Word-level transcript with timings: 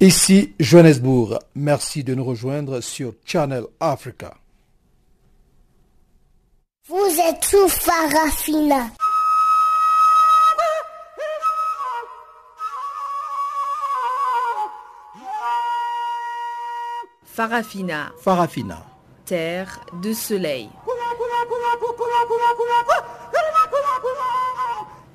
Ici 0.00 0.54
Johannesburg. 0.58 1.38
Merci 1.54 2.02
de 2.02 2.14
nous 2.14 2.24
rejoindre 2.24 2.80
sur 2.80 3.14
Channel 3.24 3.64
Africa. 3.80 4.34
Vous 6.88 7.16
êtes 7.28 7.44
sous 7.44 7.68
Farafina. 7.68 8.90
Farafina. 17.24 18.12
Farafina. 18.20 18.82
Terre 19.24 19.80
de 20.02 20.12
soleil. 20.12 20.68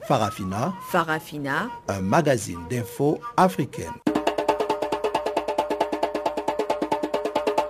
Farafina. 0.08 0.74
Farafina. 0.90 1.70
Un 1.88 2.02
magazine 2.02 2.60
d'infos 2.70 3.20
africaine. 3.38 3.94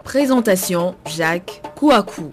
Présentation 0.09 0.95
Jacques 1.05 1.61
Kouakou. 1.75 2.31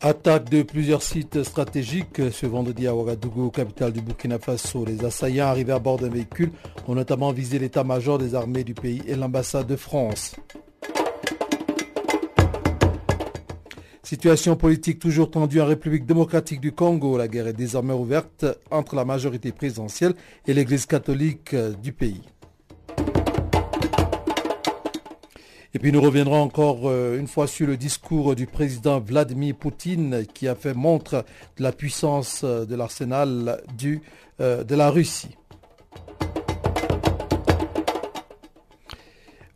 Attaque 0.00 0.48
de 0.50 0.62
plusieurs 0.62 1.02
sites 1.02 1.42
stratégiques 1.42 2.30
ce 2.30 2.46
vendredi 2.46 2.86
à 2.86 2.94
Ouagadougou, 2.94 3.50
capitale 3.50 3.90
du 3.90 4.02
Burkina 4.02 4.38
Faso. 4.38 4.84
Les 4.84 5.04
assaillants 5.04 5.48
arrivés 5.48 5.72
à 5.72 5.80
bord 5.80 5.98
d'un 5.98 6.08
véhicule 6.08 6.52
ont 6.86 6.94
notamment 6.94 7.32
visé 7.32 7.58
l'état-major 7.58 8.18
des 8.18 8.36
armées 8.36 8.62
du 8.62 8.74
pays 8.74 9.02
et 9.08 9.16
l'ambassade 9.16 9.66
de 9.66 9.74
France. 9.74 10.36
Situation 14.10 14.56
politique 14.56 14.98
toujours 14.98 15.30
tendue 15.30 15.60
en 15.60 15.66
République 15.66 16.04
démocratique 16.04 16.60
du 16.60 16.72
Congo. 16.72 17.16
La 17.16 17.28
guerre 17.28 17.46
est 17.46 17.52
désormais 17.52 17.94
ouverte 17.94 18.44
entre 18.72 18.96
la 18.96 19.04
majorité 19.04 19.52
présidentielle 19.52 20.14
et 20.48 20.52
l'Église 20.52 20.84
catholique 20.84 21.54
du 21.80 21.92
pays. 21.92 22.20
Et 25.72 25.78
puis 25.78 25.92
nous 25.92 26.00
reviendrons 26.00 26.42
encore 26.42 26.88
euh, 26.88 27.20
une 27.20 27.28
fois 27.28 27.46
sur 27.46 27.68
le 27.68 27.76
discours 27.76 28.34
du 28.34 28.48
président 28.48 28.98
Vladimir 28.98 29.54
Poutine 29.54 30.26
qui 30.34 30.48
a 30.48 30.56
fait 30.56 30.74
montre 30.74 31.24
de 31.56 31.62
la 31.62 31.70
puissance 31.70 32.40
euh, 32.42 32.66
de 32.66 32.74
l'arsenal 32.74 33.62
euh, 34.40 34.64
de 34.64 34.74
la 34.74 34.90
Russie. 34.90 35.36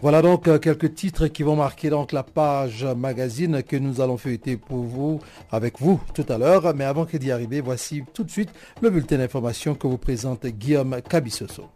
Voilà 0.05 0.21
donc 0.21 0.61
quelques 0.61 0.95
titres 0.95 1.29
qui 1.29 1.43
vont 1.43 1.57
marquer 1.57 1.89
la 2.13 2.23
page 2.23 2.85
magazine 2.85 3.63
que 3.63 3.75
nous 3.75 4.03
allons 4.03 4.19
feuilleter 4.19 4.59
pour 4.59 4.83
vous, 4.83 5.19
avec 5.51 5.81
vous 5.81 5.99
tout 6.13 6.27
à 6.29 6.37
l'heure. 6.37 6.75
Mais 6.75 6.85
avant 6.85 7.07
d'y 7.07 7.31
arriver, 7.31 7.63
voici 7.63 8.05
tout 8.13 8.23
de 8.23 8.31
suite 8.31 8.51
le 8.83 8.91
bulletin 8.91 9.17
d'information 9.17 9.75
que 9.75 9.87
vous 9.87 9.97
présente 9.97 10.45
Guillaume 10.45 11.01
Cabissoso. 11.09 11.71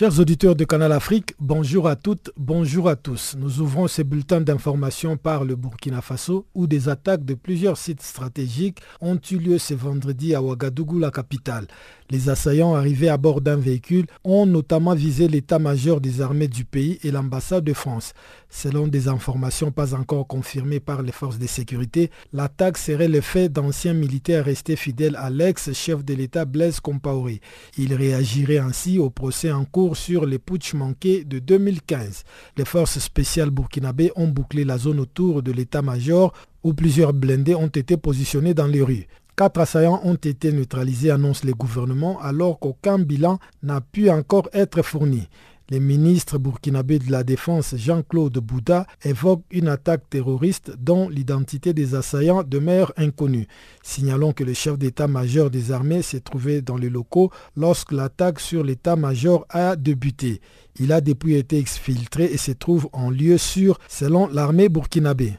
Chers 0.00 0.18
auditeurs 0.18 0.56
de 0.56 0.64
Canal 0.64 0.92
Afrique, 0.92 1.34
bonjour 1.38 1.86
à 1.86 1.94
toutes, 1.94 2.30
bonjour 2.38 2.88
à 2.88 2.96
tous. 2.96 3.36
Nous 3.38 3.60
ouvrons 3.60 3.86
ces 3.86 4.02
bulletins 4.02 4.40
d'information 4.40 5.18
par 5.18 5.44
le 5.44 5.56
Burkina 5.56 6.00
Faso 6.00 6.46
où 6.54 6.66
des 6.66 6.88
attaques 6.88 7.26
de 7.26 7.34
plusieurs 7.34 7.76
sites 7.76 8.00
stratégiques 8.00 8.78
ont 9.02 9.20
eu 9.30 9.36
lieu 9.36 9.58
ce 9.58 9.74
vendredi 9.74 10.34
à 10.34 10.40
Ouagadougou, 10.40 10.98
la 10.98 11.10
capitale. 11.10 11.66
Les 12.08 12.30
assaillants 12.30 12.74
arrivés 12.74 13.10
à 13.10 13.18
bord 13.18 13.42
d'un 13.42 13.56
véhicule 13.56 14.06
ont 14.24 14.46
notamment 14.46 14.94
visé 14.94 15.28
l'état-major 15.28 16.00
des 16.00 16.22
armées 16.22 16.48
du 16.48 16.64
pays 16.64 16.98
et 17.02 17.10
l'ambassade 17.10 17.64
de 17.64 17.74
France. 17.74 18.14
Selon 18.50 18.88
des 18.88 19.06
informations 19.06 19.70
pas 19.70 19.94
encore 19.94 20.26
confirmées 20.26 20.80
par 20.80 21.02
les 21.02 21.12
forces 21.12 21.38
de 21.38 21.46
sécurité, 21.46 22.10
l'attaque 22.32 22.78
serait 22.78 23.08
le 23.08 23.20
fait 23.20 23.48
d'anciens 23.48 23.94
militaires 23.94 24.44
restés 24.44 24.74
fidèles 24.74 25.16
à 25.16 25.30
l'ex-chef 25.30 26.04
de 26.04 26.14
l'État 26.14 26.44
Blaise 26.44 26.80
Compaoré. 26.80 27.40
Il 27.78 27.94
réagirait 27.94 28.58
ainsi 28.58 28.98
au 28.98 29.08
procès 29.08 29.52
en 29.52 29.64
cours 29.64 29.96
sur 29.96 30.26
les 30.26 30.40
putsch 30.40 30.74
manqués 30.74 31.24
de 31.24 31.38
2015. 31.38 32.24
Les 32.56 32.64
forces 32.64 32.98
spéciales 32.98 33.50
burkinabées 33.50 34.10
ont 34.16 34.28
bouclé 34.28 34.64
la 34.64 34.78
zone 34.78 34.98
autour 34.98 35.42
de 35.42 35.52
l'état-major 35.52 36.32
où 36.64 36.74
plusieurs 36.74 37.12
blindés 37.12 37.54
ont 37.54 37.68
été 37.68 37.96
positionnés 37.96 38.52
dans 38.52 38.66
les 38.66 38.82
rues. 38.82 39.06
Quatre 39.36 39.60
assaillants 39.60 40.02
ont 40.04 40.16
été 40.16 40.52
neutralisés, 40.52 41.10
annonce 41.10 41.44
le 41.44 41.54
gouvernement, 41.54 42.20
alors 42.20 42.58
qu'aucun 42.58 42.98
bilan 42.98 43.38
n'a 43.62 43.80
pu 43.80 44.10
encore 44.10 44.50
être 44.52 44.82
fourni. 44.82 45.28
Le 45.72 45.78
ministre 45.78 46.36
burkinabé 46.36 46.98
de 46.98 47.12
la 47.12 47.22
Défense 47.22 47.76
Jean-Claude 47.76 48.36
Bouddha 48.38 48.88
évoque 49.04 49.44
une 49.52 49.68
attaque 49.68 50.10
terroriste 50.10 50.72
dont 50.76 51.08
l'identité 51.08 51.72
des 51.72 51.94
assaillants 51.94 52.42
demeure 52.42 52.92
inconnue. 52.96 53.46
Signalons 53.84 54.32
que 54.32 54.42
le 54.42 54.52
chef 54.52 54.76
d'état-major 54.76 55.48
des 55.48 55.70
armées 55.70 56.02
s'est 56.02 56.18
trouvé 56.18 56.60
dans 56.60 56.76
les 56.76 56.90
locaux 56.90 57.30
lorsque 57.56 57.92
l'attaque 57.92 58.40
sur 58.40 58.64
l'état-major 58.64 59.46
a 59.48 59.76
débuté. 59.76 60.40
Il 60.80 60.90
a 60.90 61.00
depuis 61.00 61.36
été 61.36 61.58
exfiltré 61.58 62.24
et 62.24 62.36
se 62.36 62.50
trouve 62.50 62.88
en 62.92 63.08
lieu 63.08 63.38
sûr 63.38 63.78
selon 63.86 64.26
l'armée 64.26 64.68
burkinabé. 64.68 65.34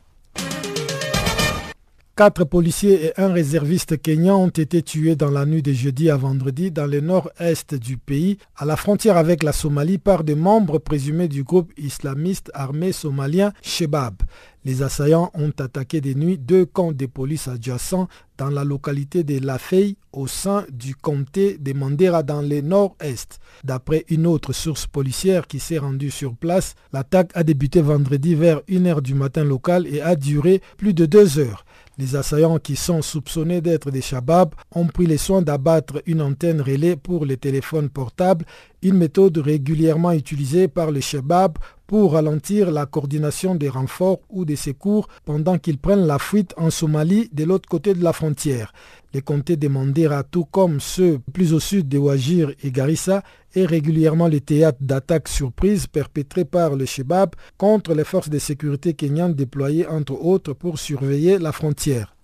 Quatre 2.22 2.44
policiers 2.44 3.06
et 3.06 3.20
un 3.20 3.34
réserviste 3.34 4.00
kenyan 4.00 4.36
ont 4.36 4.50
été 4.50 4.84
tués 4.84 5.16
dans 5.16 5.32
la 5.32 5.48
nuit 5.48 5.64
de 5.64 5.74
jeudi 5.74 6.12
à 6.12 6.18
vendredi 6.18 6.70
dans 6.70 6.86
le 6.86 7.02
nord-est 7.02 7.74
du 7.74 7.98
pays, 7.98 8.38
à 8.56 8.64
la 8.64 8.76
frontière 8.76 9.18
avec 9.18 9.42
la 9.42 9.52
Somalie, 9.52 9.98
par 9.98 10.24
des 10.24 10.36
membres 10.36 10.78
présumés 10.78 11.28
du 11.28 11.42
groupe 11.42 11.74
islamiste 11.80 12.52
armé 12.54 12.92
somalien 12.92 13.54
Shebab. 13.64 14.22
Les 14.64 14.84
assaillants 14.84 15.32
ont 15.34 15.52
attaqué 15.58 16.00
des 16.00 16.14
nuits 16.14 16.38
deux 16.38 16.68
camps 16.68 16.92
de 16.92 17.08
police 17.08 17.48
adjacents 17.48 18.08
dans 18.38 18.52
la 18.52 18.64
localité 18.64 19.24
de 19.24 19.44
Lafey 19.44 19.96
au 20.14 20.28
sein 20.28 20.66
du 20.72 20.94
comté 20.94 21.58
de 21.58 21.74
Mandera 21.74 22.22
dans 22.22 22.44
le 22.44 22.62
nord-est. 22.62 23.40
D'après 23.64 24.06
une 24.10 24.28
autre 24.28 24.54
source 24.54 24.86
policière 24.86 25.48
qui 25.48 25.60
s'est 25.60 25.80
rendue 25.80 26.12
sur 26.12 26.36
place, 26.36 26.76
l'attaque 26.94 27.32
a 27.34 27.44
débuté 27.44 27.82
vendredi 27.82 28.36
vers 28.36 28.60
1h 28.70 29.02
du 29.02 29.16
matin 29.16 29.44
local 29.44 29.88
et 29.88 30.02
a 30.02 30.16
duré 30.16 30.62
plus 30.78 30.94
de 30.94 31.08
deux 31.08 31.40
heures. 31.40 31.66
Les 32.02 32.16
assaillants 32.16 32.58
qui 32.58 32.76
sont 32.76 33.04
soupçonnés 33.04 33.62
d'être 33.62 33.92
des 33.92 34.02
Shabab 34.02 34.56
ont 34.72 34.88
pris 34.88 35.06
les 35.06 35.20
soins 35.20 35.44
d'abattre 35.44 36.02
une 36.08 36.24
antenne 36.24 36.60
relais 36.60 36.96
pour 36.96 37.26
les 37.26 37.38
téléphones 37.38 37.90
portables, 37.90 38.44
une 38.82 38.98
méthode 38.98 39.38
régulièrement 39.38 40.12
utilisée 40.12 40.68
par 40.68 40.90
les 40.90 41.02
Shabab 41.02 41.60
pour 41.92 42.14
ralentir 42.14 42.72
la 42.72 42.86
coordination 42.86 43.54
des 43.54 43.68
renforts 43.68 44.22
ou 44.30 44.46
des 44.46 44.56
secours 44.56 45.10
pendant 45.26 45.58
qu'ils 45.58 45.78
prennent 45.78 46.08
la 46.08 46.20
fuite 46.20 46.54
en 46.56 46.70
Somalie 46.70 47.30
de 47.34 47.44
l'autre 47.44 47.68
côté 47.68 47.94
de 47.94 48.02
la 48.02 48.14
frontière. 48.14 48.72
Les 49.14 49.22
comtés 49.22 49.58
de 49.58 49.68
Mandera, 49.68 50.24
tout 50.24 50.46
comme 50.46 50.80
ceux 50.80 51.20
plus 51.34 51.52
au 51.52 51.60
sud 51.60 51.90
de 51.90 51.98
Wajir 51.98 52.54
et 52.64 52.72
Garissa, 52.72 53.24
est 53.56 53.66
régulièrement 53.66 54.30
le 54.30 54.40
théâtre 54.40 54.78
d'attaques 54.80 55.28
surprises 55.28 55.86
perpétrées 55.86 56.46
par 56.46 56.78
le 56.78 56.86
Shebab 56.86 57.32
contre 57.58 57.94
les 57.94 58.06
forces 58.06 58.30
de 58.30 58.40
sécurité 58.40 58.94
kenyanes 58.94 59.34
déployées 59.34 59.86
entre 59.86 60.14
autres 60.14 60.54
pour 60.54 60.80
surveiller 60.80 61.40
la 61.40 61.52
frontière. 61.52 62.16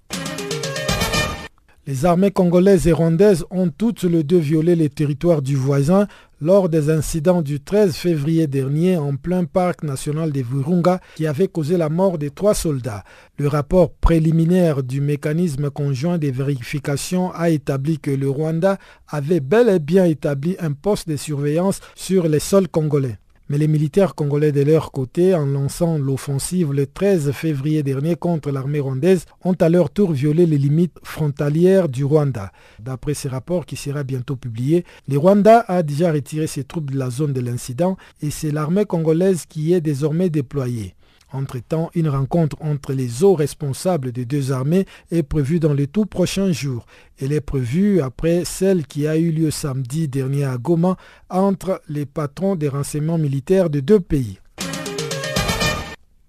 Les 1.87 2.05
armées 2.05 2.31
congolaises 2.31 2.85
et 2.85 2.91
rwandaises 2.91 3.45
ont 3.49 3.69
toutes 3.69 4.03
les 4.03 4.23
deux 4.23 4.39
violé 4.39 4.75
les 4.75 4.89
territoires 4.89 5.41
du 5.41 5.55
voisin 5.55 6.05
lors 6.39 6.69
des 6.69 6.89
incidents 6.89 7.41
du 7.41 7.59
13 7.59 7.95
février 7.95 8.47
dernier 8.47 8.97
en 8.97 9.15
plein 9.15 9.45
parc 9.45 9.83
national 9.83 10.31
des 10.31 10.43
Virunga 10.43 10.99
qui 11.15 11.25
avaient 11.27 11.47
causé 11.47 11.77
la 11.77 11.89
mort 11.89 12.17
de 12.17 12.29
trois 12.29 12.53
soldats. 12.53 13.03
Le 13.37 13.47
rapport 13.47 13.91
préliminaire 13.91 14.83
du 14.83 15.01
mécanisme 15.01 15.69
conjoint 15.69 16.17
de 16.17 16.29
vérification 16.29 17.31
a 17.33 17.49
établi 17.49 17.99
que 17.99 18.11
le 18.11 18.29
Rwanda 18.29 18.77
avait 19.07 19.39
bel 19.39 19.69
et 19.69 19.79
bien 19.79 20.05
établi 20.05 20.55
un 20.59 20.73
poste 20.73 21.09
de 21.09 21.17
surveillance 21.17 21.79
sur 21.95 22.27
les 22.27 22.39
sols 22.39 22.67
congolais. 22.67 23.17
Mais 23.49 23.57
les 23.57 23.67
militaires 23.67 24.13
congolais 24.13 24.51
de 24.51 24.61
leur 24.61 24.91
côté, 24.91 25.33
en 25.33 25.45
lançant 25.45 25.97
l'offensive 25.97 26.73
le 26.73 26.85
13 26.85 27.31
février 27.31 27.81
dernier 27.81 28.15
contre 28.15 28.51
l'armée 28.51 28.79
rwandaise, 28.79 29.25
ont 29.43 29.53
à 29.53 29.69
leur 29.69 29.89
tour 29.89 30.11
violé 30.11 30.45
les 30.45 30.57
limites 30.57 30.97
frontalières 31.03 31.87
du 31.87 32.03
Rwanda. 32.03 32.51
D'après 32.79 33.13
ce 33.13 33.27
rapport 33.27 33.65
qui 33.65 33.75
sera 33.75 34.03
bientôt 34.03 34.35
publié, 34.35 34.83
le 35.07 35.17
Rwanda 35.17 35.63
a 35.67 35.81
déjà 35.81 36.11
retiré 36.11 36.47
ses 36.47 36.65
troupes 36.65 36.91
de 36.91 36.97
la 36.97 37.09
zone 37.09 37.33
de 37.33 37.41
l'incident 37.41 37.97
et 38.21 38.31
c'est 38.31 38.51
l'armée 38.51 38.85
congolaise 38.85 39.45
qui 39.47 39.73
est 39.73 39.81
désormais 39.81 40.29
déployée. 40.29 40.95
Entre-temps, 41.33 41.89
une 41.93 42.07
rencontre 42.07 42.55
entre 42.61 42.93
les 42.93 43.23
hauts 43.23 43.35
responsables 43.35 44.11
des 44.11 44.25
deux 44.25 44.51
armées 44.51 44.85
est 45.11 45.23
prévue 45.23 45.59
dans 45.59 45.73
les 45.73 45.87
tout 45.87 46.05
prochains 46.05 46.51
jours. 46.51 46.85
Elle 47.19 47.33
est 47.33 47.41
prévue 47.41 48.01
après 48.01 48.45
celle 48.45 48.87
qui 48.87 49.07
a 49.07 49.17
eu 49.17 49.31
lieu 49.31 49.51
samedi 49.51 50.07
dernier 50.07 50.45
à 50.45 50.57
Goma 50.57 50.95
entre 51.29 51.81
les 51.89 52.05
patrons 52.05 52.55
des 52.55 52.69
renseignements 52.69 53.17
militaires 53.17 53.69
des 53.69 53.81
deux 53.81 53.99
pays. 53.99 54.39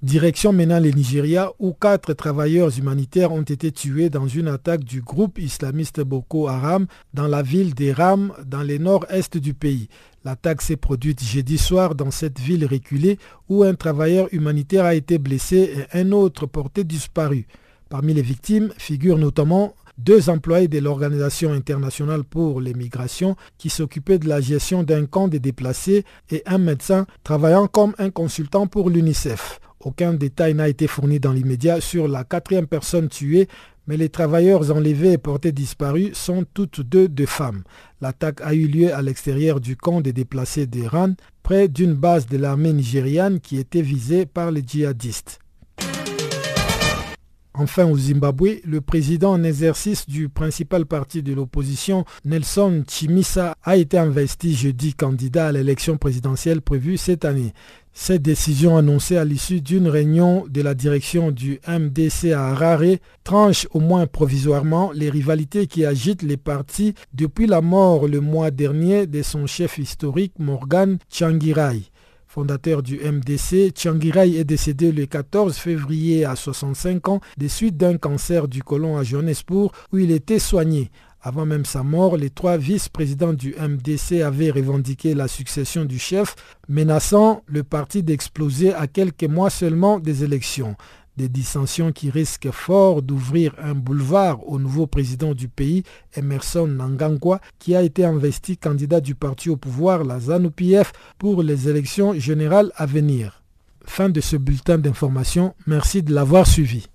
Direction 0.03 0.53
maintenant 0.53 0.79
le 0.79 0.91
Nigeria 0.91 1.51
où 1.59 1.73
quatre 1.73 2.13
travailleurs 2.13 2.79
humanitaires 2.79 3.33
ont 3.33 3.43
été 3.43 3.73
tués 3.73 4.11
dans 4.11 4.29
une 4.29 4.47
attaque 4.47 4.85
du 4.85 5.03
groupe 5.03 5.41
islamiste 5.41 6.01
Boko 6.03 6.47
Haram 6.47 6.87
dans 7.15 7.27
la 7.27 7.43
ville 7.43 7.75
d'Eram 7.75 8.33
dans 8.47 8.63
le 8.63 8.79
nord-est 8.79 9.39
du 9.39 9.55
pays. 9.55 9.89
L'attaque 10.25 10.63
s'est 10.63 10.77
produite 10.77 11.25
jeudi 11.25 11.59
soir 11.59 11.97
dans 11.97 12.13
cette 12.13 12.39
ville 12.39 12.65
reculée 12.65 13.19
où 13.49 13.65
un 13.65 13.75
travailleur 13.75 14.29
humanitaire 14.31 14.85
a 14.85 14.95
été 14.95 15.19
blessé 15.19 15.75
et 15.93 15.99
un 15.99 16.13
autre 16.13 16.47
porté 16.47 16.85
disparu. 16.85 17.49
Parmi 17.89 18.15
les 18.15 18.23
victimes 18.23 18.73
figurent 18.79 19.19
notamment 19.19 19.75
deux 19.99 20.31
employés 20.31 20.69
de 20.69 20.79
l'Organisation 20.79 21.53
internationale 21.53 22.23
pour 22.23 22.61
les 22.61 22.73
migrations 22.73 23.35
qui 23.59 23.69
s'occupaient 23.69 24.21
de 24.21 24.29
la 24.29 24.41
gestion 24.41 24.85
d'un 24.85 25.07
camp 25.07 25.27
de 25.27 25.39
déplacés 25.39 26.05
et 26.31 26.45
un 26.47 26.59
médecin 26.59 27.05
travaillant 27.25 27.67
comme 27.67 27.97
un 27.99 28.11
consultant 28.11 28.69
pour 28.69 28.91
l'UNICEF. 28.91 29.59
Aucun 29.81 30.15
détail 30.15 30.55
n'a 30.55 30.69
été 30.69 30.87
fourni 30.87 31.21
dans 31.21 31.33
l'immédiat 31.33 31.81
sur 31.81 32.09
la 32.09 32.25
quatrième 32.25 32.67
personne 32.67 33.09
tuée, 33.09 33.49
mais 33.87 33.97
les 33.97 34.09
travailleurs 34.09 34.71
enlevés 34.71 35.13
et 35.13 35.19
portés 35.19 35.53
disparus 35.53 36.13
sont 36.15 36.45
toutes 36.53 36.81
deux 36.81 37.09
de 37.09 37.27
femmes. 37.27 37.63
L'attaque 38.01 38.41
a 38.43 38.55
eu 38.55 38.67
lieu 38.67 38.93
à 38.93 39.03
l'extérieur 39.03 39.61
du 39.61 39.77
camp 39.77 40.01
des 40.01 40.13
déplacés 40.13 40.67
d'Iran, 40.67 41.15
près 41.43 41.69
d'une 41.69 41.95
base 41.95 42.27
de 42.27 42.37
l'armée 42.37 42.73
nigériane 42.73 43.41
qui 43.41 43.57
était 43.57 43.83
visée 43.83 44.27
par 44.27 44.51
les 44.51 44.63
djihadistes. 44.67 45.39
Enfin, 47.61 47.87
au 47.87 47.99
Zimbabwe, 47.99 48.61
le 48.65 48.81
président 48.81 49.33
en 49.33 49.43
exercice 49.43 50.09
du 50.09 50.29
principal 50.29 50.87
parti 50.87 51.25
de 51.25 51.35
l'opposition, 51.35 52.05
Nelson 52.25 52.85
Chimisa, 52.87 53.57
a 53.65 53.77
été 53.77 53.99
investi 53.99 54.55
jeudi 54.55 54.95
candidat 54.95 55.49
à 55.49 55.53
l'élection 55.53 55.97
présidentielle 55.97 56.63
prévue 56.63 56.97
cette 56.97 57.25
année. 57.25 57.53
Cette 57.93 58.23
décision 58.23 58.77
annoncée 58.77 59.17
à 59.17 59.25
l'issue 59.25 59.61
d'une 59.61 59.89
réunion 59.89 60.45
de 60.49 60.63
la 60.63 60.75
direction 60.75 61.33
du 61.33 61.59
MDC 61.67 62.31
à 62.33 62.51
Harare 62.51 62.99
tranche 63.25 63.67
au 63.73 63.81
moins 63.81 64.07
provisoirement 64.07 64.93
les 64.93 65.11
rivalités 65.11 65.67
qui 65.67 65.85
agitent 65.85 66.23
les 66.23 66.37
partis 66.37 66.95
depuis 67.13 67.49
la 67.49 67.61
mort 67.61 68.07
le 68.07 68.21
mois 68.21 68.53
dernier 68.53 69.09
de 69.09 69.21
son 69.23 69.47
chef 69.49 69.79
historique 69.79 70.35
Morgan 70.39 70.99
Changirai. 71.11 71.91
Fondateur 72.31 72.83
du 72.83 72.99
MDC, 72.99 73.73
Changirai 73.75 74.37
est 74.37 74.45
décédé 74.45 74.93
le 74.93 75.07
14 75.07 75.57
février 75.57 76.27
à 76.27 76.37
65 76.37 77.09
ans 77.09 77.21
des 77.39 77.49
suites 77.49 77.79
d'un 77.79 77.97
cancer 77.97 78.49
du 78.49 78.63
côlon 78.63 78.99
à 78.99 79.03
Johannesburg 79.03 79.73
où 79.95 79.99
il 79.99 80.11
était 80.11 80.39
soigné. 80.39 80.91
Avant 81.23 81.47
même 81.47 81.65
sa 81.65 81.83
mort, 81.83 82.19
les 82.19 82.29
trois 82.29 82.59
vice-présidents 82.59 83.33
du 83.33 83.55
MDC 83.59 84.21
avaient 84.21 84.51
revendiqué 84.51 85.15
la 85.15 85.27
succession 85.27 85.87
du 85.87 85.99
chef, 85.99 86.37
menaçant 86.69 87.43
le 87.47 87.65
parti 87.65 88.03
d'exploser 88.03 88.75
à 88.75 88.87
quelques 88.87 89.25
mois 89.25 89.49
seulement 89.49 89.99
des 89.99 90.23
élections. 90.23 90.77
Des 91.19 91.29
dissensions 91.29 91.91
qui 91.91 92.11
risquent 92.11 92.53
fort 92.53 93.03
d'ouvrir 93.03 93.53
un 93.61 93.75
boulevard 93.75 94.49
au 94.49 94.61
nouveau 94.61 94.87
président 94.87 95.35
du 95.35 95.49
pays, 95.49 95.83
Emerson 96.15 96.69
Nangangwa, 96.69 97.41
qui 97.59 97.75
a 97.75 97.83
été 97.83 98.05
investi 98.05 98.57
candidat 98.57 99.01
du 99.01 99.17
parti 99.17 99.51
au 99.51 99.57
pouvoir, 99.57 100.05
la 100.05 100.21
ZANU-PF, 100.21 100.93
pour 101.19 101.43
les 101.43 101.69
élections 101.69 102.15
générales 102.15 102.71
à 102.77 102.87
venir. 102.87 103.43
Fin 103.85 104.11
de 104.11 104.21
ce 104.21 104.37
bulletin 104.37 104.79
d'information. 104.79 105.57
Merci 105.67 106.05
de 106.05 106.15
l'avoir 106.15 106.47
suivi. 106.47 106.87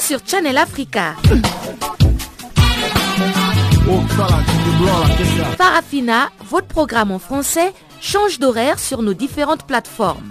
Sur 0.00 0.20
Channel 0.24 0.56
Africa. 0.58 1.16
Farafina, 5.58 6.30
votre 6.48 6.68
programme 6.68 7.10
en 7.10 7.18
français, 7.18 7.72
change 8.00 8.38
d'horaire 8.38 8.78
sur 8.78 9.02
nos 9.02 9.14
différentes 9.14 9.66
plateformes. 9.66 10.30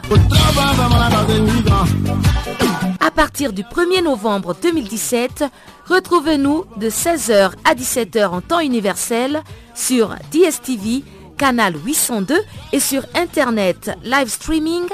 À 3.00 3.12
partir 3.12 3.51
du 3.51 3.63
1er 3.63 4.03
novembre 4.03 4.56
2017, 4.62 5.44
retrouvez-nous 5.86 6.63
de 6.77 6.89
16h 6.89 7.51
à 7.65 7.75
17h 7.75 8.27
en 8.27 8.39
temps 8.42 8.62
universel 8.62 9.42
sur 9.75 10.15
DSTV, 10.31 11.03
canal 11.38 11.75
802 11.86 12.39
et 12.71 12.80
sur 12.80 13.03
Internet 13.15 13.92
live 14.03 14.30
streaming 14.30 14.86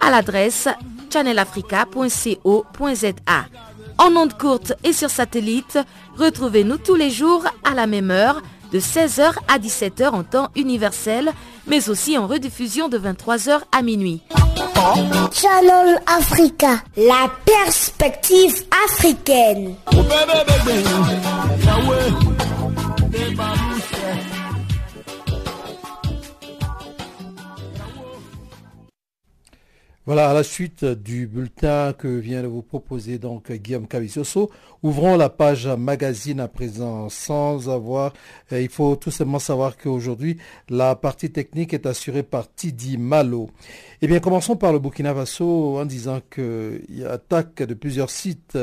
à 0.00 0.10
l'adresse 0.10 0.68
channelafrica.co.za. 1.12 3.44
En 3.98 4.16
ondes 4.16 4.36
courtes 4.36 4.72
et 4.84 4.92
sur 4.92 5.10
satellite, 5.10 5.78
retrouvez-nous 6.18 6.78
tous 6.78 6.94
les 6.94 7.10
jours 7.10 7.44
à 7.64 7.74
la 7.74 7.86
même 7.86 8.10
heure 8.10 8.42
de 8.72 8.80
16h 8.80 9.34
à 9.46 9.58
17h 9.58 10.08
en 10.08 10.24
temps 10.24 10.48
universel, 10.56 11.30
mais 11.66 11.88
aussi 11.88 12.18
en 12.18 12.26
rediffusion 12.26 12.88
de 12.88 12.98
23h 12.98 13.60
à 13.70 13.82
minuit. 13.82 14.20
Channel 15.32 16.00
Africa, 16.06 16.78
la 16.96 17.30
perspective 17.44 18.64
africaine. 18.84 19.76
Voilà, 30.06 30.28
à 30.28 30.34
la 30.34 30.42
suite 30.42 30.84
du 30.84 31.26
bulletin 31.26 31.94
que 31.94 32.08
vient 32.08 32.42
de 32.42 32.46
vous 32.46 32.60
proposer 32.60 33.16
donc 33.16 33.50
Guillaume 33.50 33.88
Cavicioso, 33.88 34.50
ouvrons 34.82 35.16
la 35.16 35.30
page 35.30 35.66
magazine 35.66 36.40
à 36.40 36.48
présent 36.48 37.08
sans 37.08 37.70
avoir, 37.70 38.12
euh, 38.52 38.60
il 38.60 38.68
faut 38.68 38.96
tout 38.96 39.10
simplement 39.10 39.38
savoir 39.38 39.78
qu'aujourd'hui, 39.78 40.36
la 40.68 40.94
partie 40.94 41.30
technique 41.30 41.72
est 41.72 41.86
assurée 41.86 42.22
par 42.22 42.54
Tidi 42.54 42.98
Malo. 42.98 43.48
Eh 44.04 44.06
bien, 44.06 44.20
commençons 44.20 44.54
par 44.54 44.70
le 44.70 44.78
Burkina 44.80 45.14
Faso 45.14 45.78
en 45.78 45.86
disant 45.86 46.20
qu'il 46.30 46.84
y 46.90 47.04
a 47.04 47.16
de 47.16 47.72
plusieurs 47.72 48.10
sites 48.10 48.58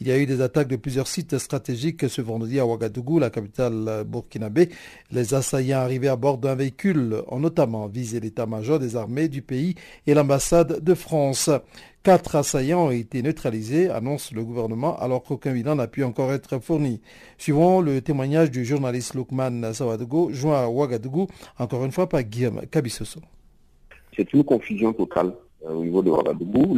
il 0.00 0.08
y 0.08 0.10
a 0.10 0.18
eu 0.18 0.26
des 0.26 0.40
attaques 0.40 0.66
de 0.66 0.74
plusieurs 0.74 1.06
sites 1.06 1.38
stratégiques 1.38 2.08
ce 2.08 2.20
vendredi 2.20 2.58
à 2.58 2.66
Ouagadougou, 2.66 3.20
la 3.20 3.30
capitale 3.30 4.02
burkinabé. 4.04 4.70
Les 5.12 5.32
assaillants 5.32 5.78
arrivés 5.78 6.08
à 6.08 6.16
bord 6.16 6.38
d'un 6.38 6.56
véhicule 6.56 7.22
ont 7.28 7.38
notamment 7.38 7.86
visé 7.86 8.18
l'état-major 8.18 8.80
des 8.80 8.96
armées 8.96 9.28
du 9.28 9.42
pays 9.42 9.76
et 10.08 10.14
l'ambassade 10.14 10.82
de 10.82 10.94
France. 10.94 11.50
Quatre 12.02 12.34
assaillants 12.34 12.86
ont 12.86 12.90
été 12.90 13.22
neutralisés, 13.22 13.90
annonce 13.90 14.32
le 14.32 14.42
gouvernement, 14.42 14.98
alors 14.98 15.22
qu'aucun 15.22 15.52
bilan 15.52 15.76
n'a 15.76 15.86
pu 15.86 16.02
encore 16.02 16.32
être 16.32 16.58
fourni. 16.58 17.00
Suivant 17.38 17.80
le 17.80 18.00
témoignage 18.00 18.50
du 18.50 18.64
journaliste 18.64 19.14
Lukman 19.14 19.72
Sawadogo, 19.72 20.32
joint 20.32 20.64
à 20.64 20.68
Ouagadougou, 20.68 21.28
encore 21.60 21.84
une 21.84 21.92
fois 21.92 22.08
par 22.08 22.24
Guillaume 22.24 22.62
Kabissoso. 22.68 23.20
C'est 24.16 24.32
une 24.32 24.44
confusion 24.44 24.92
totale 24.92 25.32
euh, 25.66 25.72
au 25.72 25.84
niveau 25.84 26.02
de 26.02 26.10
Ouagadougou. 26.10 26.76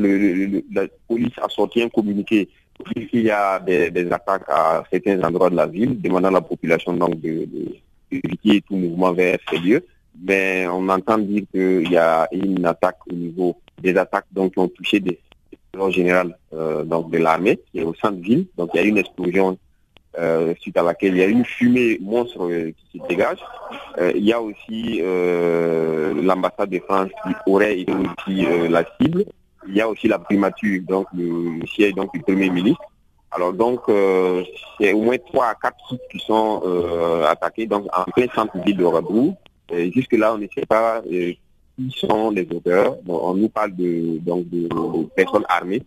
la 0.73 0.87
police 1.09 1.39
a 1.41 1.49
sorti 1.49 1.83
un 1.83 1.89
communiqué 1.89 2.49
il 2.97 3.23
y 3.23 3.31
a 3.31 3.61
des, 3.61 4.11
attaques 4.11 4.49
à 4.49 4.85
certains 4.91 5.23
endroits 5.23 5.51
de 5.51 5.57
la 5.57 5.67
ville, 5.67 6.01
demandant 6.01 6.29
à 6.29 6.33
la 6.33 6.41
population 6.41 6.93
donc 6.95 7.21
d'éviter 7.21 8.63
tout 8.63 8.77
mouvement 8.77 9.13
vers 9.13 9.39
ces 9.51 9.59
lieux. 9.59 9.87
Mais 10.21 10.67
on 10.69 10.89
entend 10.89 11.19
dire 11.19 11.45
qu'il 11.51 11.91
y 11.91 11.97
a 11.97 12.29
une 12.33 12.65
attaque 12.67 12.99
au 13.11 13.15
niveau 13.15 13.57
des 13.81 13.97
attaques 13.97 14.27
donc, 14.33 14.53
qui 14.53 14.59
ont 14.59 14.69
touché 14.69 15.01
des 15.01 15.19
en 15.79 15.91
général 15.91 16.37
euh, 16.53 16.85
donc 16.85 17.11
de 17.11 17.17
l'armée 17.17 17.59
qui 17.73 17.83
au 17.83 17.95
centre-ville. 17.95 18.47
Donc 18.59 18.71
il 18.75 18.77
y 18.77 18.81
a 18.81 18.87
une 18.87 18.99
explosion 18.99 19.57
euh, 20.19 20.55
suite 20.61 20.77
à 20.77 20.83
laquelle 20.83 21.15
il 21.15 21.19
y 21.19 21.23
a 21.23 21.27
une 21.27 21.45
fumée 21.45 21.99
monstre 22.01 22.45
euh, 22.45 22.73
qui 22.91 22.99
se 22.99 23.07
dégage. 23.07 23.39
il 24.15 24.25
y 24.25 24.33
a 24.33 24.41
aussi 24.41 25.01
l'ambassade 26.23 26.71
de 26.71 26.79
France 26.81 27.11
qui 27.25 27.35
aurait 27.47 27.81
été 27.81 27.93
aussi 27.93 28.47
la 28.69 28.85
cible. 29.01 29.25
Il 29.69 29.77
y 29.77 29.81
a 29.81 29.89
aussi 29.89 30.09
la 30.09 30.19
primature, 30.19 30.83
donc 30.89 31.07
le 31.15 31.65
siège 31.67 31.95
donc, 31.95 32.13
du 32.13 32.21
Premier 32.21 32.51
ministre. 32.51 32.83
Alors 33.35 33.55
donc, 33.55 33.81
euh, 33.89 34.45
c'est 34.79 34.93
au 34.93 35.01
moins 35.01 35.17
trois 35.17 35.47
à 35.47 35.55
quatre 35.55 35.79
sites 35.89 36.03
qui 36.11 36.19
sont 36.19 36.63
euh, 36.67 37.25
attaqués, 37.27 37.67
donc 37.67 37.87
en 37.97 38.05
plein 38.05 38.27
centre-ville 38.35 38.77
de 38.77 38.85
Rabou. 38.85 39.35
Jusque-là, 39.73 40.35
on 40.35 40.39
ne 40.39 40.47
sait 40.55 40.67
pas 40.67 41.01
euh, 41.11 41.33
qui 41.77 41.91
sont 41.97 42.31
les 42.31 42.47
auteurs. 42.55 42.99
on 43.09 43.35
nous 43.35 43.49
parle 43.49 43.75
de, 43.75 44.19
donc, 44.19 44.49
de, 44.51 44.69
personnes 45.17 45.47
armées 45.49 45.83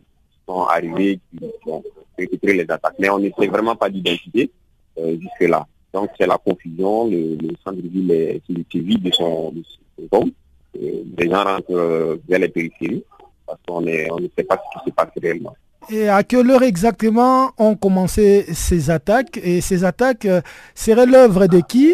sont 0.47 0.63
arrivées, 0.63 1.19
qui 1.37 1.69
ont 1.69 1.83
récupéré 2.17 2.53
les 2.53 2.71
attaques. 2.71 2.95
Mais 2.99 3.09
on 3.09 3.19
ne 3.19 3.29
sait 3.37 3.47
vraiment 3.47 3.75
pas 3.75 3.89
d'identité 3.89 4.51
jusque-là. 4.97 5.65
Donc 5.93 6.09
c'est 6.17 6.27
la 6.27 6.37
confusion, 6.37 7.07
le, 7.07 7.37
centre-ville 7.63 8.11
est, 8.11 8.41
vide 8.73 9.03
de 9.03 9.11
son, 9.11 9.51
de 9.51 9.63
son 10.11 10.31
les 10.73 11.29
gens 11.29 11.43
rentrent 11.43 12.19
vers 12.27 12.39
les 12.39 12.49
périphéries 12.49 13.03
parce 13.45 13.59
qu'on 13.67 13.81
ne 13.81 14.27
sait 14.37 14.43
pas 14.43 14.57
ce 14.57 14.79
qui 14.79 14.89
se 14.89 14.93
passe 14.93 15.09
réellement. 15.21 15.55
Et 15.89 16.09
à 16.09 16.23
quelle 16.23 16.49
heure 16.49 16.63
exactement 16.63 17.51
ont 17.57 17.75
commencé 17.75 18.45
ces 18.53 18.89
attaques? 18.89 19.37
Et 19.43 19.61
ces 19.61 19.83
attaques 19.83 20.25
euh, 20.25 20.41
seraient 20.73 21.05
l'œuvre 21.05 21.45
de 21.45 21.59
qui? 21.59 21.93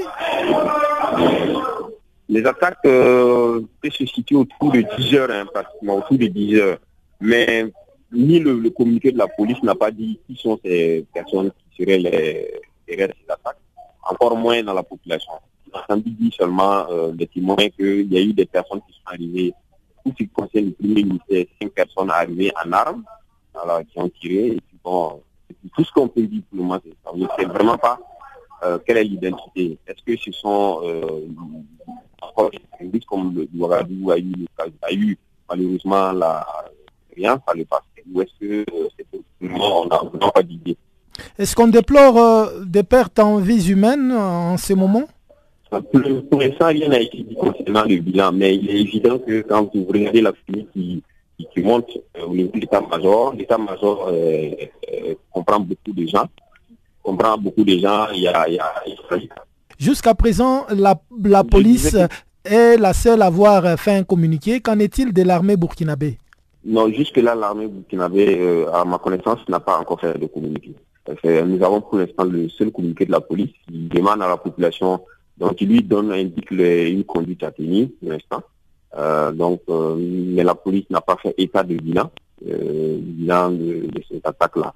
Les 2.29 2.45
attaques 2.45 2.77
euh, 2.85 3.59
peuvent 3.81 3.91
se 3.91 4.05
situer 4.05 4.37
autour 4.37 4.71
de 4.71 4.85
10 4.97 5.15
heures, 5.15 5.29
hein, 5.29 5.45
pratiquement 5.53 5.97
autour 5.97 6.17
de 6.17 6.27
10 6.27 6.55
heures. 6.55 6.77
Mais 7.19 7.65
ni 8.11 8.39
le, 8.39 8.69
communiqué 8.71 9.11
de 9.11 9.17
la 9.17 9.27
police 9.27 9.61
n'a 9.63 9.75
pas 9.75 9.91
dit 9.91 10.19
qui 10.27 10.35
sont 10.35 10.59
ces 10.63 11.05
personnes 11.13 11.51
qui 11.51 11.83
seraient 11.83 11.97
les, 11.97 12.61
derrière 12.87 13.09
ces 13.15 13.31
attaques, 13.31 13.57
encore 14.09 14.35
moins 14.35 14.61
dans 14.63 14.73
la 14.73 14.83
population. 14.83 15.33
On 15.73 15.93
a 15.93 15.97
dire 15.97 16.33
seulement 16.33 16.85
euh, 16.89 17.11
des 17.11 17.27
témoins 17.27 17.69
qu'il 17.69 18.11
y 18.11 18.17
a 18.17 18.21
eu 18.21 18.33
des 18.33 18.45
personnes 18.45 18.81
qui 18.87 18.93
sont 18.93 19.05
arrivées, 19.05 19.53
tout 20.03 20.11
ce 20.11 20.23
qui 20.23 20.29
concerne 20.29 20.65
le 20.65 20.71
premier 20.71 21.03
ministère, 21.03 21.45
cinq 21.61 21.71
personnes 21.71 22.11
arrivées 22.11 22.51
en 22.65 22.71
armes, 22.73 23.03
qui 23.89 23.99
ont 23.99 24.09
tiré, 24.09 24.57
bon, 24.83 25.21
tout 25.75 25.83
ce 25.83 25.91
qu'on 25.91 26.07
peut 26.07 26.23
dire 26.23 26.41
pour 26.49 26.57
le 26.57 26.63
moment, 26.63 26.79
c'est 26.83 26.91
ça. 27.03 27.11
On 27.13 27.17
ne 27.17 27.27
sait 27.37 27.45
vraiment 27.45 27.77
pas 27.77 27.99
euh, 28.63 28.79
quelle 28.85 28.97
est 28.97 29.03
l'identité. 29.03 29.77
Est-ce 29.87 30.03
que 30.03 30.17
ce 30.17 30.31
sont 30.31 30.81
euh, 30.83 31.27
des 32.81 32.99
comme 33.01 33.33
le 33.35 33.47
Ouagadougou 33.57 34.11
a 34.11 34.19
eu 34.91 35.17
malheureusement 35.49 36.11
la 36.11 36.45
rien, 37.15 37.41
ça 37.47 37.53
le 37.53 37.65
passé, 37.65 37.83
ou 38.11 38.21
est-ce 38.21 38.31
que 38.39 38.61
euh, 38.61 38.87
c'est 38.97 39.05
on 39.41 39.87
n'a 39.87 40.31
pas 40.31 40.43
d'idée. 40.43 40.77
Est-ce 41.37 41.55
qu'on 41.55 41.67
déplore 41.67 42.17
euh, 42.17 42.63
des 42.65 42.83
pertes 42.83 43.19
en 43.19 43.37
vies 43.37 43.69
humaines 43.69 44.11
en 44.11 44.57
ces 44.57 44.75
moments? 44.75 45.07
Pour, 45.69 46.41
l'instant, 46.41 46.67
rien 46.67 46.89
n'a 46.89 46.99
été 46.99 47.23
dit 47.23 47.35
concernant 47.35 47.85
le 47.85 47.97
bilan, 47.97 48.31
mais 48.33 48.55
il 48.55 48.69
est 48.69 48.81
évident 48.81 49.17
que 49.19 49.41
quand 49.41 49.73
vous 49.73 49.85
regardez 49.85 50.21
la 50.21 50.33
famille 50.45 50.67
qui, 50.73 51.03
qui, 51.53 51.61
monte 51.61 51.89
euh, 52.17 52.25
au 52.25 52.33
niveau 52.35 52.51
de 52.53 52.59
l'état-major, 52.59 53.33
l'état-major 53.33 54.11
comprend 55.31 55.59
beaucoup 55.59 55.93
de 55.93 56.05
gens, 56.07 56.25
comprend 57.01 57.37
beaucoup 57.37 57.63
de 57.63 57.77
gens, 57.77 58.07
il 58.13 58.23
y 58.23 58.27
a... 58.27 58.47
Il 58.47 58.55
y 58.55 58.59
a 58.59 58.73
Jusqu'à 59.79 60.13
présent, 60.13 60.67
la, 60.69 61.01
la 61.23 61.43
police 61.43 61.97
est 62.45 62.77
la 62.77 62.93
seule 62.93 63.23
à 63.23 63.27
avoir 63.27 63.79
fait 63.79 63.95
un 63.95 64.03
communiqué. 64.03 64.61
Qu'en 64.61 64.77
est-il 64.77 65.11
de 65.11 65.23
l'armée 65.23 65.57
burkinabé? 65.57 66.19
Non, 66.63 66.89
jusque-là, 66.89 67.33
l'armée 67.33 67.67
burkinabé, 67.67 68.39
euh, 68.39 68.71
à 68.71 68.85
ma 68.85 68.99
connaissance, 68.99 69.39
n'a 69.49 69.59
pas 69.59 69.79
encore 69.79 69.99
fait 69.99 70.17
de 70.17 70.27
communiqué. 70.27 70.75
Nous 71.23 71.63
avons 71.63 71.81
pour 71.81 71.97
l'instant 71.97 72.23
le 72.23 72.47
seul 72.49 72.71
communiqué 72.71 73.05
de 73.05 73.11
la 73.11 73.21
police 73.21 73.49
qui 73.67 73.87
demande 73.87 74.21
à 74.21 74.27
la 74.27 74.37
population, 74.37 75.01
donc 75.37 75.59
il 75.59 75.69
lui 75.69 75.81
donne, 75.81 76.11
indique 76.11 76.51
une 76.51 77.03
conduite 77.03 77.43
à 77.43 77.51
tenir 77.51 77.87
pour 77.99 78.11
l'instant. 78.11 78.43
Euh, 78.95 79.31
donc, 79.31 79.61
euh, 79.69 79.95
mais 79.97 80.43
la 80.43 80.53
police 80.53 80.85
n'a 80.91 81.01
pas 81.01 81.17
fait 81.17 81.33
état 81.39 81.63
de 81.63 81.75
bilan, 81.75 82.11
bilan 82.41 83.51
de, 83.51 83.87
de 83.87 84.03
cette 84.07 84.27
attaque-là. 84.27 84.73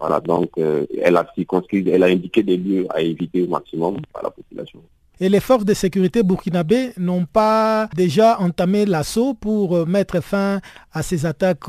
Voilà, 0.00 0.20
donc 0.20 0.50
elle 0.58 1.16
a 1.16 1.26
circonscrit, 1.34 1.88
elle 1.88 2.02
a 2.02 2.06
indiqué 2.06 2.42
des 2.42 2.56
lieux 2.56 2.86
à 2.90 3.00
éviter 3.00 3.42
au 3.44 3.48
maximum 3.48 3.98
à 4.14 4.22
la 4.22 4.30
population. 4.30 4.80
Et 5.20 5.28
les 5.28 5.40
forces 5.40 5.64
de 5.64 5.74
sécurité 5.74 6.22
burkinabé 6.22 6.92
n'ont 6.96 7.24
pas 7.24 7.88
déjà 7.96 8.38
entamé 8.38 8.86
l'assaut 8.86 9.34
pour 9.34 9.76
euh, 9.76 9.84
mettre 9.84 10.20
fin 10.20 10.60
à 10.92 11.02
ces 11.02 11.26
attaques 11.26 11.64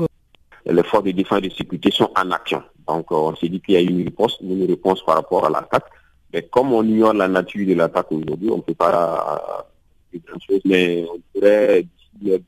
Les 0.64 0.82
forces 0.84 1.04
de 1.04 1.10
défense 1.10 1.40
et 1.42 1.48
de 1.48 1.54
sécurité 1.54 1.90
sont 1.90 2.10
en 2.16 2.30
action. 2.30 2.62
Donc 2.86 3.10
euh, 3.10 3.16
on 3.16 3.34
s'est 3.34 3.48
dit 3.48 3.60
qu'il 3.60 3.74
y 3.74 3.76
a 3.76 3.80
une 3.80 4.04
réponse, 4.04 4.38
une 4.40 4.66
réponse 4.66 5.04
par 5.04 5.16
rapport 5.16 5.44
à 5.46 5.50
l'attaque. 5.50 5.86
Mais 6.32 6.42
comme 6.42 6.72
on 6.72 6.84
ignore 6.84 7.12
la 7.12 7.26
nature 7.26 7.66
de 7.66 7.74
l'attaque 7.74 8.12
aujourd'hui, 8.12 8.50
on 8.50 8.58
ne 8.58 8.62
peut 8.62 8.74
pas 8.74 9.66
faire 10.12 10.20
grand 10.26 10.38
chose, 10.40 10.60
mais 10.64 11.04
on 11.12 11.18
pourrait, 11.32 11.82
d'ici 11.82 12.44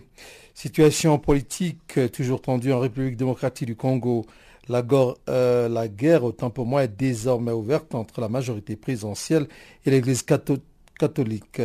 Situation 0.53 1.17
politique 1.17 2.11
toujours 2.11 2.41
tendue 2.41 2.71
en 2.73 2.79
République 2.79 3.17
démocratique 3.17 3.67
du 3.67 3.75
Congo. 3.75 4.25
La, 4.69 4.83
euh, 5.29 5.69
la 5.69 5.87
guerre, 5.87 6.23
autant 6.23 6.49
pour 6.49 6.65
moi, 6.65 6.83
est 6.83 6.89
désormais 6.89 7.53
ouverte 7.53 7.95
entre 7.95 8.19
la 8.21 8.27
majorité 8.27 8.75
présidentielle 8.75 9.47
et 9.85 9.91
l'Église 9.91 10.23
catholique. 10.23 11.61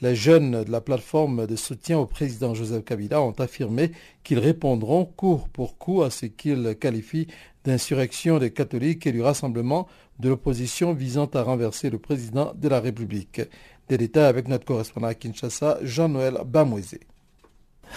Les 0.00 0.14
jeunes 0.14 0.62
de 0.62 0.70
la 0.70 0.80
plateforme 0.80 1.48
de 1.48 1.56
soutien 1.56 1.98
au 1.98 2.06
président 2.06 2.54
Joseph 2.54 2.84
Kabila 2.84 3.20
ont 3.20 3.32
affirmé 3.32 3.90
qu'ils 4.22 4.38
répondront 4.38 5.04
coup 5.04 5.42
pour 5.52 5.76
coup 5.76 6.02
à 6.02 6.10
ce 6.10 6.26
qu'ils 6.26 6.76
qualifient 6.80 7.26
d'insurrection 7.64 8.38
des 8.38 8.52
catholiques 8.52 9.08
et 9.08 9.12
du 9.12 9.22
rassemblement 9.22 9.88
de 10.20 10.28
l'opposition 10.28 10.94
visant 10.94 11.26
à 11.34 11.42
renverser 11.42 11.90
le 11.90 11.98
président 11.98 12.52
de 12.54 12.68
la 12.68 12.78
République. 12.78 13.40
Des 13.88 13.98
détails 13.98 14.26
avec 14.26 14.46
notre 14.46 14.64
correspondant 14.64 15.08
à 15.08 15.14
Kinshasa, 15.14 15.78
Jean-Noël 15.82 16.38
Bamouezé. 16.46 17.00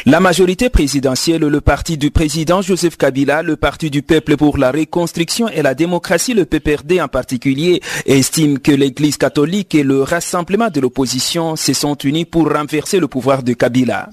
La 0.05 0.19
majorité 0.19 0.69
présidentielle, 0.69 1.41
le 1.41 1.61
parti 1.61 1.95
du 1.95 2.09
président 2.09 2.63
Joseph 2.63 2.97
Kabila, 2.97 3.43
le 3.43 3.55
parti 3.55 3.91
du 3.91 4.01
peuple 4.01 4.35
pour 4.35 4.57
la 4.57 4.71
reconstruction 4.71 5.47
et 5.47 5.61
la 5.61 5.75
démocratie, 5.75 6.33
le 6.33 6.45
PPRD 6.45 6.99
en 6.99 7.07
particulier, 7.07 7.81
estiment 8.07 8.57
que 8.57 8.71
l'église 8.71 9.17
catholique 9.17 9.75
et 9.75 9.83
le 9.83 10.01
rassemblement 10.01 10.69
de 10.69 10.79
l'opposition 10.79 11.55
se 11.55 11.73
sont 11.73 11.93
unis 11.95 12.25
pour 12.25 12.51
renverser 12.51 12.99
le 12.99 13.07
pouvoir 13.07 13.43
de 13.43 13.53
Kabila. 13.53 14.09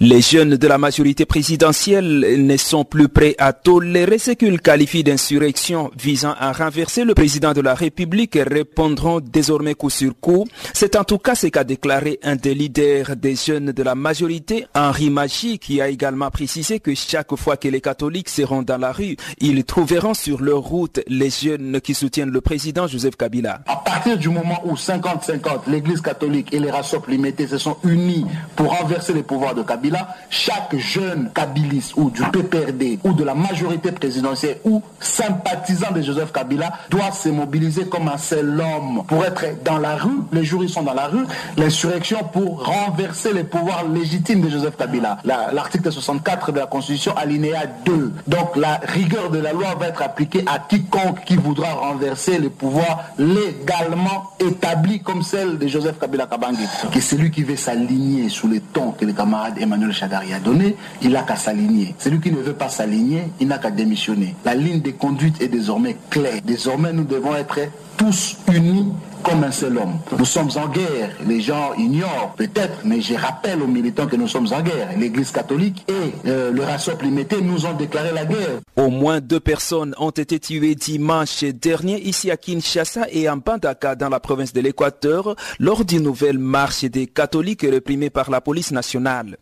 Les 0.00 0.22
jeunes 0.22 0.56
de 0.56 0.66
la 0.66 0.78
majorité 0.78 1.24
présidentielle 1.24 2.44
ne 2.44 2.56
sont 2.56 2.84
plus 2.84 3.08
prêts 3.08 3.36
à 3.38 3.52
tolérer 3.52 4.18
ce 4.18 4.32
qu'ils 4.32 4.60
qualifient 4.60 5.04
d'insurrection 5.04 5.92
visant 5.96 6.34
à 6.38 6.52
renverser 6.52 7.04
le 7.04 7.14
président 7.14 7.52
de 7.52 7.60
la 7.60 7.74
République 7.74 8.34
et 8.34 8.42
répondront 8.42 9.20
désormais 9.20 9.74
coup 9.74 9.90
sur 9.90 10.18
coup. 10.18 10.48
C'est 10.72 10.96
en 10.96 11.04
tout 11.04 11.18
cas 11.18 11.36
ce 11.36 11.46
qu'a 11.46 11.62
déclaré 11.62 12.18
un 12.24 12.34
des 12.34 12.54
leaders 12.54 13.14
des 13.14 13.36
jeunes 13.36 13.70
de 13.70 13.82
la 13.84 13.94
majorité, 13.94 14.66
Henri 14.74 15.01
Magie 15.10 15.58
qui 15.58 15.80
a 15.80 15.88
également 15.88 16.30
précisé 16.30 16.80
que 16.80 16.94
chaque 16.94 17.34
fois 17.36 17.56
que 17.56 17.68
les 17.68 17.80
catholiques 17.80 18.28
seront 18.28 18.62
dans 18.62 18.78
la 18.78 18.92
rue, 18.92 19.16
ils 19.38 19.64
trouveront 19.64 20.14
sur 20.14 20.40
leur 20.40 20.60
route 20.60 21.00
les 21.06 21.30
jeunes 21.30 21.80
qui 21.80 21.94
soutiennent 21.94 22.30
le 22.30 22.40
président 22.40 22.86
Joseph 22.86 23.16
Kabila. 23.16 23.60
À 23.66 23.76
partir 23.76 24.18
du 24.18 24.28
moment 24.28 24.60
où 24.64 24.74
50-50, 24.74 25.68
l'église 25.68 26.00
catholique 26.00 26.52
et 26.52 26.58
les 26.58 26.70
RASOP 26.70 27.08
limités 27.08 27.46
se 27.46 27.58
sont 27.58 27.76
unis 27.84 28.26
pour 28.56 28.76
renverser 28.78 29.12
les 29.12 29.22
pouvoirs 29.22 29.54
de 29.54 29.62
Kabila, 29.62 30.08
chaque 30.30 30.76
jeune 30.76 31.30
kabiliste 31.34 31.94
ou 31.96 32.10
du 32.10 32.22
PPRD 32.22 32.98
ou 33.04 33.12
de 33.12 33.24
la 33.24 33.34
majorité 33.34 33.92
présidentielle 33.92 34.58
ou 34.64 34.82
sympathisant 35.00 35.90
de 35.92 36.02
Joseph 36.02 36.32
Kabila 36.32 36.72
doit 36.90 37.12
se 37.12 37.28
mobiliser 37.28 37.86
comme 37.86 38.08
un 38.08 38.18
seul 38.18 38.60
homme 38.60 39.04
pour 39.06 39.24
être 39.24 39.44
dans 39.64 39.78
la 39.78 39.96
rue. 39.96 40.20
Les 40.32 40.44
jours 40.44 40.62
ils 40.62 40.70
sont 40.70 40.82
dans 40.82 40.94
la 40.94 41.06
rue, 41.08 41.24
l'insurrection 41.56 42.18
pour 42.32 42.64
renverser 42.64 43.32
les 43.32 43.44
pouvoirs 43.44 43.88
légitimes 43.88 44.42
de 44.42 44.50
Joseph 44.50 44.76
Kabila. 44.76 44.91
L'article 45.24 45.92
64 45.92 46.52
de 46.52 46.58
la 46.58 46.66
Constitution, 46.66 47.16
alinéa 47.16 47.66
2. 47.84 48.12
Donc 48.26 48.56
la 48.56 48.80
rigueur 48.82 49.30
de 49.30 49.38
la 49.38 49.52
loi 49.52 49.74
va 49.78 49.88
être 49.88 50.02
appliquée 50.02 50.44
à 50.46 50.58
quiconque 50.58 51.24
qui 51.24 51.36
voudra 51.36 51.72
renverser 51.72 52.38
le 52.38 52.50
pouvoir 52.50 53.04
légalement 53.18 54.32
établi 54.40 55.00
comme 55.00 55.22
celle 55.22 55.58
de 55.58 55.66
Joseph 55.66 55.98
Kabila 55.98 56.26
Kabangi. 56.26 56.66
Que 56.92 57.00
celui 57.00 57.30
qui 57.30 57.42
veut 57.42 57.56
s'aligner 57.56 58.28
sous 58.28 58.48
les 58.48 58.60
tons 58.60 58.92
que 58.92 59.04
le 59.04 59.12
camarade 59.12 59.54
Emmanuel 59.58 59.92
Chadari 59.92 60.32
a 60.32 60.38
donné, 60.38 60.76
il 61.00 61.10
n'a 61.10 61.22
qu'à 61.22 61.36
s'aligner. 61.36 61.94
Celui 61.98 62.20
qui 62.20 62.30
ne 62.30 62.40
veut 62.40 62.54
pas 62.54 62.68
s'aligner, 62.68 63.24
il 63.40 63.48
n'a 63.48 63.58
qu'à 63.58 63.70
démissionner. 63.70 64.34
La 64.44 64.54
ligne 64.54 64.80
de 64.80 64.90
conduite 64.90 65.40
est 65.40 65.48
désormais 65.48 65.96
claire. 66.10 66.40
Désormais, 66.44 66.92
nous 66.92 67.04
devons 67.04 67.34
être 67.34 67.58
tous 67.96 68.36
unis 68.52 68.92
comme 69.22 69.44
un 69.44 69.50
seul 69.50 69.78
homme. 69.78 69.98
Nous 70.18 70.24
sommes 70.24 70.50
en 70.56 70.68
guerre. 70.68 71.10
Les 71.26 71.40
gens 71.40 71.74
ignorent 71.74 72.34
peut-être, 72.36 72.80
mais 72.84 73.00
je 73.00 73.14
rappelle 73.14 73.62
aux 73.62 73.66
militants 73.66 74.06
que 74.06 74.16
nous 74.16 74.28
sommes 74.28 74.48
en 74.52 74.60
guerre. 74.62 74.90
L'Église 74.98 75.30
catholique 75.30 75.84
et 75.88 76.28
euh, 76.28 76.50
le 76.50 77.02
limité 77.02 77.40
nous 77.40 77.64
ont 77.64 77.74
déclaré 77.74 78.12
la 78.12 78.24
guerre. 78.24 78.60
Au 78.76 78.90
moins 78.90 79.20
deux 79.20 79.40
personnes 79.40 79.94
ont 79.98 80.10
été 80.10 80.40
tuées 80.40 80.74
dimanche 80.74 81.44
dernier 81.44 82.00
ici 82.00 82.30
à 82.30 82.36
Kinshasa 82.36 83.06
et 83.10 83.28
en 83.28 83.36
Bandaka 83.36 83.94
dans 83.94 84.08
la 84.08 84.20
province 84.20 84.52
de 84.52 84.60
l'Équateur 84.60 85.36
lors 85.58 85.84
d'une 85.84 86.02
nouvelle 86.02 86.38
marche 86.38 86.84
des 86.84 87.06
catholiques 87.06 87.62
réprimée 87.62 88.10
par 88.10 88.30
la 88.30 88.40
police 88.40 88.72
nationale. 88.72 89.36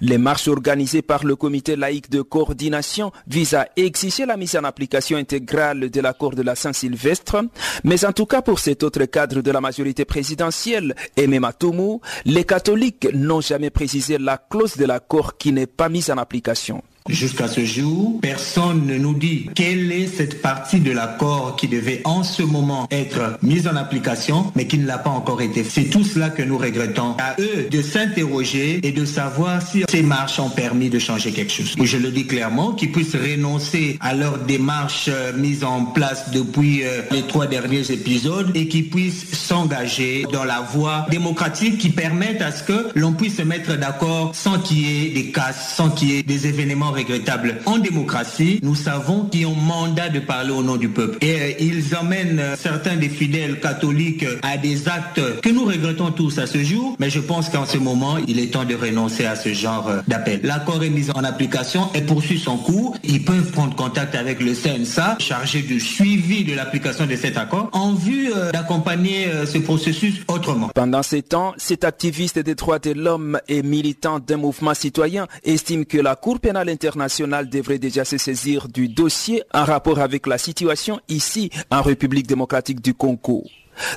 Les 0.00 0.18
marches 0.18 0.48
organisées 0.48 1.02
par 1.02 1.24
le 1.24 1.36
comité 1.36 1.76
laïque 1.76 2.10
de 2.10 2.22
coordination 2.22 3.12
visent 3.26 3.54
à 3.54 3.68
exiger 3.76 4.26
la 4.26 4.36
mise 4.36 4.56
en 4.56 4.64
application 4.64 5.16
intégrale 5.16 5.90
de 5.90 6.00
l'accord 6.00 6.34
de 6.34 6.42
la 6.42 6.54
Saint-Sylvestre, 6.54 7.44
mais 7.84 8.04
en 8.04 8.12
tout 8.12 8.26
cas 8.26 8.42
pour 8.42 8.58
cet 8.58 8.82
autre 8.82 9.04
cadre 9.04 9.40
de 9.40 9.50
la 9.50 9.60
majorité 9.60 10.04
présidentielle, 10.04 10.94
Aimé 11.16 11.40
Matoumou, 11.40 12.00
les 12.24 12.44
catholiques 12.44 13.08
n'ont 13.12 13.40
jamais 13.40 13.70
précisé 13.70 14.18
la 14.18 14.38
clause 14.38 14.76
de 14.76 14.84
l'accord 14.84 15.36
qui 15.36 15.52
n'est 15.52 15.66
pas 15.66 15.88
mise 15.88 16.10
en 16.10 16.18
application. 16.18 16.82
Jusqu'à 17.10 17.48
ce 17.48 17.62
jour, 17.66 18.18
personne 18.22 18.86
ne 18.86 18.96
nous 18.96 19.12
dit 19.12 19.50
quelle 19.54 19.92
est 19.92 20.06
cette 20.06 20.40
partie 20.40 20.80
de 20.80 20.90
l'accord 20.90 21.54
qui 21.54 21.68
devait 21.68 22.00
en 22.04 22.22
ce 22.22 22.42
moment 22.42 22.88
être 22.90 23.38
mise 23.42 23.68
en 23.68 23.76
application, 23.76 24.50
mais 24.56 24.66
qui 24.66 24.78
ne 24.78 24.86
l'a 24.86 24.96
pas 24.96 25.10
encore 25.10 25.42
été. 25.42 25.64
C'est 25.64 25.90
tout 25.90 26.02
cela 26.02 26.30
que 26.30 26.42
nous 26.42 26.56
regrettons. 26.56 27.14
À 27.18 27.36
eux 27.38 27.68
de 27.70 27.82
s'interroger 27.82 28.80
et 28.82 28.90
de 28.90 29.04
savoir 29.04 29.60
si 29.60 29.84
ces 29.86 30.02
marches 30.02 30.38
ont 30.38 30.48
permis 30.48 30.88
de 30.88 30.98
changer 30.98 31.32
quelque 31.32 31.52
chose. 31.52 31.74
Je 31.78 31.98
le 31.98 32.10
dis 32.10 32.26
clairement, 32.26 32.72
qu'ils 32.72 32.90
puissent 32.90 33.16
renoncer 33.16 33.98
à 34.00 34.14
leur 34.14 34.38
démarche 34.38 35.10
euh, 35.12 35.34
mise 35.36 35.62
en 35.62 35.84
place 35.84 36.30
depuis 36.30 36.84
euh, 36.84 37.02
les 37.10 37.24
trois 37.24 37.46
derniers 37.46 37.92
épisodes 37.92 38.50
et 38.54 38.66
qu'ils 38.66 38.88
puissent 38.88 39.30
s'engager 39.34 40.24
dans 40.32 40.44
la 40.44 40.62
voie 40.62 41.04
démocratique 41.10 41.76
qui 41.76 41.90
permette 41.90 42.40
à 42.40 42.50
ce 42.50 42.62
que 42.62 42.88
l'on 42.94 43.12
puisse 43.12 43.36
se 43.36 43.42
mettre 43.42 43.76
d'accord 43.76 44.34
sans 44.34 44.58
qu'il 44.58 44.78
y 44.78 45.06
ait 45.06 45.10
des 45.10 45.32
casses, 45.32 45.74
sans 45.76 45.90
qu'il 45.90 46.10
y 46.10 46.18
ait 46.18 46.22
des 46.22 46.46
événements 46.46 46.93
regrettable. 46.94 47.56
En 47.66 47.78
démocratie, 47.78 48.60
nous 48.62 48.74
savons 48.74 49.24
qu'ils 49.24 49.46
ont 49.46 49.54
mandat 49.54 50.08
de 50.08 50.20
parler 50.20 50.52
au 50.52 50.62
nom 50.62 50.76
du 50.76 50.88
peuple. 50.88 51.18
Et 51.20 51.40
euh, 51.40 51.52
ils 51.60 51.94
emmènent 51.96 52.38
euh, 52.38 52.56
certains 52.56 52.96
des 52.96 53.08
fidèles 53.08 53.60
catholiques 53.60 54.24
à 54.42 54.56
des 54.56 54.88
actes 54.88 55.40
que 55.40 55.48
nous 55.50 55.64
regrettons 55.64 56.10
tous 56.10 56.38
à 56.38 56.46
ce 56.46 56.62
jour, 56.62 56.96
mais 56.98 57.10
je 57.10 57.20
pense 57.20 57.48
qu'en 57.48 57.66
ce 57.66 57.78
moment, 57.78 58.16
il 58.26 58.38
est 58.38 58.52
temps 58.52 58.64
de 58.64 58.74
renoncer 58.74 59.26
à 59.26 59.36
ce 59.36 59.52
genre 59.52 59.90
d'appel. 60.08 60.40
L'accord 60.42 60.82
est 60.82 60.90
mis 60.90 61.10
en 61.10 61.24
application 61.24 61.88
et 61.94 62.02
poursuit 62.02 62.38
son 62.38 62.56
cours. 62.56 62.96
Ils 63.04 63.24
peuvent 63.24 63.50
prendre 63.50 63.74
contact 63.74 64.14
avec 64.14 64.40
le 64.40 64.54
CNSA, 64.54 65.16
chargé 65.18 65.62
du 65.62 65.80
suivi 65.80 66.44
de 66.44 66.54
l'application 66.54 67.06
de 67.06 67.16
cet 67.16 67.36
accord, 67.36 67.68
en 67.72 67.92
vue 67.94 68.30
d'accompagner 68.52 69.26
ce 69.46 69.58
processus 69.58 70.20
autrement. 70.28 70.70
Pendant 70.74 71.02
ces 71.02 71.22
temps, 71.22 71.54
cet 71.56 71.84
activiste 71.84 72.38
des 72.38 72.54
droits 72.54 72.78
de 72.78 72.92
l'homme 72.92 73.40
et 73.48 73.62
militant 73.62 74.20
d'un 74.20 74.36
mouvement 74.36 74.74
citoyen 74.74 75.26
estime 75.44 75.84
que 75.84 75.98
la 75.98 76.16
Cour 76.16 76.40
pénale 76.40 76.68
internationale 76.68 76.83
devrait 77.50 77.78
déjà 77.78 78.04
se 78.04 78.18
saisir 78.18 78.68
du 78.68 78.88
dossier 78.88 79.42
en 79.52 79.64
rapport 79.64 79.98
avec 79.98 80.26
la 80.26 80.38
situation 80.38 81.00
ici 81.08 81.50
en 81.70 81.82
République 81.82 82.26
démocratique 82.26 82.80
du 82.80 82.94
Congo. 82.94 83.44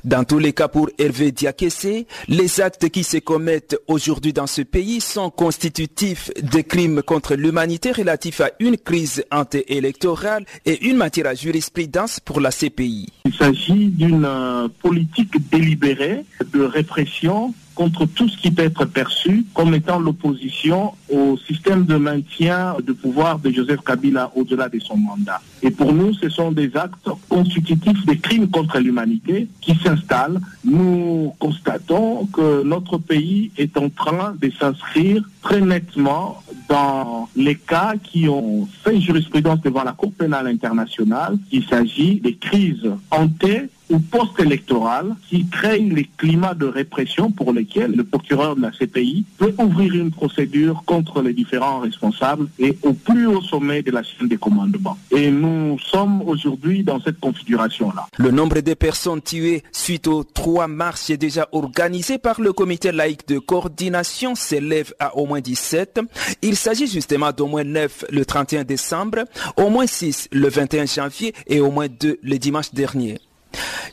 Dans 0.03 0.23
tous 0.23 0.39
les 0.39 0.53
cas 0.53 0.67
pour 0.67 0.89
Hervé 0.97 1.31
Diakessé, 1.31 2.07
les 2.27 2.61
actes 2.61 2.89
qui 2.89 3.03
se 3.03 3.17
commettent 3.17 3.77
aujourd'hui 3.87 4.33
dans 4.33 4.47
ce 4.47 4.63
pays 4.63 5.01
sont 5.01 5.29
constitutifs 5.29 6.31
de 6.41 6.61
crimes 6.61 7.03
contre 7.03 7.35
l'humanité 7.35 7.91
relatifs 7.91 8.41
à 8.41 8.49
une 8.59 8.77
crise 8.77 9.23
anti-électorale 9.31 10.45
et 10.65 10.87
une 10.87 10.97
matière 10.97 11.27
à 11.27 11.35
jurisprudence 11.35 12.19
pour 12.19 12.41
la 12.41 12.49
CPI. 12.49 13.07
Il 13.25 13.33
s'agit 13.33 13.87
d'une 13.87 14.25
euh, 14.25 14.67
politique 14.81 15.35
délibérée 15.51 16.25
de 16.51 16.63
répression 16.63 17.53
contre 17.77 18.07
tout 18.07 18.27
ce 18.27 18.35
qui 18.37 18.49
peut 18.49 18.63
être 18.63 18.85
perçu 18.85 19.45
comme 19.53 19.75
étant 19.75 19.99
l'opposition 19.99 20.93
au 21.13 21.37
système 21.37 21.85
de 21.85 21.95
maintien 21.95 22.75
de 22.83 22.91
pouvoir 22.91 23.37
de 23.37 23.51
Joseph 23.51 23.81
Kabila 23.85 24.31
au-delà 24.35 24.67
de 24.67 24.79
son 24.79 24.97
mandat. 24.97 25.39
Et 25.61 25.69
pour 25.69 25.93
nous, 25.93 26.11
ce 26.15 26.27
sont 26.27 26.51
des 26.51 26.75
actes 26.75 27.09
constitutifs 27.29 28.03
des 28.07 28.17
crimes 28.17 28.49
contre 28.49 28.79
l'humanité 28.79 29.47
qui 29.61 29.75
s'installent. 29.75 30.39
Nous 30.65 31.35
constatons 31.37 32.25
que 32.25 32.63
notre 32.63 32.97
pays 32.97 33.51
est 33.59 33.77
en 33.77 33.89
train 33.89 34.35
de 34.41 34.51
s'inscrire 34.59 35.21
très 35.43 35.61
nettement 35.61 36.41
dans 36.67 37.29
les 37.35 37.55
cas 37.55 37.93
qui 38.01 38.27
ont 38.27 38.67
fait 38.83 38.99
jurisprudence 38.99 39.61
devant 39.61 39.83
la 39.83 39.91
Cour 39.91 40.11
pénale 40.13 40.47
internationale. 40.47 41.37
Il 41.51 41.63
s'agit 41.63 42.19
des 42.21 42.35
crises 42.35 42.89
hantées 43.11 43.69
ou 43.89 43.99
post-électorales 43.99 45.15
qui 45.29 45.47
créent 45.47 45.79
les 45.79 46.09
climats 46.17 46.53
de 46.53 46.65
répression 46.65 47.31
pour 47.31 47.53
lesquels 47.53 47.91
le 47.91 48.03
procureur 48.03 48.55
de 48.55 48.61
la 48.61 48.71
CPI 48.71 49.25
peut 49.37 49.53
ouvrir 49.57 49.93
une 49.95 50.11
procédure 50.11 50.83
contre 50.85 51.21
les 51.21 51.33
différents 51.33 51.79
responsables 51.79 52.47
et 52.59 52.77
au 52.83 52.93
plus 52.93 53.27
haut 53.27 53.41
sommet 53.41 53.81
de 53.81 53.91
la 53.91 54.03
chaîne 54.03 54.27
des 54.27 54.37
commandements. 54.37 54.97
Et 55.11 55.31
nous 55.31 55.77
sommes 55.79 56.21
aujourd'hui 56.21 56.83
dans 56.83 56.99
cette 56.99 57.19
configuration-là. 57.19 58.07
Le 58.17 58.31
nombre 58.31 58.59
de 58.61 58.73
personnes 58.73 59.21
tuées 59.21 59.63
suite 59.71 60.07
aux 60.07 60.23
trois 60.23 60.67
marches 60.67 61.11
déjà 61.11 61.47
organisées 61.51 62.17
par 62.17 62.41
le 62.41 62.53
comité 62.53 62.91
laïque 62.91 63.27
de 63.27 63.39
coordination 63.39 64.35
s'élève 64.35 64.93
à 64.99 65.15
au 65.15 65.25
moins 65.25 65.41
17. 65.41 66.01
Il 66.41 66.55
s'agit 66.55 66.87
justement 66.87 67.31
d'au 67.31 67.47
moins 67.47 67.63
9 67.63 68.05
le 68.11 68.25
31 68.25 68.63
décembre, 68.63 69.19
au 69.55 69.69
moins 69.69 69.87
6 69.87 70.29
le 70.31 70.49
21 70.49 70.85
janvier 70.85 71.33
et 71.47 71.59
au 71.59 71.71
moins 71.71 71.87
2 71.87 72.19
le 72.21 72.37
dimanche 72.37 72.73
dernier. 72.73 73.19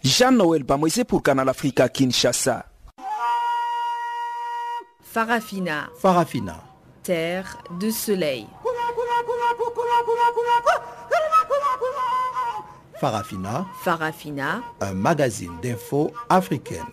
Jean-Noël 0.05 0.65
Bamoisé 0.65 1.03
pour 1.05 1.23
Canal 1.23 1.49
Africa 1.49 1.89
Kinshasa. 1.89 2.67
Farafina. 5.03 5.89
Farafina. 5.99 6.63
Terre 7.03 7.57
de 7.81 7.91
soleil. 7.91 8.47
Farafina. 13.01 13.67
Farafina. 13.83 14.63
Un 14.83 14.93
magazine 14.93 15.53
d'infos 15.63 16.13
africaine. 16.29 16.85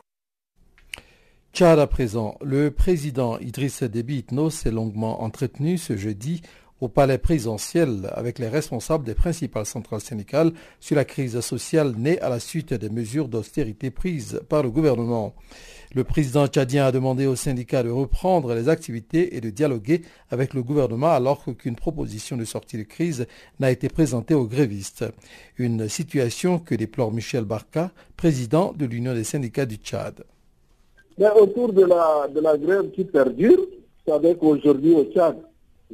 Tchad 1.54 1.80
à 1.80 1.88
présent, 1.88 2.38
le 2.42 2.72
président 2.72 3.38
Idriss 3.40 3.84
Déby 3.84 4.20
Itno 4.20 4.50
s'est 4.50 4.72
longuement 4.72 5.22
entretenu 5.22 5.78
ce 5.78 5.98
jeudi 5.98 6.44
au 6.82 6.88
palais 6.88 7.20
présidentiel 7.20 8.12
avec 8.14 8.40
les 8.40 8.50
responsables 8.50 9.06
des 9.06 9.14
principales 9.14 9.68
centrales 9.68 10.02
syndicales 10.02 10.52
sur 10.80 10.96
la 10.96 11.06
crise 11.06 11.40
sociale 11.40 11.94
née 11.96 12.20
à 12.20 12.30
la 12.30 12.40
suite 12.40 12.74
des 12.74 12.90
mesures 12.90 13.28
d'austérité 13.28 13.92
prises 13.92 14.42
par 14.50 14.64
le 14.64 14.72
gouvernement. 14.72 15.34
Le 15.94 16.04
président 16.04 16.48
tchadien 16.48 16.86
a 16.86 16.92
demandé 16.92 17.28
aux 17.28 17.36
syndicats 17.36 17.84
de 17.84 17.90
reprendre 17.90 18.56
les 18.56 18.68
activités 18.68 19.36
et 19.36 19.42
de 19.42 19.50
dialoguer 19.50 20.02
avec 20.32 20.54
le 20.54 20.64
gouvernement 20.64 21.12
alors 21.12 21.44
qu'aucune 21.44 21.76
proposition 21.76 22.36
de 22.36 22.46
sortie 22.46 22.78
de 22.78 22.84
crise 22.84 23.28
n'a 23.60 23.72
été 23.72 23.88
présentée 23.88 24.34
aux 24.34 24.48
grévistes. 24.48 25.06
Une 25.58 25.88
situation 25.88 26.58
que 26.58 26.74
déplore 26.74 27.12
Michel 27.12 27.44
Barca, 27.44 27.92
président 28.18 28.74
de 28.74 28.86
l'Union 28.86 29.14
des 29.14 29.26
syndicats 29.26 29.66
du 29.66 29.76
Tchad. 29.76 30.24
Mais 31.20 31.30
autour 31.30 31.74
de 31.74 31.84
la, 31.84 32.28
de 32.34 32.40
la 32.40 32.58
grève 32.58 32.90
qui 32.92 33.04
perdure, 33.04 33.60
vous 33.60 34.14
savez 34.14 34.36
qu'aujourd'hui 34.36 34.94
au 34.94 35.04
Tchad, 35.04 35.36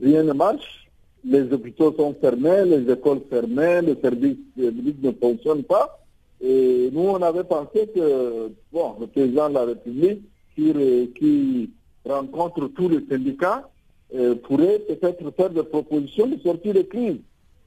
rien 0.02 0.24
ne 0.24 0.34
marche. 0.34 0.88
Les 1.24 1.52
hôpitaux 1.52 1.94
sont 1.94 2.16
fermés, 2.22 2.64
les 2.66 2.92
écoles 2.92 3.22
fermées, 3.30 3.82
les 3.82 4.00
services 4.02 4.38
publics 4.56 5.04
ne 5.04 5.12
fonctionnent 5.12 5.64
pas. 5.64 6.00
Et 6.40 6.90
nous, 6.94 7.02
on 7.02 7.22
avait 7.22 7.44
pensé 7.44 7.88
que 7.94 8.52
bon, 8.72 8.96
le 9.00 9.08
président 9.08 9.50
de 9.50 9.56
la 9.56 9.66
République, 9.66 10.22
qui, 10.56 11.70
rencontre 12.06 12.68
tous 12.70 12.90
les 12.90 13.06
syndicats, 13.10 13.70
euh, 14.16 14.36
pourrait 14.36 14.80
peut-être 14.80 15.30
faire 15.36 15.50
des 15.50 15.64
propositions 15.64 16.28
de 16.28 16.40
sortie 16.40 16.72
de 16.72 16.84
crise. 16.84 17.18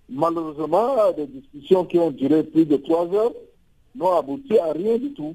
Malheureusement, 0.08 0.96
des 1.14 1.26
discussions 1.26 1.84
qui 1.84 1.98
ont 1.98 2.10
duré 2.10 2.42
plus 2.42 2.64
de 2.64 2.76
trois 2.76 3.06
heures 3.14 3.34
n'ont 3.94 4.16
abouti 4.16 4.58
à 4.58 4.72
rien 4.72 4.96
du 4.96 5.12
tout. 5.12 5.34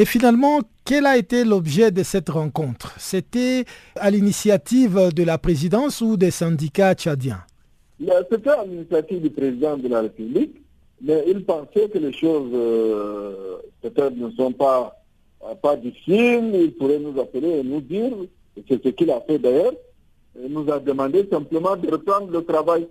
Et 0.00 0.04
finalement, 0.04 0.60
quel 0.84 1.06
a 1.06 1.16
été 1.16 1.42
l'objet 1.42 1.90
de 1.90 2.04
cette 2.04 2.28
rencontre? 2.28 2.94
C'était 2.98 3.64
à 3.96 4.12
l'initiative 4.12 5.12
de 5.12 5.24
la 5.24 5.38
présidence 5.38 6.00
ou 6.00 6.16
des 6.16 6.30
syndicats 6.30 6.94
tchadiens? 6.94 7.40
C'était 8.30 8.50
à 8.50 8.64
l'initiative 8.64 9.22
du 9.22 9.30
président 9.30 9.76
de 9.76 9.88
la 9.88 10.02
République, 10.02 10.54
mais 11.02 11.24
il 11.26 11.44
pensait 11.44 11.88
que 11.88 11.98
les 11.98 12.12
choses 12.12 12.52
euh, 12.54 13.56
peut-être 13.82 14.16
ne 14.16 14.30
sont 14.30 14.52
pas, 14.52 15.02
pas 15.60 15.74
difficiles. 15.74 16.52
Il 16.54 16.74
pourrait 16.78 17.00
nous 17.00 17.20
appeler 17.20 17.58
et 17.58 17.62
nous 17.64 17.80
dire, 17.80 18.12
c'est 18.68 18.80
ce 18.80 18.90
qu'il 18.90 19.10
a 19.10 19.20
fait 19.22 19.40
d'ailleurs, 19.40 19.72
il 20.40 20.52
nous 20.52 20.70
a 20.70 20.78
demandé 20.78 21.26
simplement 21.28 21.74
de 21.74 21.90
reprendre 21.90 22.30
le 22.30 22.44
travail. 22.44 22.86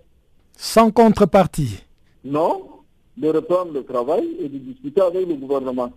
Sans 0.58 0.92
contrepartie? 0.92 1.82
Non, 2.26 2.64
de 3.16 3.30
reprendre 3.30 3.72
le 3.72 3.86
travail 3.86 4.28
et 4.42 4.50
de 4.50 4.58
discuter 4.58 5.00
avec 5.00 5.26
le 5.26 5.36
gouvernement. 5.36 5.94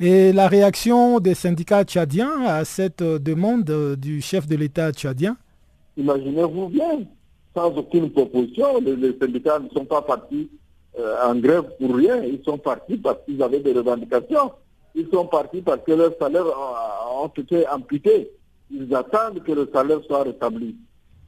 Et 0.00 0.32
la 0.32 0.48
réaction 0.48 1.20
des 1.20 1.34
syndicats 1.34 1.84
tchadiens 1.84 2.42
à 2.46 2.64
cette 2.64 3.02
demande 3.02 3.96
du 3.96 4.20
chef 4.20 4.46
de 4.46 4.56
l'État 4.56 4.92
tchadien? 4.92 5.36
Imaginez-vous 5.96 6.68
bien, 6.68 7.00
sans 7.54 7.76
aucune 7.76 8.10
proposition, 8.10 8.80
les, 8.80 9.16
syndicats 9.18 9.58
ne 9.58 9.68
sont 9.68 9.84
pas 9.84 10.02
partis 10.02 10.50
euh, 10.98 11.14
en 11.24 11.34
grève 11.36 11.64
pour 11.78 11.94
rien, 11.94 12.22
ils 12.22 12.42
sont 12.44 12.58
partis 12.58 12.96
parce 12.96 13.18
qu'ils 13.24 13.42
avaient 13.42 13.60
des 13.60 13.72
revendications, 13.72 14.52
ils 14.94 15.06
sont 15.12 15.26
partis 15.26 15.60
parce 15.60 15.82
que 15.86 15.92
leurs 15.92 16.16
salaires 16.18 16.46
ont, 17.22 17.28
été 17.28 17.68
amputés, 17.68 18.30
ils 18.70 18.92
attendent 18.94 19.42
que 19.42 19.52
le 19.52 19.68
salaire 19.72 20.00
soit 20.06 20.22
rétabli. 20.24 20.76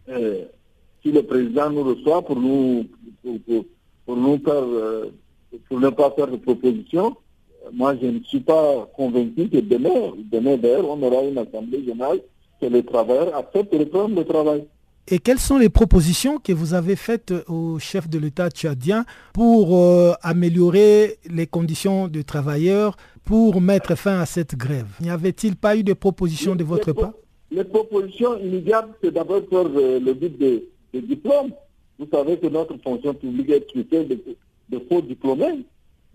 si 0.09 1.12
le 1.12 1.22
président 1.22 1.70
nous 1.70 1.83
reçoit 1.85 2.22
pour 2.22 2.37
nous, 2.37 2.87
pour, 3.22 4.16
faire, 4.44 4.55
euh, 4.55 5.11
pour 5.68 5.79
ne 5.79 5.90
pas 5.90 6.11
faire 6.12 6.29
de 6.29 6.37
propositions, 6.37 7.14
moi, 7.72 7.94
je 8.00 8.07
ne 8.07 8.20
suis 8.20 8.40
pas 8.40 8.88
convaincu 8.96 9.48
que 9.48 9.59
demain, 9.59 10.12
demain 10.31 10.57
d'ailleurs, 10.57 10.88
on 10.88 11.03
aura 11.03 11.22
une 11.24 11.38
assemblée 11.38 11.85
générale 11.85 12.20
que 12.61 12.66
les 12.66 12.85
travailleurs 12.85 13.35
acceptent 13.37 13.72
de 13.72 13.79
reprendre 13.79 14.16
le 14.16 14.24
travail. 14.24 14.64
Et 15.07 15.18
quelles 15.18 15.38
sont 15.38 15.59
les 15.59 15.68
propositions 15.68 16.38
que 16.38 16.53
vous 16.53 16.72
avez 16.72 16.96
faites 16.96 17.35
au 17.48 17.79
chef 17.79 18.09
de 18.09 18.18
l'État 18.18 18.48
tchadien 18.48 19.05
pour 19.35 19.77
euh, 19.77 20.12
améliorer 20.22 21.18
les 21.31 21.46
conditions 21.46 22.09
des 22.09 22.24
travailleurs, 22.24 22.96
pour 23.24 23.61
mettre 23.61 23.96
fin 23.96 24.18
à 24.18 24.24
cette 24.24 24.57
grève? 24.57 24.87
N'y 25.00 25.11
avait-il 25.11 25.57
pas 25.57 25.77
eu 25.77 25.83
de 25.83 25.92
propositions 25.92 26.57
de 26.57 26.64
votre 26.64 26.92
part? 26.92 27.12
Les 27.50 27.64
propositions 27.64 28.38
immédiates, 28.38 28.88
c'est 29.03 29.12
d'abord 29.12 29.42
faire 29.50 29.66
euh, 29.77 30.00
le 30.00 30.14
but 30.14 30.38
des 30.38 30.68
diplômes. 30.94 31.50
Vous 31.98 32.07
savez 32.11 32.38
que 32.38 32.46
notre 32.46 32.77
fonction 32.79 33.12
publique 33.12 33.50
est 33.50 33.68
traitée 33.68 34.05
de, 34.05 34.18
de 34.70 34.83
faux 34.88 35.03
diplômés, 35.03 35.64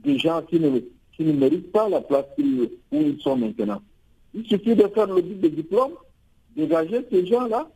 des 0.04 0.18
gens 0.18 0.42
qui 0.42 0.60
ne 0.60 0.80
qui 1.20 1.26
ne 1.26 1.34
méritent 1.34 1.74
pas 1.74 1.90
la 1.90 2.00
place 2.00 2.28
où 2.38 2.70
ils 2.94 3.20
sont 3.20 3.36
maintenant. 3.36 3.82
Il 4.34 4.46
suffit 4.46 4.74
de 4.74 4.88
faire 4.88 5.08
le 5.08 5.22
but 5.22 5.42
de 5.42 5.50
diplôme, 5.50 5.92
dégager 6.56 7.06
ces 7.12 7.26
gens-là 7.26 7.68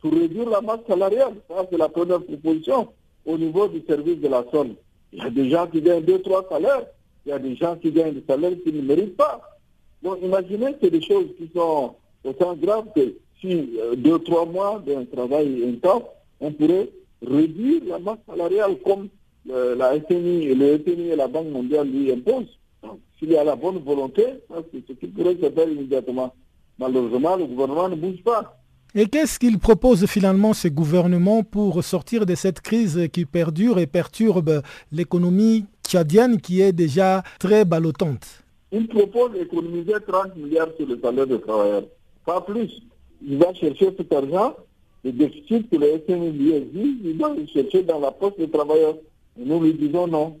pour 0.00 0.12
réduire 0.12 0.48
la 0.48 0.60
masse 0.60 0.86
salariale. 0.86 1.34
Ça, 1.48 1.66
c'est 1.68 1.78
la 1.78 1.88
première 1.88 2.22
proposition 2.22 2.90
au 3.26 3.36
niveau 3.36 3.66
du 3.66 3.82
service 3.88 4.20
de 4.20 4.28
la 4.28 4.44
zone. 4.54 4.76
Il 5.12 5.18
y 5.18 5.22
a 5.22 5.30
des 5.30 5.50
gens 5.50 5.66
qui 5.66 5.82
gagnent 5.82 6.04
deux, 6.04 6.20
trois 6.20 6.46
salaires. 6.48 6.86
Il 7.26 7.30
y 7.30 7.32
a 7.32 7.40
des 7.40 7.56
gens 7.56 7.74
qui 7.74 7.90
gagnent 7.90 8.14
des 8.14 8.24
salaires 8.24 8.52
qu'ils 8.62 8.76
ne 8.76 8.82
méritent 8.82 9.16
pas. 9.16 9.40
Donc, 10.00 10.18
imaginez 10.22 10.76
c'est 10.80 10.90
des 10.90 11.02
choses 11.02 11.26
qui 11.36 11.50
sont 11.52 11.96
autant 12.22 12.54
graves 12.54 12.86
que 12.94 13.16
si 13.40 13.68
euh, 13.80 13.96
deux, 13.96 14.20
trois 14.20 14.46
mois 14.46 14.80
d'un 14.86 15.04
travail 15.06 15.64
intense, 15.68 16.04
on 16.40 16.52
pourrait 16.52 16.88
réduire 17.20 17.82
la 17.84 17.98
masse 17.98 18.18
salariale 18.28 18.76
comme 18.84 19.08
euh, 19.50 19.74
la 19.74 19.98
FMI, 20.00 20.54
le 20.54 20.78
FMI 20.78 21.08
et 21.08 21.16
la 21.16 21.26
Banque 21.26 21.48
mondiale 21.48 21.88
lui 21.88 22.12
imposent. 22.12 22.58
S'il 23.22 23.30
y 23.30 23.36
a 23.36 23.44
la 23.44 23.54
bonne 23.54 23.78
volonté, 23.78 24.24
c'est 24.72 24.84
ce 24.84 24.92
qui 24.94 25.06
pourrait 25.06 25.36
se 25.40 25.48
faire 25.48 25.68
immédiatement. 25.68 26.34
Malheureusement, 26.76 27.36
le 27.36 27.46
gouvernement 27.46 27.88
ne 27.88 27.94
bouge 27.94 28.20
pas. 28.24 28.58
Et 28.96 29.06
qu'est-ce 29.06 29.38
qu'il 29.38 29.60
propose 29.60 30.06
finalement 30.06 30.52
ce 30.54 30.66
gouvernement 30.66 31.44
pour 31.44 31.84
sortir 31.84 32.26
de 32.26 32.34
cette 32.34 32.60
crise 32.60 33.08
qui 33.12 33.24
perdure 33.24 33.78
et 33.78 33.86
perturbe 33.86 34.62
l'économie 34.90 35.66
tchadienne 35.86 36.40
qui 36.40 36.62
est 36.62 36.72
déjà 36.72 37.22
très 37.38 37.64
ballottante 37.64 38.42
Il 38.72 38.88
propose 38.88 39.34
d'économiser 39.34 39.94
30 40.04 40.34
milliards 40.36 40.70
sur 40.76 40.88
le 40.88 40.98
salaire 41.00 41.28
des 41.28 41.40
travailleurs, 41.40 41.84
pas 42.26 42.40
plus. 42.40 42.82
Il 43.24 43.38
va 43.38 43.54
chercher 43.54 43.94
cet 43.96 44.12
argent, 44.12 44.56
le 45.04 45.12
déficit 45.12 45.70
que 45.70 45.76
le 45.76 46.02
FMI 46.04 46.32
lui 46.32 46.54
exige, 46.54 46.96
il 47.04 47.18
doit 47.18 47.36
le 47.36 47.46
chercher 47.46 47.84
dans 47.84 48.00
la 48.00 48.10
poste 48.10 48.40
des 48.40 48.50
travailleurs. 48.50 48.96
Et 49.40 49.44
nous 49.44 49.62
lui 49.62 49.74
disons 49.74 50.08
non. 50.08 50.40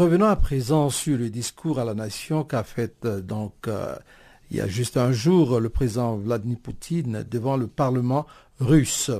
Revenons 0.00 0.28
à 0.28 0.36
présent 0.36 0.88
sur 0.88 1.18
le 1.18 1.28
discours 1.28 1.78
à 1.78 1.84
la 1.84 1.92
nation 1.92 2.42
qu'a 2.42 2.64
fait 2.64 3.04
euh, 3.04 3.20
donc 3.20 3.52
euh, 3.68 3.94
il 4.50 4.56
y 4.56 4.62
a 4.62 4.66
juste 4.66 4.96
un 4.96 5.12
jour 5.12 5.60
le 5.60 5.68
président 5.68 6.16
Vladimir 6.16 6.56
Poutine 6.58 7.22
devant 7.30 7.58
le 7.58 7.66
Parlement 7.66 8.24
russe. 8.60 9.10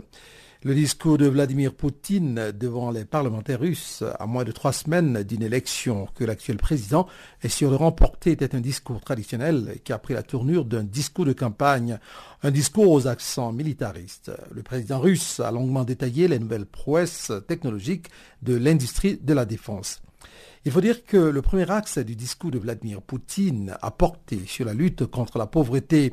Le 0.63 0.75
discours 0.75 1.19
de 1.19 1.27
Vladimir 1.27 1.75
Poutine 1.75 2.51
devant 2.59 2.91
les 2.93 3.05
parlementaires 3.05 3.61
russes 3.61 4.03
à 4.19 4.25
moins 4.25 4.45
de 4.45 4.53
trois 4.53 4.73
semaines 4.73 5.23
d'une 5.23 5.43
élection 5.43 6.09
que 6.15 6.25
l'actuel 6.25 6.57
président 6.57 7.07
est 7.43 7.51
sûr 7.51 7.71
de 7.71 7.77
remporter 7.77 8.31
était 8.31 8.55
un 8.55 8.61
discours 8.61 9.03
traditionnel 9.03 9.81
qui 9.85 9.93
a 9.93 9.99
pris 9.99 10.15
la 10.15 10.23
tournure 10.23 10.65
d'un 10.65 10.85
discours 10.85 11.27
de 11.27 11.35
campagne, 11.35 11.99
un 12.43 12.51
discours 12.51 12.91
aux 12.91 13.07
accents 13.07 13.53
militaristes. 13.53 14.33
Le 14.51 14.63
président 14.63 14.99
russe 14.99 15.41
a 15.41 15.51
longuement 15.51 15.85
détaillé 15.85 16.27
les 16.27 16.39
nouvelles 16.39 16.65
prouesses 16.65 17.33
technologiques 17.47 18.09
de 18.41 18.55
l'industrie 18.55 19.19
de 19.23 19.35
la 19.35 19.45
défense. 19.45 20.01
Il 20.67 20.73
faut 20.73 20.83
dire 20.83 21.07
que 21.07 21.17
le 21.17 21.41
premier 21.41 21.71
axe 21.71 21.97
du 21.97 22.15
discours 22.15 22.51
de 22.51 22.59
Vladimir 22.59 23.01
Poutine 23.01 23.79
a 23.81 23.91
porté 23.91 24.41
sur 24.45 24.67
la 24.67 24.75
lutte 24.75 25.07
contre 25.07 25.39
la 25.39 25.47
pauvreté. 25.47 26.13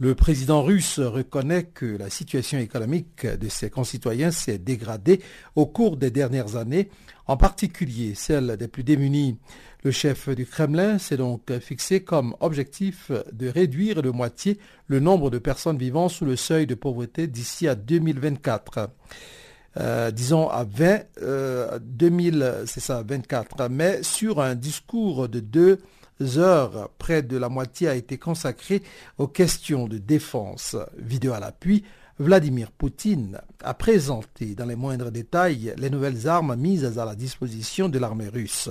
Le 0.00 0.16
président 0.16 0.64
russe 0.64 0.98
reconnaît 0.98 1.62
que 1.62 1.86
la 1.86 2.10
situation 2.10 2.58
économique 2.58 3.24
de 3.24 3.48
ses 3.48 3.70
concitoyens 3.70 4.32
s'est 4.32 4.58
dégradée 4.58 5.20
au 5.54 5.66
cours 5.66 5.96
des 5.96 6.10
dernières 6.10 6.56
années, 6.56 6.88
en 7.28 7.36
particulier 7.36 8.16
celle 8.16 8.56
des 8.56 8.66
plus 8.66 8.82
démunis. 8.82 9.38
Le 9.84 9.92
chef 9.92 10.28
du 10.28 10.44
Kremlin 10.44 10.98
s'est 10.98 11.16
donc 11.16 11.56
fixé 11.60 12.02
comme 12.02 12.34
objectif 12.40 13.12
de 13.32 13.46
réduire 13.46 14.02
de 14.02 14.10
moitié 14.10 14.58
le 14.88 14.98
nombre 14.98 15.30
de 15.30 15.38
personnes 15.38 15.78
vivant 15.78 16.08
sous 16.08 16.24
le 16.24 16.34
seuil 16.34 16.66
de 16.66 16.74
pauvreté 16.74 17.28
d'ici 17.28 17.68
à 17.68 17.76
2024. 17.76 18.88
Euh, 19.78 20.10
disons 20.10 20.48
à 20.48 20.64
20, 20.64 21.00
2000, 21.80 22.42
euh, 22.42 22.66
c'est 22.66 22.80
ça, 22.80 23.02
24. 23.06 23.68
Mais 23.68 24.02
sur 24.02 24.40
un 24.40 24.54
discours 24.54 25.28
de 25.28 25.40
deux 25.40 25.78
heures, 26.36 26.90
près 26.98 27.22
de 27.22 27.36
la 27.36 27.48
moitié 27.48 27.88
a 27.88 27.94
été 27.94 28.18
consacré 28.18 28.82
aux 29.18 29.26
questions 29.26 29.88
de 29.88 29.98
défense. 29.98 30.76
Vidéo 30.96 31.32
à 31.32 31.40
l'appui, 31.40 31.84
Vladimir 32.20 32.70
Poutine 32.70 33.40
a 33.64 33.74
présenté 33.74 34.54
dans 34.54 34.66
les 34.66 34.76
moindres 34.76 35.10
détails 35.10 35.74
les 35.76 35.90
nouvelles 35.90 36.28
armes 36.28 36.54
mises 36.54 36.96
à 36.96 37.04
la 37.04 37.16
disposition 37.16 37.88
de 37.88 37.98
l'armée 37.98 38.28
russe. 38.28 38.68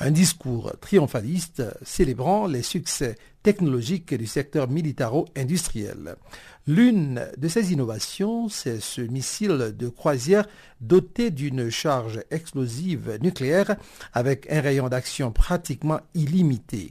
Un 0.00 0.10
discours 0.10 0.70
triomphaliste 0.82 1.62
célébrant 1.82 2.46
les 2.46 2.60
succès 2.60 3.16
technologiques 3.42 4.12
du 4.12 4.26
secteur 4.26 4.68
militaro-industriel. 4.68 6.16
L'une 6.66 7.26
de 7.38 7.48
ces 7.48 7.72
innovations, 7.72 8.50
c'est 8.50 8.80
ce 8.80 9.00
missile 9.00 9.74
de 9.78 9.88
croisière 9.88 10.46
doté 10.82 11.30
d'une 11.30 11.70
charge 11.70 12.20
explosive 12.30 13.18
nucléaire 13.22 13.76
avec 14.12 14.46
un 14.50 14.60
rayon 14.60 14.90
d'action 14.90 15.32
pratiquement 15.32 16.00
illimité. 16.14 16.90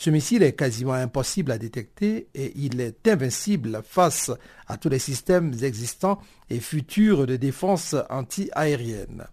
Ce 0.00 0.08
missile 0.08 0.42
est 0.42 0.54
quasiment 0.54 0.94
impossible 0.94 1.52
à 1.52 1.58
détecter 1.58 2.28
et 2.34 2.54
il 2.56 2.80
est 2.80 3.06
invincible 3.06 3.82
face 3.84 4.30
à 4.66 4.78
tous 4.78 4.88
les 4.88 4.98
systèmes 4.98 5.52
existants 5.62 6.18
et 6.48 6.58
futurs 6.58 7.26
de 7.26 7.36
défense 7.36 7.94
anti-aérienne. 8.08 9.26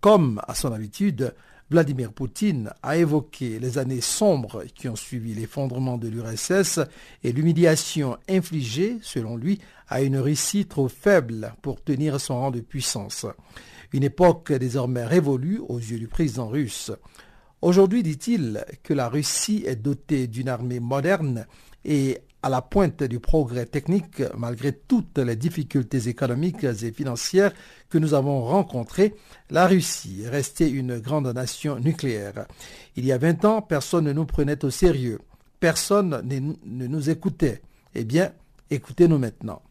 Comme 0.00 0.42
à 0.48 0.56
son 0.56 0.72
habitude, 0.72 1.36
Vladimir 1.70 2.12
Poutine 2.12 2.72
a 2.82 2.96
évoqué 2.96 3.60
les 3.60 3.78
années 3.78 4.00
sombres 4.00 4.64
qui 4.74 4.88
ont 4.88 4.96
suivi 4.96 5.34
l'effondrement 5.34 5.98
de 5.98 6.08
l'URSS 6.08 6.80
et 7.22 7.30
l'humiliation 7.30 8.18
infligée, 8.28 8.98
selon 9.02 9.36
lui, 9.36 9.60
à 9.88 10.02
une 10.02 10.18
Russie 10.18 10.66
trop 10.66 10.88
faible 10.88 11.54
pour 11.62 11.80
tenir 11.80 12.20
son 12.20 12.40
rang 12.40 12.50
de 12.50 12.60
puissance. 12.60 13.24
Une 13.92 14.02
époque 14.02 14.50
désormais 14.50 15.04
révolue 15.04 15.60
aux 15.60 15.78
yeux 15.78 16.00
du 16.00 16.08
président 16.08 16.48
russe. 16.48 16.90
Aujourd'hui, 17.64 18.02
dit-il, 18.02 18.62
que 18.82 18.92
la 18.92 19.08
Russie 19.08 19.64
est 19.66 19.76
dotée 19.76 20.26
d'une 20.26 20.50
armée 20.50 20.80
moderne 20.80 21.46
et 21.86 22.18
à 22.42 22.50
la 22.50 22.60
pointe 22.60 23.02
du 23.02 23.20
progrès 23.20 23.64
technique 23.64 24.22
malgré 24.36 24.74
toutes 24.74 25.16
les 25.16 25.34
difficultés 25.34 26.06
économiques 26.10 26.64
et 26.64 26.92
financières 26.92 27.54
que 27.88 27.96
nous 27.96 28.12
avons 28.12 28.44
rencontrées, 28.44 29.14
la 29.48 29.66
Russie 29.66 30.24
est 30.24 30.28
restée 30.28 30.68
une 30.68 30.98
grande 30.98 31.28
nation 31.28 31.78
nucléaire. 31.78 32.44
Il 32.96 33.06
y 33.06 33.12
a 33.12 33.16
20 33.16 33.46
ans, 33.46 33.62
personne 33.62 34.04
ne 34.04 34.12
nous 34.12 34.26
prenait 34.26 34.62
au 34.62 34.68
sérieux. 34.68 35.20
Personne 35.58 36.20
ne 36.22 36.86
nous 36.86 37.08
écoutait. 37.08 37.62
Eh 37.94 38.04
bien, 38.04 38.30
écoutez-nous 38.68 39.16
maintenant. 39.16 39.62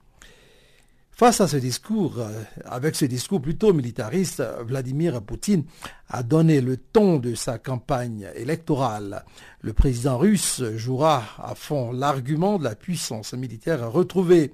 Face 1.24 1.40
à 1.40 1.48
ce 1.48 1.56
discours, 1.56 2.20
euh, 2.20 2.44
avec 2.66 2.98
ce 2.98 3.06
discours 3.06 3.42
plutôt 3.42 3.72
militariste, 3.72 4.44
Vladimir 4.68 5.22
Poutine 5.22 5.64
a 6.10 6.22
donné 6.22 6.60
le 6.60 6.76
ton 6.76 7.18
de 7.18 7.34
sa 7.34 7.58
campagne 7.58 8.28
électorale. 8.36 9.24
Le 9.62 9.72
président 9.72 10.18
russe 10.18 10.62
jouera 10.76 11.24
à 11.42 11.56
fond 11.56 11.94
l'argument 11.94 12.60
de 12.60 12.66
la 12.66 12.76
puissance 12.76 13.34
militaire 13.36 13.90
retrouvée. 13.90 14.52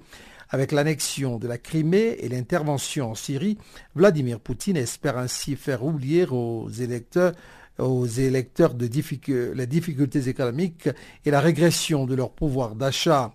Avec 0.48 0.70
l'annexion 0.70 1.38
de 1.38 1.48
la 1.48 1.58
Crimée 1.58 2.18
et 2.20 2.28
l'intervention 2.28 3.10
en 3.10 3.14
Syrie, 3.16 3.58
Vladimir 3.96 4.38
Poutine 4.38 4.76
espère 4.76 5.18
ainsi 5.18 5.56
faire 5.56 5.84
oublier 5.84 6.24
aux 6.28 6.70
électeurs 6.70 7.32
les 7.80 9.66
difficultés 9.66 10.28
économiques 10.28 10.88
et 11.24 11.32
la 11.32 11.40
régression 11.40 12.06
de 12.06 12.14
leur 12.14 12.30
pouvoir 12.30 12.76
d'achat. 12.76 13.32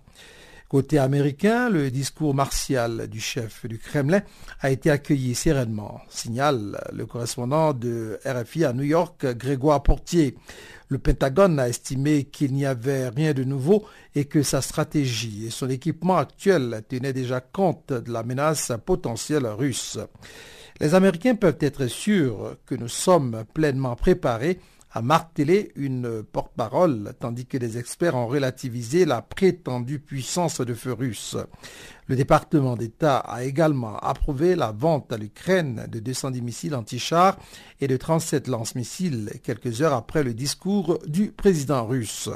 Côté 0.68 0.98
américain, 0.98 1.70
le 1.70 1.92
discours 1.92 2.34
martial 2.34 3.06
du 3.06 3.20
chef 3.20 3.66
du 3.66 3.78
Kremlin 3.78 4.22
a 4.60 4.70
été 4.70 4.90
accueilli 4.90 5.36
sereinement, 5.36 6.00
signale 6.08 6.82
le 6.92 7.06
correspondant 7.06 7.72
de 7.72 8.18
RFI 8.24 8.64
à 8.64 8.72
New 8.72 8.82
York, 8.82 9.24
Grégoire 9.36 9.84
Portier. 9.84 10.36
Le 10.88 10.98
Pentagone 10.98 11.60
a 11.60 11.68
estimé 11.68 12.24
qu'il 12.24 12.52
n'y 12.52 12.66
avait 12.66 13.08
rien 13.10 13.32
de 13.32 13.44
nouveau 13.44 13.84
et 14.16 14.24
que 14.24 14.42
sa 14.42 14.60
stratégie 14.60 15.46
et 15.46 15.50
son 15.50 15.70
équipement 15.70 16.16
actuel 16.16 16.82
tenaient 16.88 17.12
déjà 17.12 17.40
compte 17.40 17.92
de 17.92 18.12
la 18.12 18.24
menace 18.24 18.72
potentielle 18.84 19.46
russe. 19.46 19.98
Les 20.80 20.94
Américains 20.94 21.36
peuvent 21.36 21.58
être 21.60 21.86
sûrs 21.86 22.56
que 22.66 22.74
nous 22.74 22.88
sommes 22.88 23.44
pleinement 23.54 23.94
préparés 23.94 24.58
a 24.96 25.02
martelé 25.02 25.72
une 25.76 26.22
porte-parole, 26.22 27.12
tandis 27.20 27.44
que 27.44 27.58
des 27.58 27.76
experts 27.76 28.14
ont 28.14 28.28
relativisé 28.28 29.04
la 29.04 29.20
prétendue 29.20 29.98
puissance 29.98 30.62
de 30.62 30.72
feu 30.72 30.94
russe. 30.94 31.36
Le 32.06 32.16
département 32.16 32.76
d'État 32.76 33.18
a 33.18 33.44
également 33.44 33.98
approuvé 33.98 34.54
la 34.56 34.72
vente 34.72 35.12
à 35.12 35.18
l'Ukraine 35.18 35.86
de 35.92 35.98
210 35.98 36.40
missiles 36.40 36.74
anti-chars 36.74 37.36
et 37.82 37.88
de 37.88 37.96
37 37.98 38.48
lance-missiles 38.48 39.32
quelques 39.42 39.82
heures 39.82 39.92
après 39.92 40.22
le 40.22 40.32
discours 40.32 40.98
du 41.06 41.30
président 41.30 41.86
russe. 41.86 42.30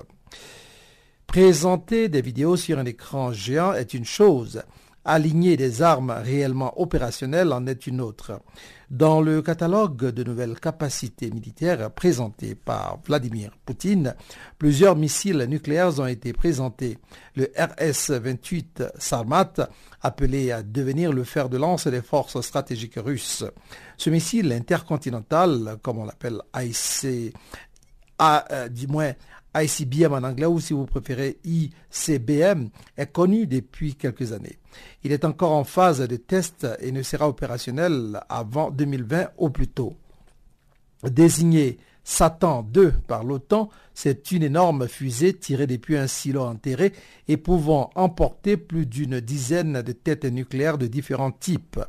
Présenter 1.27 2.11
des 2.11 2.21
vidéos 2.21 2.59
sur 2.59 2.79
un 2.79 2.85
écran 2.85 3.33
géant 3.33 3.73
est 3.73 3.95
une 3.95 4.05
chose, 4.05 4.65
aligner 5.05 5.57
des 5.57 5.83
armes 5.83 6.11
réellement 6.11 6.81
opérationnelles 6.81 7.53
en 7.53 7.67
est 7.67 7.87
une 7.87 8.01
autre. 8.01 8.41
Dans 8.91 9.21
le 9.21 9.41
catalogue 9.41 10.11
de 10.11 10.25
nouvelles 10.25 10.59
capacités 10.59 11.31
militaires 11.31 11.91
présenté 11.93 12.55
par 12.55 12.99
Vladimir 13.07 13.53
Poutine, 13.65 14.15
plusieurs 14.59 14.97
missiles 14.97 15.47
nucléaires 15.49 15.99
ont 16.01 16.07
été 16.07 16.33
présentés. 16.33 16.99
Le 17.37 17.45
RS-28 17.57 18.91
Sarmat, 18.99 19.53
appelé 20.03 20.51
à 20.51 20.63
devenir 20.63 21.13
le 21.13 21.25
fer 21.25 21.49
de 21.49 21.57
lance 21.57 21.87
des 21.87 22.03
forces 22.03 22.41
stratégiques 22.41 22.99
russes. 22.99 23.45
Ce 23.97 24.11
missile 24.11 24.53
intercontinental, 24.53 25.77
comme 25.83 25.99
on 25.99 26.05
l'appelle 26.05 26.41
IC, 26.57 27.35
a, 28.19 28.45
euh, 28.53 28.69
du 28.69 28.87
moins 28.87 29.13
ICBM 29.55 30.13
en 30.13 30.23
anglais 30.23 30.47
ou 30.47 30.61
si 30.61 30.73
vous 30.73 30.87
préférez 30.87 31.39
ICBM, 31.45 32.69
est 32.97 33.13
connu 33.13 33.47
depuis 33.47 33.95
quelques 33.95 34.33
années. 34.33 34.59
Il 35.03 35.13
est 35.13 35.25
encore 35.25 35.53
en 35.53 35.65
phase 35.65 36.01
de 36.01 36.17
test 36.17 36.67
et 36.81 36.93
ne 36.93 37.03
sera 37.03 37.29
opérationnel 37.29 38.21
avant 38.29 38.71
2020 38.71 39.31
au 39.39 39.51
plus 39.51 39.69
tôt. 39.69 39.95
Désigné 41.03 41.79
Satan 42.05 42.63
2 42.63 42.93
par 43.07 43.25
l'OTAN, 43.25 43.69
c'est 43.95 44.33
une 44.33 44.43
énorme 44.43 44.89
fusée 44.89 45.35
tirée 45.35 45.67
depuis 45.67 45.97
un 45.97 46.07
silo 46.07 46.43
enterré 46.43 46.93
et 47.29 47.37
pouvant 47.37 47.91
emporter 47.95 48.57
plus 48.57 48.87
d'une 48.87 49.21
dizaine 49.21 49.83
de 49.83 49.93
têtes 49.93 50.25
nucléaires 50.25 50.79
de 50.79 50.87
différents 50.87 51.33
types. 51.33 51.81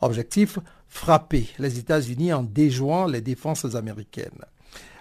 Objectif, 0.00 0.58
frapper 0.88 1.48
les 1.58 1.78
États-Unis 1.78 2.32
en 2.32 2.42
déjouant 2.42 3.06
les 3.06 3.20
défenses 3.20 3.74
américaines. 3.74 4.44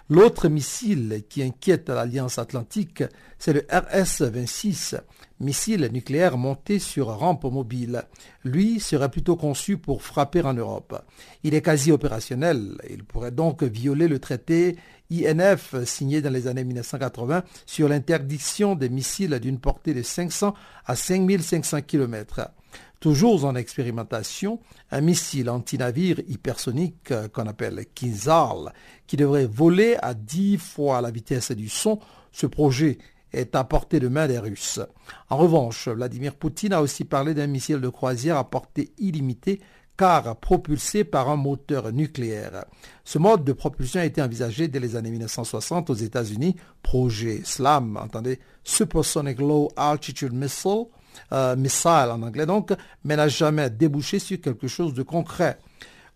L'autre 0.10 0.48
missile 0.48 1.24
qui 1.28 1.44
inquiète 1.44 1.90
l'Alliance 1.90 2.40
atlantique, 2.40 3.04
c'est 3.38 3.52
le 3.52 3.62
RS-26, 3.64 5.02
missile 5.42 5.90
nucléaire 5.92 6.38
monté 6.38 6.80
sur 6.80 7.08
rampe 7.08 7.44
mobile. 7.44 8.04
Lui 8.46 8.80
serait 8.80 9.12
plutôt 9.12 9.36
conçu 9.36 9.78
pour 9.78 10.02
frapper 10.02 10.44
en 10.44 10.54
Europe. 10.54 11.04
Il 11.44 11.54
est 11.54 11.62
quasi 11.62 11.92
opérationnel. 11.92 12.78
Il 12.90 13.04
pourrait 13.04 13.32
donc 13.32 13.64
violer 13.64 14.08
le 14.08 14.20
traité 14.20 14.78
INF 15.12 15.76
signé 15.84 16.22
dans 16.22 16.32
les 16.32 16.48
années 16.48 16.64
1980 16.64 17.44
sur 17.66 17.90
l'interdiction 17.90 18.76
des 18.76 18.88
missiles 18.88 19.38
d'une 19.42 19.60
portée 19.60 19.94
de 19.94 20.04
500 20.04 20.54
à 20.86 20.96
5500 20.96 21.82
km. 21.82 22.50
Toujours 23.00 23.46
en 23.46 23.56
expérimentation, 23.56 24.60
un 24.90 25.02
missile 25.02 25.50
anti-navire 25.50 26.20
hypersonique 26.28 27.12
euh, 27.12 27.28
qu'on 27.28 27.46
appelle 27.46 27.86
Kinzhal, 27.94 28.74
qui 29.06 29.18
devrait 29.18 29.46
voler 29.46 29.98
à 30.02 30.16
10 30.16 30.58
fois 30.58 31.02
la 31.02 31.12
vitesse 31.12 31.52
du 31.52 31.70
son. 31.70 32.00
Ce 32.32 32.48
projet 32.48 32.98
est 33.34 33.56
à 33.56 33.64
portée 33.64 34.00
de 34.00 34.08
main 34.08 34.28
des 34.28 34.40
Russes. 34.40 34.80
En 35.30 35.38
revanche, 35.38 35.88
Vladimir 35.90 36.36
Poutine 36.36 36.74
a 36.74 36.82
aussi 36.82 37.04
parlé 37.04 37.34
d'un 37.34 37.48
missile 37.48 37.82
de 37.82 37.90
croisière 37.90 38.38
à 38.38 38.50
portée 38.50 38.92
illimitée 38.98 39.62
car 39.98 40.36
propulsé 40.36 41.04
par 41.04 41.30
un 41.30 41.36
moteur 41.36 41.92
nucléaire. 41.92 42.66
Ce 43.04 43.18
mode 43.18 43.44
de 43.44 43.54
propulsion 43.54 44.00
a 44.00 44.06
été 44.06 44.22
envisagé 44.22 44.68
dès 44.68 44.80
les 44.80 44.96
années 44.96 45.10
1960 45.10 45.90
aux 45.90 45.96
États-Unis, 45.96 46.56
projet 46.84 47.42
SLAM, 47.44 47.98
entendez, 47.98 48.40
Supersonic 48.64 49.40
Low 49.40 49.70
Altitude 49.76 50.34
Missile, 50.34 50.86
euh, 51.32 51.56
missile 51.56 52.10
en 52.12 52.22
anglais 52.22 52.46
donc, 52.46 52.72
mais 53.04 53.16
n'a 53.16 53.28
jamais 53.28 53.70
débouché 53.70 54.20
sur 54.20 54.40
quelque 54.42 54.68
chose 54.68 54.94
de 54.94 55.04
concret. 55.04 55.58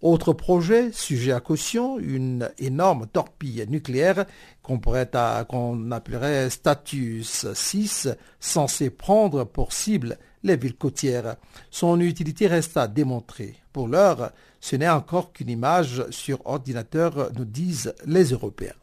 Autre 0.01 0.33
projet, 0.33 0.91
sujet 0.91 1.31
à 1.31 1.39
caution, 1.41 1.99
une 1.99 2.49
énorme 2.57 3.05
torpille 3.05 3.63
nucléaire 3.69 4.25
qu'on 4.63 5.91
appellerait 5.91 6.49
Status 6.49 7.45
6, 7.53 8.09
censée 8.39 8.89
prendre 8.89 9.43
pour 9.43 9.73
cible 9.73 10.17
les 10.41 10.57
villes 10.57 10.75
côtières. 10.75 11.35
Son 11.69 11.99
utilité 11.99 12.47
reste 12.47 12.77
à 12.77 12.87
démontrer. 12.87 13.57
Pour 13.73 13.87
l'heure, 13.87 14.31
ce 14.59 14.75
n'est 14.75 14.89
encore 14.89 15.33
qu'une 15.33 15.49
image 15.49 16.03
sur 16.09 16.39
ordinateur, 16.45 17.29
nous 17.37 17.45
disent 17.45 17.93
les 18.05 18.31
Européens. 18.31 18.80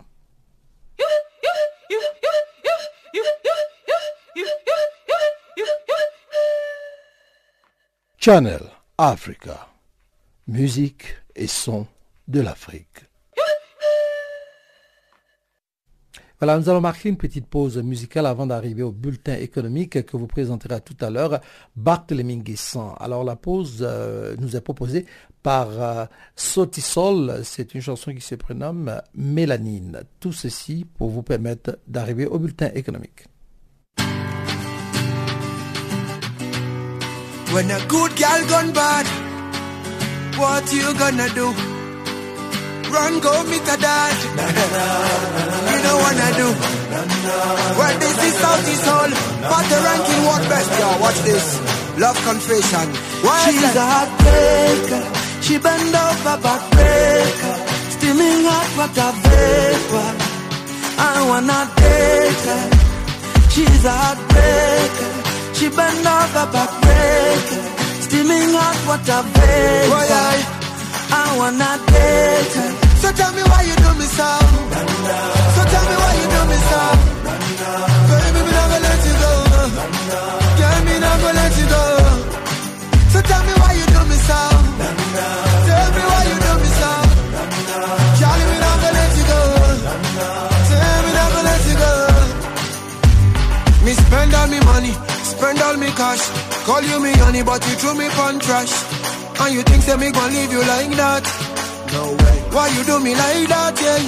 Channel 8.29 8.61
Africa. 8.99 9.69
Musique 10.49 11.17
et 11.35 11.47
son 11.47 11.87
de 12.27 12.43
l'Afrique. 12.43 13.07
Voilà, 16.39 16.59
nous 16.59 16.69
allons 16.69 16.83
marquer 16.83 17.09
une 17.09 17.17
petite 17.17 17.47
pause 17.47 17.79
musicale 17.79 18.27
avant 18.27 18.47
d'arriver 18.47 18.83
au 18.83 18.93
bulletin 18.93 19.37
économique 19.37 20.05
que 20.05 20.17
vous 20.19 20.27
présenterez 20.27 20.79
tout 20.83 20.97
à 21.01 21.09
l'heure, 21.09 21.41
Barthélémy 21.75 22.37
Guessant. 22.37 22.93
Alors 22.97 23.25
la 23.25 23.35
pause 23.35 23.79
euh, 23.81 24.37
nous 24.39 24.57
est 24.57 24.61
proposée 24.61 25.07
par 25.43 25.69
euh, 25.81 26.05
Sotisol, 26.37 27.41
c'est 27.45 27.75
une 27.75 27.81
chanson 27.81 28.13
qui 28.13 28.21
se 28.21 28.35
prénomme 28.35 29.01
Mélanine. 29.15 30.03
Tout 30.21 30.33
ceci 30.33 30.85
pour 30.99 31.09
vous 31.09 31.23
permettre 31.23 31.79
d'arriver 31.87 32.27
au 32.27 32.39
bulletin 32.39 32.69
économique. 32.75 33.25
When 37.53 37.71
a 37.71 37.81
good 37.87 38.13
girl 38.15 38.41
gone 38.53 38.73
bad, 38.73 39.07
what 40.37 40.71
you 40.71 40.93
gonna 41.01 41.29
do? 41.33 41.47
Run, 42.93 43.21
go 43.21 43.33
meet 43.45 43.65
a 43.65 43.77
dad. 43.81 44.17
you 45.71 45.79
don't 45.85 46.01
wanna 46.05 46.31
do. 46.37 46.49
Well, 47.79 47.99
this 48.05 48.19
is 48.29 48.35
Southeast 48.37 48.85
Hall. 48.85 49.11
But 49.49 49.65
the 49.71 49.79
ranking 49.87 50.23
what 50.29 50.43
best, 50.53 50.71
yo. 50.79 50.89
Watch 51.01 51.21
this. 51.25 51.47
Love 51.99 52.19
confession. 52.29 52.87
Why 53.25 53.41
She's 53.49 53.77
a 53.77 53.87
heartbreaker. 53.93 55.03
She 55.43 55.57
bend 55.57 55.95
over 56.05 56.37
backbreaker. 56.45 57.57
Steaming 57.97 58.45
hot 58.45 58.71
water 58.77 59.11
vapor. 59.25 60.11
I 61.01 61.17
wanna 61.31 61.61
take 61.81 62.45
her. 62.53 62.65
She's 63.49 63.85
a 63.87 63.95
heartbreaker. 64.03 65.18
She 65.59 65.69
bend 65.69 66.07
over 66.07 66.47
backbreaker. 66.55 67.59
Steaming 68.07 68.55
hot 68.55 68.79
water 68.87 69.23
vapor. 69.35 69.91
Boy, 69.91 70.07
I, 70.07 70.39
I 71.11 71.37
wanna 71.39 71.71
take 71.91 72.55
her. 72.59 72.71
So 73.03 73.09
tell 73.19 73.33
me 73.35 73.43
why 73.43 73.63
you 73.67 73.75
do 73.75 73.91
me 73.99 74.07
so. 74.07 74.31
So 75.55 75.63
tell 75.73 75.85
me 75.91 75.97
why 76.03 76.13
you 76.21 76.27
do 76.35 76.41
me 76.51 76.59
so. 76.71 76.83
Baby, 78.09 78.41
me 78.47 78.51
not 78.55 78.67
gonna 78.71 78.87
let 78.87 79.01
you 79.09 79.15
go. 79.23 79.33
Girl, 80.59 80.79
me 80.87 80.95
not 81.03 81.17
gonna 81.23 81.41
let 81.43 81.53
you 81.59 81.67
go. 81.75 81.83
So 83.13 83.19
tell 83.29 83.43
me 83.43 83.53
why 83.59 83.73
you 83.79 83.87
do 83.95 84.01
me 84.11 84.17
so. 84.29 84.41
Tell 85.67 85.89
me 85.97 86.03
why 86.11 86.23
you 86.31 86.37
do 86.47 86.53
me 86.63 86.71
so. 86.79 86.91
Charlie, 88.19 88.47
me 88.51 88.57
not 88.63 88.77
gonna 88.79 88.99
let 88.99 89.13
you 89.19 89.25
go. 89.33 89.41
Tell 90.71 91.01
me 91.03 91.11
not 91.19 91.29
gonna 91.35 91.51
let 91.51 91.63
you 91.67 91.77
go. 91.83 91.93
Me 93.85 93.93
spend 93.95 94.35
all 94.39 94.47
me 94.49 94.59
money, 94.71 94.93
spend 95.39 95.63
all 95.63 95.77
me 95.77 95.89
cash. 95.95 96.25
Call 96.67 96.83
you 96.83 96.99
me 97.01 97.13
honey, 97.23 97.43
but 97.43 97.63
you 97.67 97.75
threw 97.81 97.95
me 97.95 98.07
on 98.25 98.39
trash. 98.41 98.75
And 99.41 99.55
you 99.55 99.63
think 99.63 99.83
say 99.87 99.97
me 99.97 100.11
gonna 100.11 100.35
leave 100.35 100.53
you 100.53 100.63
like 100.75 100.93
that? 100.99 101.25
No 101.95 102.03
way. 102.21 102.37
Why 102.55 102.67
you 102.75 102.83
do 102.91 102.97
me 103.07 103.13
like 103.15 103.47
that, 103.55 103.75
yeah? 103.79 104.03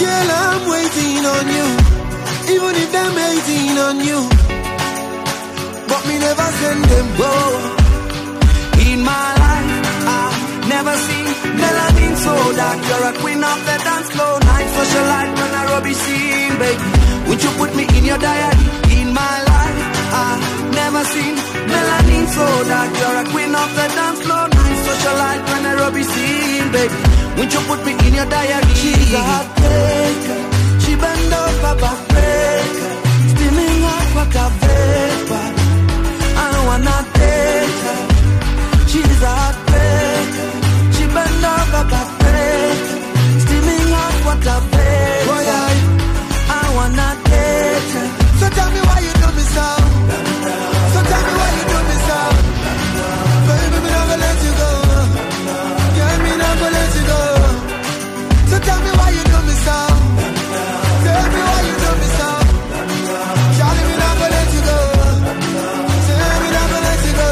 Girl, 0.00 0.28
I'm 0.42 0.62
waiting 0.72 1.22
on 1.34 1.46
you. 1.56 1.68
Even 2.54 2.72
if 2.82 2.88
they're 2.94 3.14
waiting 3.20 3.74
on 3.86 3.96
you. 4.08 4.20
But 5.90 6.02
me 6.08 6.16
never 6.26 6.48
send 6.58 6.82
them 6.92 7.08
go. 7.20 7.32
In 8.88 8.98
my 9.04 9.28
life, 9.44 9.70
I've 10.18 10.38
never 10.74 10.94
seen 11.06 11.28
melanin 11.60 12.14
so 12.24 12.34
dark. 12.60 12.80
You're 12.88 13.06
a 13.10 13.12
queen 13.20 13.42
of 13.44 13.58
the 13.68 13.76
dance 13.86 14.08
floor. 14.10 14.34
Night 14.50 14.68
socialite 14.76 15.32
when 15.38 15.52
I 15.60 15.62
rubby 15.72 15.94
scene, 16.02 16.54
baby. 16.62 16.88
Would 17.28 17.40
you 17.44 17.52
put 17.60 17.70
me 17.76 17.84
in 17.96 18.04
your 18.10 18.18
diary? 18.18 18.64
In 18.98 19.12
my 19.14 19.34
life, 19.44 19.51
I've 20.12 20.74
never 20.74 21.02
seen 21.04 21.36
melanin 21.72 22.26
so 22.36 22.46
dark. 22.68 22.90
You're 23.00 23.18
a 23.22 23.24
queen 23.32 23.54
of 23.54 23.70
the 23.78 23.86
dance 23.96 24.20
floor. 24.20 24.44
Night 24.56 24.78
socialite 24.86 25.44
when 25.50 25.66
I 25.70 25.74
rubby 25.80 26.04
scene, 26.04 26.68
baby. 26.70 26.98
Would 27.38 27.50
you 27.54 27.60
put 27.60 27.80
me 27.86 27.92
in 28.06 28.14
your 28.14 28.26
diary? 28.26 28.74
She's 28.80 29.12
a 29.14 29.22
heartbreaker. 29.30 30.40
She 30.82 30.92
bend 31.02 31.32
over 31.42 31.74
backbreaker. 31.82 32.90
Steaming 33.32 33.80
hot 33.88 34.08
water 34.16 34.48
vapor. 34.60 35.46
I 36.44 36.50
wanna 36.68 36.98
take 37.16 37.80
her. 37.88 38.00
She's 38.90 39.22
a 39.30 39.32
heartbreaker. 39.40 40.48
She 40.94 41.04
bend 41.16 41.44
over 41.54 41.84
backbreaker. 41.92 42.98
Steaming 43.44 43.86
hot 43.96 44.16
water 44.26 44.60
vapor. 44.72 45.26
Boy, 45.28 45.44
I, 45.60 45.72
I 46.60 46.64
wanna 46.76 47.08
take 47.24 47.90
her. 47.96 48.21
So 48.42 48.48
tell 48.50 48.70
me 48.74 48.80
why 48.88 48.98
you 49.06 49.12
do 49.22 49.28
me 49.38 49.44
so. 49.54 49.66
So 50.92 51.00
tell 51.10 51.22
me 51.26 51.32
why 51.38 51.50
you 51.56 51.64
do 51.70 51.78
me 51.88 51.96
so. 52.06 52.18
Me 54.10 54.16
let 54.24 54.38
you 54.46 54.52
go. 54.60 54.70
Me 56.24 56.32
let 56.76 56.90
you 56.98 57.04
go. 57.12 57.20
So 58.50 58.56
tell 58.66 58.80
me 58.82 58.90
why 58.98 59.10
you 59.16 59.24
do 59.32 59.38
me 59.48 59.54
so. 59.66 59.78
Tell 61.06 61.26
me 61.34 61.40
why 61.48 61.60
you 61.68 61.74
do 61.84 61.90
me 62.02 62.08
so. 62.18 62.30
Charlie, 63.56 63.84
me 63.88 63.94
let 64.34 64.48
you 64.56 64.62
go. 64.70 64.78
Tell 66.52 66.68
me 66.72 66.78
let 66.86 67.00
you 67.06 67.14
go. 67.22 67.30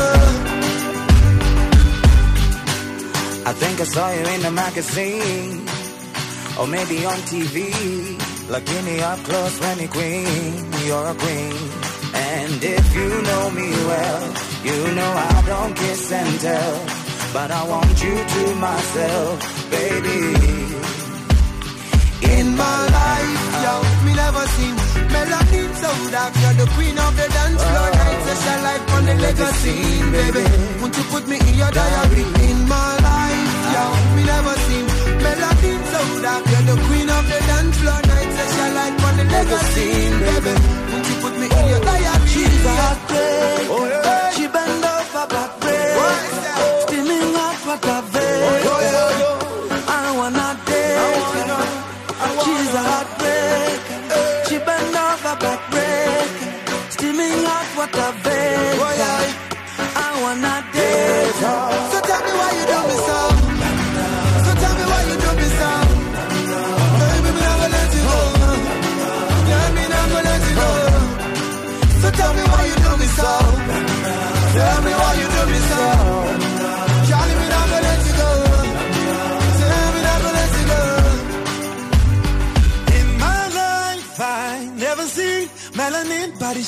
I 3.51 3.53
think 3.61 3.77
I 3.81 3.85
saw 3.85 4.09
you 4.17 4.25
in 4.35 4.41
the 4.43 4.53
magazine, 4.53 5.67
or 6.59 6.67
maybe 6.69 7.05
on 7.05 7.19
TV. 7.33 7.57
Looking 8.51 8.85
me 8.85 8.99
up 9.01 9.21
close 9.21 9.61
when 9.61 9.79
you 9.79 9.87
queen, 9.87 10.73
you're 10.85 11.07
a 11.07 11.15
queen. 11.15 11.55
And 12.13 12.59
if 12.61 12.95
you 12.97 13.09
know 13.23 13.51
me 13.51 13.71
well, 13.71 14.23
you 14.67 14.95
know 14.97 15.13
I 15.31 15.43
don't 15.47 15.73
kiss 15.77 16.11
and 16.11 16.41
tell. 16.41 16.75
But 17.33 17.53
I 17.53 17.63
want 17.69 18.03
you 18.03 18.17
to 18.35 18.55
myself, 18.57 19.71
baby. 19.71 20.19
In 22.35 22.57
my 22.57 22.79
life, 22.99 23.43
yo, 23.63 23.75
me 24.05 24.13
never 24.19 24.45
seen 24.59 24.75
melanin 25.15 25.71
so 25.83 25.91
dark. 26.11 26.35
You're 26.43 26.59
the 26.59 26.67
queen 26.75 26.99
of 26.99 27.13
the 27.15 27.29
dance 27.31 27.63
floor. 27.63 27.89
Oh. 27.89 27.99
Night 28.03 28.21
session 28.27 28.59
life 28.67 28.95
on 28.95 29.03
the 29.07 29.15
legacy, 29.15 29.79
baby. 30.11 30.45
Won't 30.81 30.97
you 30.99 31.05
put 31.05 31.29
me 31.29 31.39
in 31.39 31.55
your 31.55 31.71
diary? 31.71 32.10
Magazine, 39.51 40.10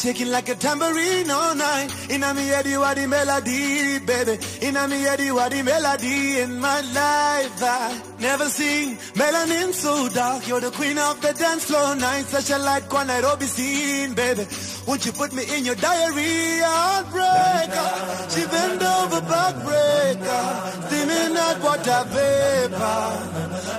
shaking 0.03 0.33
like 0.33 0.49
a 0.49 0.55
tambourine 0.57 1.31
all 1.31 1.55
night. 1.55 1.89
In 2.11 2.25
a 2.25 2.35
me 2.35 2.45
head, 2.49 2.67
you 2.67 2.83
are 2.83 2.95
the 2.95 3.07
melody, 3.07 4.01
baby. 4.01 4.35
In 4.61 4.75
me 4.91 4.99
head, 5.07 5.21
you 5.21 5.39
are 5.39 5.49
the 5.49 5.63
melody. 5.63 6.41
In 6.41 6.59
my 6.59 6.81
life, 6.81 7.63
I 7.63 8.03
never 8.19 8.47
seen 8.47 8.97
melanin 9.15 9.73
so 9.73 10.09
dark. 10.09 10.49
You're 10.49 10.61
the 10.61 10.73
queen 10.73 10.99
of 10.99 11.21
the 11.21 11.33
dance 11.33 11.67
floor 11.67 11.95
night. 11.95 12.25
Such 12.25 12.51
a 12.51 12.59
light 12.59 12.93
one 12.93 13.07
Nairobi 13.07 13.47
scene, 13.47 14.15
baby. 14.15 14.45
Won't 14.89 15.07
you 15.07 15.13
put 15.13 15.33
me 15.33 15.45
in 15.57 15.65
your 15.65 15.77
diary? 15.77 16.35
Heartbreaker. 16.67 17.91
She 18.35 18.43
bend 18.53 18.83
over 18.83 19.21
backbreaker. 19.33 20.47
Steaming 20.87 21.37
hot 21.37 21.59
water 21.63 22.03
vapor. 22.15 23.03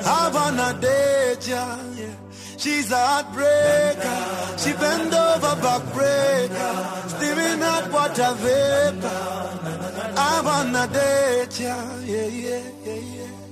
I 0.07 0.31
wanna 0.33 0.69
date 0.79 1.47
ya. 1.49 1.63
Yeah. 1.97 2.22
She's 2.63 2.89
a 2.91 2.95
heartbreaker. 2.95 4.57
She 4.57 4.71
bend 4.71 5.13
over 5.13 5.53
backbreaker. 5.61 7.09
Steaming 7.09 7.59
hot 7.59 7.91
water 7.91 8.33
vapor. 8.39 10.13
I 10.15 10.41
wanna 10.45 10.87
date 10.87 11.59
ya. 11.59 11.75
Yeah, 12.05 12.27
yeah, 12.27 12.63
yeah, 12.85 12.93
yeah. 13.15 13.42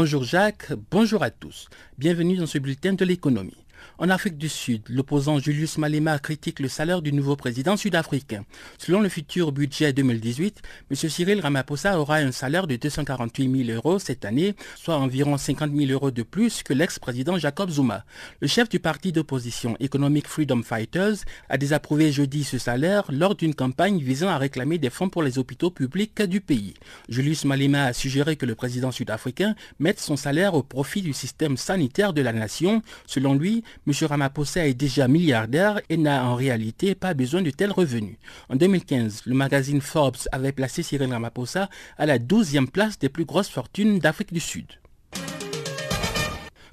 Bonjour 0.00 0.22
Jacques, 0.22 0.72
bonjour 0.92 1.24
à 1.24 1.30
tous. 1.32 1.68
Bienvenue 1.98 2.36
dans 2.36 2.46
ce 2.46 2.58
bulletin 2.58 2.92
de 2.92 3.04
l'économie. 3.04 3.64
En 4.00 4.10
Afrique 4.10 4.38
du 4.38 4.48
Sud, 4.48 4.82
l'opposant 4.90 5.40
Julius 5.40 5.76
Malema 5.76 6.20
critique 6.20 6.60
le 6.60 6.68
salaire 6.68 7.02
du 7.02 7.12
nouveau 7.12 7.34
président 7.34 7.76
sud-africain. 7.76 8.44
Selon 8.78 9.00
le 9.00 9.08
futur 9.08 9.50
budget 9.50 9.92
2018, 9.92 10.62
M. 10.88 10.96
Cyril 10.96 11.40
Ramaphosa 11.40 11.98
aura 11.98 12.18
un 12.18 12.30
salaire 12.30 12.68
de 12.68 12.76
248 12.76 13.66
000 13.66 13.76
euros 13.76 13.98
cette 13.98 14.24
année, 14.24 14.54
soit 14.76 14.96
environ 14.96 15.36
50 15.36 15.72
000 15.74 15.90
euros 15.90 16.12
de 16.12 16.22
plus 16.22 16.62
que 16.62 16.74
l'ex-président 16.74 17.38
Jacob 17.38 17.70
Zuma. 17.70 18.04
Le 18.38 18.46
chef 18.46 18.68
du 18.68 18.78
parti 18.78 19.10
d'opposition 19.10 19.76
Economic 19.80 20.28
Freedom 20.28 20.62
Fighters 20.62 21.16
a 21.48 21.58
désapprouvé 21.58 22.12
jeudi 22.12 22.44
ce 22.44 22.58
salaire 22.58 23.02
lors 23.10 23.34
d'une 23.34 23.56
campagne 23.56 23.98
visant 23.98 24.28
à 24.28 24.38
réclamer 24.38 24.78
des 24.78 24.90
fonds 24.90 25.08
pour 25.08 25.24
les 25.24 25.40
hôpitaux 25.40 25.72
publics 25.72 26.22
du 26.22 26.40
pays. 26.40 26.74
Julius 27.08 27.44
Malema 27.44 27.86
a 27.86 27.92
suggéré 27.92 28.36
que 28.36 28.46
le 28.46 28.54
président 28.54 28.92
sud-africain 28.92 29.56
mette 29.80 29.98
son 29.98 30.16
salaire 30.16 30.54
au 30.54 30.62
profit 30.62 31.02
du 31.02 31.12
système 31.12 31.56
sanitaire 31.56 32.12
de 32.12 32.22
la 32.22 32.32
nation. 32.32 32.80
Selon 33.04 33.34
lui, 33.34 33.64
M. 33.88 33.94
Ramaphosa 34.06 34.66
est 34.66 34.74
déjà 34.74 35.08
milliardaire 35.08 35.80
et 35.88 35.96
n'a 35.96 36.26
en 36.26 36.34
réalité 36.34 36.94
pas 36.94 37.14
besoin 37.14 37.40
de 37.40 37.48
tels 37.48 37.72
revenus. 37.72 38.18
En 38.50 38.56
2015, 38.56 39.22
le 39.24 39.34
magazine 39.34 39.80
Forbes 39.80 40.28
avait 40.30 40.52
placé 40.52 40.82
Cyril 40.82 41.10
Ramaphosa 41.10 41.70
à 41.96 42.04
la 42.04 42.18
12e 42.18 42.66
place 42.66 42.98
des 42.98 43.08
plus 43.08 43.24
grosses 43.24 43.48
fortunes 43.48 43.98
d'Afrique 43.98 44.34
du 44.34 44.40
Sud. 44.40 44.66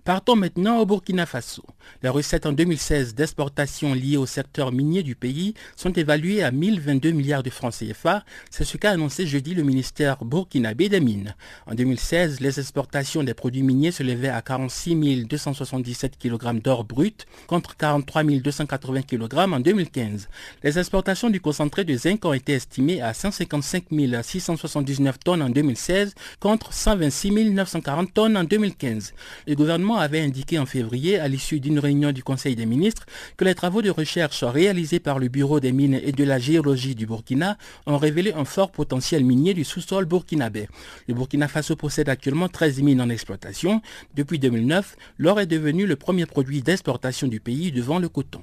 Partons 0.05 0.35
maintenant 0.35 0.77
au 0.77 0.85
Burkina 0.85 1.25
Faso. 1.25 1.63
Les 2.03 2.09
recettes 2.09 2.45
en 2.45 2.51
2016 2.51 3.15
d'exportation 3.15 3.95
liées 3.95 4.17
au 4.17 4.27
secteur 4.27 4.71
minier 4.71 5.01
du 5.01 5.15
pays 5.15 5.55
sont 5.75 5.91
évaluées 5.93 6.43
à 6.43 6.51
1022 6.51 7.09
milliards 7.09 7.41
de 7.41 7.49
francs 7.49 7.73
CFA. 7.73 8.23
C'est 8.51 8.65
ce 8.65 8.77
qu'a 8.77 8.91
annoncé 8.91 9.25
jeudi 9.25 9.55
le 9.55 9.63
ministère 9.63 10.23
burkinabé 10.23 10.89
des 10.89 10.99
Mines. 10.99 11.33
En 11.65 11.73
2016, 11.73 12.39
les 12.39 12.59
exportations 12.59 13.23
des 13.23 13.33
produits 13.33 13.63
miniers 13.63 13.89
se 13.89 14.03
levaient 14.03 14.29
à 14.29 14.43
46 14.43 15.25
277 15.25 16.19
kg 16.19 16.61
d'or 16.61 16.83
brut 16.83 17.25
contre 17.47 17.75
43 17.75 18.25
280 18.25 19.01
kg 19.01 19.39
en 19.53 19.59
2015. 19.59 20.29
Les 20.61 20.77
exportations 20.77 21.31
du 21.31 21.41
concentré 21.41 21.83
de 21.83 21.97
zinc 21.97 22.23
ont 22.25 22.33
été 22.33 22.53
estimées 22.53 23.01
à 23.01 23.15
155 23.15 23.85
679 24.21 25.17
tonnes 25.17 25.41
en 25.41 25.49
2016 25.49 26.13
contre 26.39 26.73
126 26.73 27.31
940 27.31 28.13
tonnes 28.13 28.37
en 28.37 28.43
2015. 28.43 29.15
Le 29.47 29.55
gouvernement 29.55 29.94
avait 29.97 30.21
indiqué 30.21 30.59
en 30.59 30.65
février, 30.65 31.19
à 31.19 31.27
l'issue 31.27 31.59
d'une 31.59 31.79
réunion 31.79 32.11
du 32.11 32.23
Conseil 32.23 32.55
des 32.55 32.65
ministres, 32.65 33.05
que 33.37 33.45
les 33.45 33.55
travaux 33.55 33.81
de 33.81 33.89
recherche 33.89 34.43
réalisés 34.43 34.99
par 34.99 35.19
le 35.19 35.27
Bureau 35.27 35.59
des 35.59 35.71
mines 35.71 35.99
et 36.03 36.11
de 36.11 36.23
la 36.23 36.39
géologie 36.39 36.95
du 36.95 37.05
Burkina 37.05 37.57
ont 37.85 37.97
révélé 37.97 38.33
un 38.33 38.45
fort 38.45 38.71
potentiel 38.71 39.23
minier 39.23 39.53
du 39.53 39.63
sous-sol 39.63 40.05
burkinabé. 40.05 40.67
Le 41.07 41.13
Burkina 41.13 41.47
Faso 41.47 41.75
possède 41.75 42.09
actuellement 42.09 42.49
13 42.49 42.81
mines 42.81 43.01
en 43.01 43.09
exploitation. 43.09 43.81
Depuis 44.15 44.39
2009, 44.39 44.95
l'or 45.17 45.39
est 45.39 45.45
devenu 45.45 45.85
le 45.85 45.95
premier 45.95 46.25
produit 46.25 46.61
d'exportation 46.61 47.27
du 47.27 47.39
pays 47.39 47.71
devant 47.71 47.99
le 47.99 48.09
coton. 48.09 48.41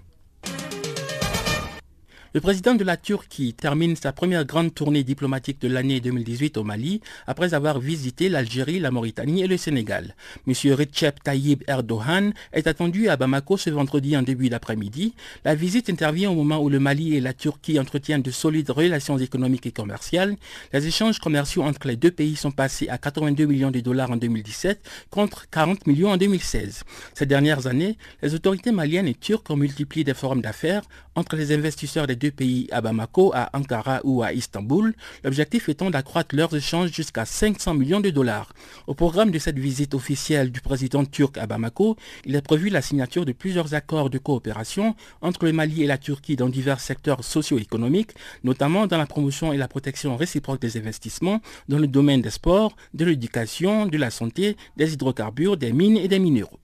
Le 2.34 2.40
président 2.40 2.74
de 2.74 2.82
la 2.82 2.96
Turquie 2.96 3.52
termine 3.52 3.94
sa 3.94 4.10
première 4.10 4.46
grande 4.46 4.74
tournée 4.74 5.04
diplomatique 5.04 5.60
de 5.60 5.68
l'année 5.68 6.00
2018 6.00 6.56
au 6.56 6.64
Mali 6.64 7.02
après 7.26 7.52
avoir 7.52 7.78
visité 7.78 8.30
l'Algérie, 8.30 8.80
la 8.80 8.90
Mauritanie 8.90 9.42
et 9.42 9.46
le 9.46 9.58
Sénégal. 9.58 10.14
M. 10.48 10.54
Recep 10.72 11.22
Tayyip 11.22 11.62
Erdogan 11.68 12.32
est 12.54 12.66
attendu 12.66 13.10
à 13.10 13.18
Bamako 13.18 13.58
ce 13.58 13.68
vendredi 13.68 14.16
en 14.16 14.22
début 14.22 14.48
d'après-midi. 14.48 15.12
La 15.44 15.54
visite 15.54 15.90
intervient 15.90 16.30
au 16.30 16.34
moment 16.34 16.62
où 16.62 16.70
le 16.70 16.80
Mali 16.80 17.14
et 17.14 17.20
la 17.20 17.34
Turquie 17.34 17.78
entretiennent 17.78 18.22
de 18.22 18.30
solides 18.30 18.70
relations 18.70 19.18
économiques 19.18 19.66
et 19.66 19.70
commerciales. 19.72 20.34
Les 20.72 20.86
échanges 20.86 21.18
commerciaux 21.18 21.64
entre 21.64 21.86
les 21.86 21.96
deux 21.96 22.12
pays 22.12 22.36
sont 22.36 22.50
passés 22.50 22.88
à 22.88 22.96
82 22.96 23.44
millions 23.44 23.70
de 23.70 23.80
dollars 23.80 24.10
en 24.10 24.16
2017 24.16 24.80
contre 25.10 25.50
40 25.50 25.86
millions 25.86 26.12
en 26.12 26.16
2016. 26.16 26.84
Ces 27.12 27.26
dernières 27.26 27.66
années, 27.66 27.98
les 28.22 28.34
autorités 28.34 28.72
maliennes 28.72 29.08
et 29.08 29.14
turques 29.14 29.50
ont 29.50 29.56
multiplié 29.56 30.02
des 30.02 30.14
forums 30.14 30.40
d'affaires 30.40 30.84
entre 31.14 31.36
les 31.36 31.52
investisseurs 31.52 32.06
des 32.06 32.21
deux 32.22 32.30
pays 32.30 32.68
à 32.70 32.80
Bamako, 32.80 33.32
à 33.34 33.50
Ankara 33.52 34.00
ou 34.04 34.22
à 34.22 34.32
Istanbul, 34.32 34.94
l'objectif 35.24 35.68
étant 35.68 35.90
d'accroître 35.90 36.36
leurs 36.36 36.54
échanges 36.54 36.92
jusqu'à 36.92 37.24
500 37.24 37.74
millions 37.74 38.00
de 38.00 38.10
dollars. 38.10 38.52
Au 38.86 38.94
programme 38.94 39.32
de 39.32 39.40
cette 39.40 39.58
visite 39.58 39.92
officielle 39.94 40.52
du 40.52 40.60
président 40.60 41.04
turc 41.04 41.36
à 41.36 41.46
Bamako, 41.46 41.96
il 42.24 42.36
est 42.36 42.42
prévu 42.42 42.68
la 42.68 42.80
signature 42.80 43.24
de 43.24 43.32
plusieurs 43.32 43.74
accords 43.74 44.08
de 44.08 44.18
coopération 44.18 44.94
entre 45.20 45.46
le 45.46 45.52
Mali 45.52 45.82
et 45.82 45.88
la 45.88 45.98
Turquie 45.98 46.36
dans 46.36 46.48
divers 46.48 46.78
secteurs 46.78 47.24
socio-économiques, 47.24 48.12
notamment 48.44 48.86
dans 48.86 48.98
la 48.98 49.06
promotion 49.06 49.52
et 49.52 49.56
la 49.56 49.66
protection 49.66 50.16
réciproque 50.16 50.60
des 50.60 50.76
investissements 50.76 51.40
dans 51.68 51.78
le 51.78 51.88
domaine 51.88 52.22
des 52.22 52.30
sports, 52.30 52.76
de 52.94 53.04
l'éducation, 53.04 53.86
de 53.86 53.98
la 53.98 54.10
santé, 54.10 54.56
des 54.76 54.92
hydrocarbures, 54.92 55.56
des 55.56 55.72
mines 55.72 55.96
et 55.96 56.06
des 56.06 56.20
minéraux. 56.20 56.61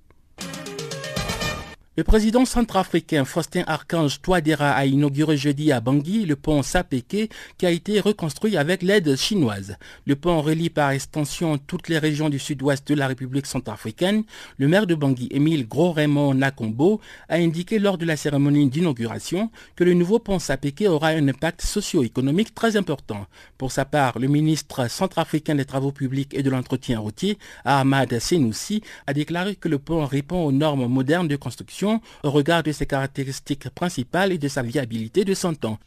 Le 1.98 2.04
président 2.04 2.44
centrafricain 2.44 3.24
Faustin 3.24 3.64
Archange 3.66 4.22
Touadéra 4.22 4.70
a 4.70 4.86
inauguré 4.86 5.36
jeudi 5.36 5.72
à 5.72 5.80
Bangui 5.80 6.26
le 6.26 6.36
pont 6.36 6.62
Sapeke 6.62 7.28
qui 7.58 7.66
a 7.66 7.72
été 7.72 7.98
reconstruit 7.98 8.56
avec 8.56 8.84
l'aide 8.84 9.16
chinoise. 9.16 9.76
Le 10.06 10.14
pont 10.14 10.40
relie 10.40 10.70
par 10.70 10.92
extension 10.92 11.58
toutes 11.58 11.88
les 11.88 11.98
régions 11.98 12.28
du 12.28 12.38
sud-ouest 12.38 12.86
de 12.86 12.94
la 12.94 13.08
République 13.08 13.46
centrafricaine. 13.46 14.22
Le 14.58 14.68
maire 14.68 14.86
de 14.86 14.94
Bangui, 14.94 15.26
Émile 15.32 15.66
Gros-Raymond 15.66 16.34
Nakombo, 16.34 17.00
a 17.28 17.34
indiqué 17.34 17.80
lors 17.80 17.98
de 17.98 18.06
la 18.06 18.16
cérémonie 18.16 18.70
d'inauguration 18.70 19.50
que 19.74 19.82
le 19.82 19.94
nouveau 19.94 20.20
pont 20.20 20.38
Sapeke 20.38 20.84
aura 20.88 21.08
un 21.08 21.26
impact 21.26 21.62
socio-économique 21.62 22.54
très 22.54 22.76
important. 22.76 23.26
Pour 23.56 23.72
sa 23.72 23.84
part, 23.84 24.20
le 24.20 24.28
ministre 24.28 24.88
centrafricain 24.88 25.56
des 25.56 25.64
Travaux 25.64 25.90
publics 25.90 26.32
et 26.32 26.44
de 26.44 26.50
l'entretien 26.50 27.00
routier, 27.00 27.38
Ahmad 27.64 28.16
Senoussi, 28.20 28.82
a 29.08 29.14
déclaré 29.14 29.56
que 29.56 29.68
le 29.68 29.80
pont 29.80 30.06
répond 30.06 30.44
aux 30.44 30.52
normes 30.52 30.86
modernes 30.86 31.26
de 31.26 31.34
construction 31.34 31.87
au 32.22 32.30
regard 32.30 32.62
de 32.62 32.72
ses 32.72 32.86
caractéristiques 32.86 33.68
principales 33.70 34.32
et 34.32 34.38
de 34.38 34.48
sa 34.48 34.62
viabilité 34.62 35.24
de 35.24 35.34
100 35.34 35.64
ans. 35.64 35.78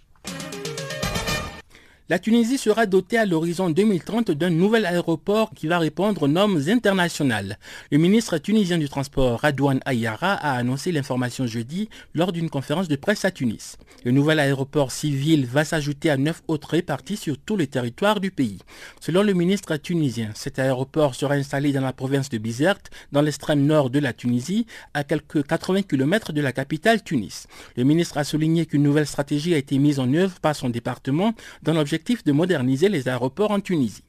La 2.11 2.19
Tunisie 2.19 2.57
sera 2.57 2.87
dotée 2.87 3.17
à 3.17 3.25
l'horizon 3.25 3.69
2030 3.69 4.31
d'un 4.31 4.49
nouvel 4.49 4.85
aéroport 4.85 5.51
qui 5.55 5.67
va 5.67 5.79
répondre 5.79 6.23
aux 6.23 6.27
normes 6.27 6.59
internationales. 6.67 7.57
Le 7.89 7.99
ministre 7.99 8.37
tunisien 8.37 8.77
du 8.77 8.89
Transport, 8.89 9.39
Radouane 9.39 9.79
Ayara, 9.85 10.33
a 10.33 10.57
annoncé 10.57 10.91
l'information 10.91 11.47
jeudi 11.47 11.87
lors 12.13 12.33
d'une 12.33 12.49
conférence 12.49 12.89
de 12.89 12.97
presse 12.97 13.23
à 13.23 13.31
Tunis. 13.31 13.77
Le 14.03 14.11
nouvel 14.11 14.39
aéroport 14.39 14.91
civil 14.91 15.45
va 15.45 15.63
s'ajouter 15.63 16.09
à 16.09 16.17
neuf 16.17 16.41
autres 16.49 16.71
répartis 16.71 17.15
sur 17.15 17.37
tout 17.37 17.55
le 17.55 17.65
territoire 17.65 18.19
du 18.19 18.29
pays. 18.29 18.59
Selon 18.99 19.23
le 19.23 19.31
ministre 19.31 19.77
tunisien, 19.77 20.31
cet 20.35 20.59
aéroport 20.59 21.15
sera 21.15 21.35
installé 21.35 21.71
dans 21.71 21.79
la 21.79 21.93
province 21.93 22.27
de 22.27 22.39
Bizerte, 22.39 22.89
dans 23.13 23.21
l'extrême 23.21 23.65
nord 23.65 23.89
de 23.89 23.99
la 23.99 24.11
Tunisie, 24.11 24.65
à 24.93 25.05
quelques 25.05 25.47
80 25.47 25.83
km 25.83 26.33
de 26.33 26.41
la 26.41 26.51
capitale 26.51 27.03
Tunis. 27.05 27.47
Le 27.77 27.85
ministre 27.85 28.17
a 28.17 28.25
souligné 28.25 28.65
qu'une 28.65 28.83
nouvelle 28.83 29.07
stratégie 29.07 29.53
a 29.53 29.57
été 29.57 29.77
mise 29.77 29.99
en 29.99 30.13
œuvre 30.13 30.41
par 30.41 30.57
son 30.57 30.67
département 30.67 31.33
dans 31.63 31.71
l'objectif 31.71 32.00
de 32.25 32.31
moderniser 32.31 32.89
les 32.89 33.07
aéroports 33.07 33.51
en 33.51 33.59
Tunisie. 33.59 34.03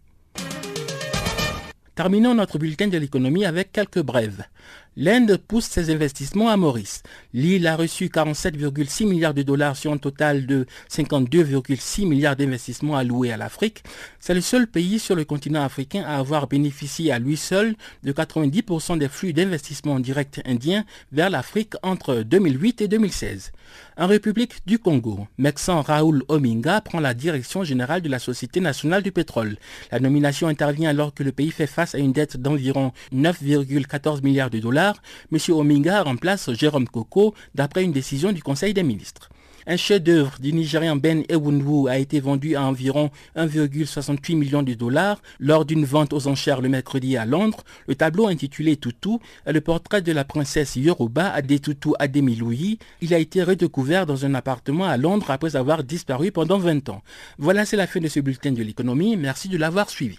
Terminons 1.95 2.35
notre 2.35 2.59
bulletin 2.59 2.89
de 2.89 2.97
l'économie 2.97 3.45
avec 3.45 3.71
quelques 3.71 4.01
brèves. 4.01 4.45
L'Inde 4.97 5.37
pousse 5.37 5.67
ses 5.67 5.91
investissements 5.91 6.49
à 6.49 6.57
Maurice. 6.57 7.03
L'île 7.35 7.67
a 7.67 7.77
reçu 7.77 8.07
47,6 8.07 9.07
milliards 9.07 9.35
de 9.35 9.43
dollars 9.43 9.77
sur 9.77 9.93
un 9.93 9.99
total 9.99 10.47
de 10.47 10.67
52,6 10.91 12.07
milliards 12.07 12.37
d'investissements 12.37 12.97
alloués 12.97 13.31
à 13.33 13.37
l'Afrique. 13.37 13.85
C'est 14.21 14.35
le 14.35 14.41
seul 14.41 14.67
pays 14.67 14.99
sur 14.99 15.15
le 15.15 15.25
continent 15.25 15.63
africain 15.63 16.03
à 16.07 16.19
avoir 16.19 16.47
bénéficié 16.47 17.13
à 17.13 17.19
lui 17.19 17.37
seul 17.37 17.75
de 18.03 18.13
90% 18.13 18.99
des 18.99 19.09
flux 19.09 19.35
d'investissements 19.35 20.01
directs 20.01 20.41
indiens 20.47 20.85
vers 21.11 21.29
l'Afrique 21.29 21.75
entre 21.83 22.17
2008 22.23 22.83
et 22.83 22.89
2016. 22.89 23.53
En 24.03 24.09
République 24.09 24.67
du 24.67 24.81
Congo, 24.81 25.29
Mexan 25.39 25.81
Raoul 25.81 26.25
Ominga 26.27 26.81
prend 26.81 26.99
la 26.99 27.15
direction 27.15 27.63
générale 27.63 28.03
de 28.03 28.09
la 28.09 28.19
Société 28.19 28.59
nationale 28.59 29.05
du 29.05 29.13
pétrole. 29.13 29.59
La 29.93 30.01
nomination 30.01 30.49
intervient 30.49 30.91
alors 30.91 31.15
que 31.15 31.23
le 31.23 31.31
pays 31.31 31.53
fait 31.53 31.69
face 31.69 31.95
à 31.95 31.99
une 31.99 32.11
dette 32.13 32.37
d'environ 32.37 32.91
9,14 33.15 34.25
milliards 34.25 34.51
de 34.51 34.59
dollars 34.59 35.01
M. 35.31 35.39
Ominga 35.51 36.03
remplace 36.03 36.53
Jérôme 36.53 36.89
Koko 36.89 37.33
d'après 37.55 37.85
une 37.85 37.93
décision 37.93 38.33
du 38.33 38.43
Conseil 38.43 38.75
des 38.75 38.83
ministres. 38.83 39.31
Un 39.67 39.77
chef-d'œuvre 39.77 40.39
du 40.41 40.53
Nigérian 40.53 40.97
Ben 40.97 41.23
Ewunwu 41.29 41.89
a 41.89 41.99
été 41.99 42.19
vendu 42.19 42.57
à 42.57 42.65
environ 42.65 43.11
1,68 43.37 44.37
million 44.37 44.63
de 44.63 44.75
dollars 44.75 45.23
lors 45.39 45.65
d'une 45.65 45.85
vente 45.85 46.13
aux 46.13 46.27
enchères 46.27 46.61
le 46.61 46.69
mercredi 46.69 47.17
à 47.17 47.25
Londres. 47.27 47.63
Le 47.87 47.95
tableau 47.95 48.27
intitulé 48.27 48.77
Toutou 48.77 49.21
est 49.47 49.53
le 49.53 49.61
portrait 49.61 50.03
de 50.03 50.11
la 50.13 50.25
princesse 50.25 50.75
Yoruba 50.75 51.31
Adetoutou 51.33 51.95
Ademiloui. 52.01 52.79
Il 53.01 53.15
a 53.15 53.19
été 53.19 53.43
redécouvert 53.45 54.05
dans 54.05 54.25
un 54.27 54.35
appartement 54.35 54.87
à 54.87 54.97
Londres 54.97 55.31
après 55.31 55.55
avoir 55.55 55.85
disparu 55.85 56.33
pendant 56.33 56.59
20 56.59 56.89
ans. 56.89 57.03
Voilà, 57.39 57.65
c'est 57.65 57.77
la 57.77 57.87
fin 57.87 58.01
de 58.01 58.09
ce 58.09 58.19
bulletin 58.19 58.51
de 58.53 58.63
l'économie. 58.63 59.17
Merci 59.17 59.49
de 59.49 59.59
l'avoir 59.59 59.91
suivi. 59.91 60.19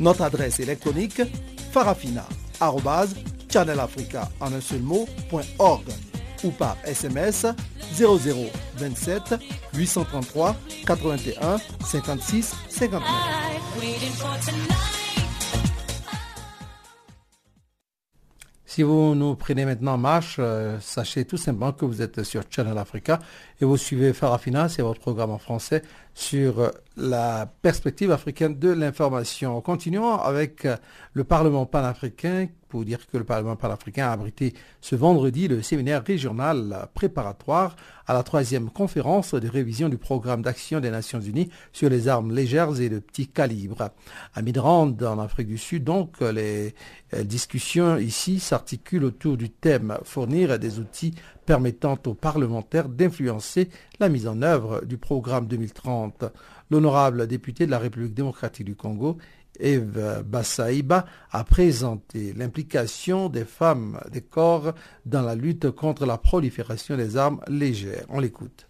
Notre 0.00 0.22
adresse 0.22 0.58
électronique 0.60 1.20
farafina.channelafrica 1.72 4.30
en 4.40 4.52
un 4.52 4.60
seul 4.60 4.82
ou 6.44 6.50
par 6.50 6.76
SMS 6.84 7.46
0027 7.94 9.36
833 9.74 10.54
81 10.86 11.56
56 11.84 12.54
59. 12.68 13.56
Si 18.76 18.82
vous 18.82 19.14
nous 19.14 19.36
prenez 19.36 19.64
maintenant 19.64 19.94
en 19.94 19.98
marche, 19.98 20.36
euh, 20.38 20.78
sachez 20.80 21.24
tout 21.24 21.38
simplement 21.38 21.72
que 21.72 21.86
vous 21.86 22.02
êtes 22.02 22.22
sur 22.24 22.42
Channel 22.50 22.76
Africa 22.76 23.20
et 23.58 23.64
vous 23.64 23.78
suivez 23.78 24.12
Farafina, 24.12 24.68
c'est 24.68 24.82
votre 24.82 25.00
programme 25.00 25.30
en 25.30 25.38
français 25.38 25.80
sur 26.16 26.60
euh, 26.60 26.70
la 26.96 27.46
perspective 27.60 28.10
africaine 28.10 28.58
de 28.58 28.70
l'information. 28.70 29.60
Continuons 29.60 30.14
avec 30.14 30.64
euh, 30.64 30.78
le 31.12 31.24
Parlement 31.24 31.66
panafricain 31.66 32.48
pour 32.70 32.86
dire 32.86 33.06
que 33.06 33.18
le 33.18 33.24
Parlement 33.24 33.54
panafricain 33.54 34.08
a 34.08 34.12
abrité 34.12 34.54
ce 34.80 34.96
vendredi 34.96 35.46
le 35.46 35.60
séminaire 35.60 36.02
régional 36.02 36.88
préparatoire 36.94 37.76
à 38.06 38.14
la 38.14 38.22
troisième 38.22 38.70
conférence 38.70 39.34
de 39.34 39.46
révision 39.46 39.90
du 39.90 39.98
programme 39.98 40.40
d'action 40.40 40.80
des 40.80 40.90
Nations 40.90 41.20
Unies 41.20 41.50
sur 41.74 41.90
les 41.90 42.08
armes 42.08 42.34
légères 42.34 42.80
et 42.80 42.88
de 42.88 42.98
petit 42.98 43.28
calibre. 43.28 43.90
À 44.34 44.40
Midrand, 44.40 44.96
en 45.02 45.18
Afrique 45.18 45.48
du 45.48 45.58
Sud, 45.58 45.84
donc, 45.84 46.22
les 46.22 46.74
euh, 47.12 47.24
discussions 47.24 47.98
ici 47.98 48.40
s'articulent 48.40 49.04
autour 49.04 49.36
du 49.36 49.50
thème 49.50 49.98
fournir 50.02 50.58
des 50.58 50.78
outils 50.78 51.14
permettant 51.46 51.96
aux 52.06 52.14
parlementaires 52.14 52.88
d'influencer 52.88 53.70
la 54.00 54.08
mise 54.08 54.26
en 54.26 54.42
œuvre 54.42 54.84
du 54.84 54.98
programme 54.98 55.46
2030. 55.46 56.24
L'honorable 56.70 57.26
député 57.26 57.64
de 57.64 57.70
la 57.70 57.78
République 57.78 58.14
démocratique 58.14 58.66
du 58.66 58.74
Congo, 58.74 59.16
Eve 59.58 60.22
Bassaïba, 60.26 61.06
a 61.30 61.44
présenté 61.44 62.34
l'implication 62.34 63.28
des 63.28 63.44
femmes 63.44 64.00
des 64.12 64.20
corps 64.20 64.74
dans 65.06 65.22
la 65.22 65.34
lutte 65.34 65.70
contre 65.70 66.04
la 66.04 66.18
prolifération 66.18 66.96
des 66.96 67.16
armes 67.16 67.40
légères. 67.48 68.04
On 68.10 68.20
l'écoute. 68.20 68.66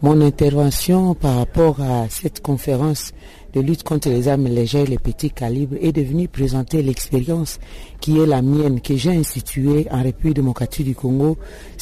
Mon 0.00 0.20
intervention 0.20 1.16
par 1.16 1.34
rapport 1.34 1.80
à 1.80 2.08
cette 2.08 2.40
conférence 2.40 3.12
de 3.52 3.60
lutte 3.60 3.82
contre 3.82 4.08
les 4.08 4.28
armes 4.28 4.46
légères 4.46 4.82
et 4.82 4.90
les 4.90 4.98
petits 4.98 5.32
calibres 5.32 5.74
est 5.80 5.90
de 5.90 6.02
venir 6.02 6.28
présenter 6.28 6.82
l'expérience 6.82 7.58
qui 8.00 8.20
est 8.20 8.26
la 8.26 8.40
mienne, 8.40 8.80
que 8.80 8.96
j'ai 8.96 9.10
instituée 9.16 9.88
en 9.90 10.04
République 10.04 10.36
démocratique 10.36 10.86
du 10.86 10.94
Congo, 10.94 11.36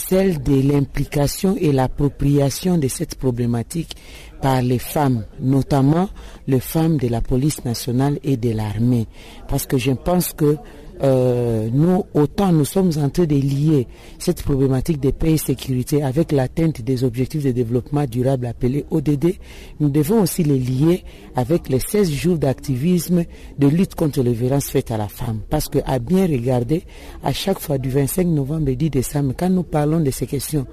celle 0.09 0.43
de 0.43 0.61
l'implication 0.61 1.57
et 1.59 1.73
l'appropriation 1.73 2.79
de 2.79 2.89
cette 2.89 3.17
problématique 3.17 3.97
par 4.41 4.63
les 4.63 4.79
femmes, 4.79 5.25
notamment 5.41 6.09
les 6.47 6.61
femmes 6.61 6.97
de 6.99 7.09
la 7.09 7.21
police 7.21 7.65
nationale 7.65 8.19
et 8.23 8.37
de 8.37 8.51
l'armée. 8.51 9.07
Parce 9.49 9.67
que 9.67 9.79
je 9.79 9.93
pense 9.93 10.33
que 10.33 10.57
euh, 11.03 11.69
nous, 11.73 12.05
autant 12.15 12.53
nous 12.53 12.65
sommes 12.65 12.91
en 12.99 13.09
train 13.11 13.25
de 13.25 13.35
lier 13.35 13.87
cette 14.19 14.43
problématique 14.43 15.01
de 15.01 15.11
paix 15.11 15.33
et 15.33 15.37
sécurité 15.39 16.03
avec 16.03 16.33
l'atteinte 16.33 16.81
des 16.83 17.05
objectifs 17.05 17.45
de 17.45 17.51
développement 17.53 18.05
durable 18.07 18.47
appelés 18.47 18.85
ODD, 18.91 19.35
nous 19.81 19.91
devons 19.91 20.23
aussi 20.23 20.43
les 20.43 20.59
lier 20.59 21.05
avec 21.35 21.69
les 21.69 21.81
16 21.81 22.11
jours 22.11 22.39
d'activisme 22.39 23.25
de 23.59 23.67
lutte 23.67 23.95
contre 23.95 24.23
les 24.23 24.33
violences 24.33 24.71
faites 24.71 24.91
à 24.91 24.97
la 24.97 25.09
femme. 25.09 25.41
Parce 25.51 25.69
que, 25.69 25.79
à 25.85 25.99
bien 25.99 26.27
regarder, 26.27 26.83
à 27.23 27.33
chaque 27.33 27.59
fois 27.61 27.79
du 27.79 27.91
25 27.91 28.27
novembre 28.27 28.69
et 28.69 28.77
10 28.77 28.91
décembre, 28.91 29.35
quand 29.39 29.51
nous 29.51 29.63
parlons 29.65 30.01
de 30.01 30.11
ces 30.11 30.27
questions, 30.27 30.67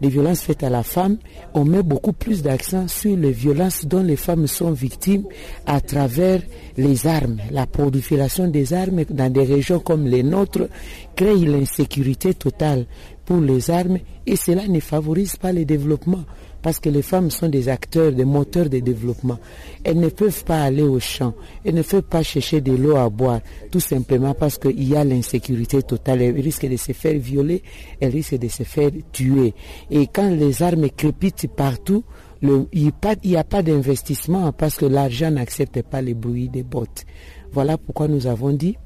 les 0.00 0.08
violences 0.08 0.40
faites 0.42 0.62
à 0.62 0.70
la 0.70 0.82
femme, 0.82 1.18
on 1.54 1.64
met 1.64 1.82
beaucoup 1.82 2.12
plus 2.12 2.42
d'accent 2.42 2.88
sur 2.88 3.16
les 3.16 3.32
violences 3.32 3.86
dont 3.86 4.02
les 4.02 4.16
femmes 4.16 4.46
sont 4.46 4.72
victimes 4.72 5.24
à 5.66 5.80
travers 5.80 6.42
les 6.76 7.06
armes. 7.06 7.38
La 7.50 7.66
prolifération 7.66 8.48
des 8.48 8.72
armes 8.72 9.04
dans 9.10 9.32
des 9.32 9.44
régions 9.44 9.78
comme 9.80 10.06
les 10.06 10.22
nôtres 10.22 10.68
crée 11.14 11.34
l'insécurité 11.36 12.34
totale 12.34 12.86
pour 13.24 13.40
les 13.40 13.70
armes 13.70 13.98
et 14.26 14.36
cela 14.36 14.66
ne 14.68 14.80
favorise 14.80 15.36
pas 15.36 15.52
le 15.52 15.64
développement 15.64 16.24
parce 16.66 16.80
que 16.80 16.88
les 16.88 17.02
femmes 17.02 17.30
sont 17.30 17.48
des 17.48 17.68
acteurs, 17.68 18.10
des 18.10 18.24
moteurs 18.24 18.68
de 18.68 18.80
développement. 18.80 19.38
Elles 19.84 20.00
ne 20.00 20.08
peuvent 20.08 20.42
pas 20.42 20.64
aller 20.64 20.82
au 20.82 20.98
champ, 20.98 21.32
elles 21.64 21.76
ne 21.76 21.82
peuvent 21.82 22.02
pas 22.02 22.24
chercher 22.24 22.60
de 22.60 22.72
l'eau 22.72 22.96
à 22.96 23.08
boire, 23.08 23.38
tout 23.70 23.78
simplement 23.78 24.34
parce 24.34 24.58
qu'il 24.58 24.82
y 24.82 24.96
a 24.96 25.04
l'insécurité 25.04 25.80
totale. 25.84 26.22
Elles 26.22 26.40
risquent 26.40 26.68
de 26.68 26.76
se 26.76 26.90
faire 26.90 27.16
violer, 27.20 27.62
elles 28.00 28.10
risquent 28.10 28.40
de 28.40 28.48
se 28.48 28.64
faire 28.64 28.90
tuer. 29.12 29.54
Et 29.92 30.08
quand 30.08 30.28
les 30.28 30.60
armes 30.60 30.88
crépitent 30.90 31.46
partout, 31.54 32.02
il 32.42 32.90
n'y 33.24 33.36
a 33.36 33.44
pas 33.44 33.62
d'investissement 33.62 34.50
parce 34.50 34.74
que 34.74 34.86
l'argent 34.86 35.30
n'accepte 35.30 35.82
pas 35.82 36.02
les 36.02 36.14
bruits 36.14 36.48
des 36.48 36.64
bottes. 36.64 37.04
Voilà 37.52 37.78
pourquoi 37.78 38.08
nous 38.08 38.26
avons 38.26 38.50
dit 38.52 38.76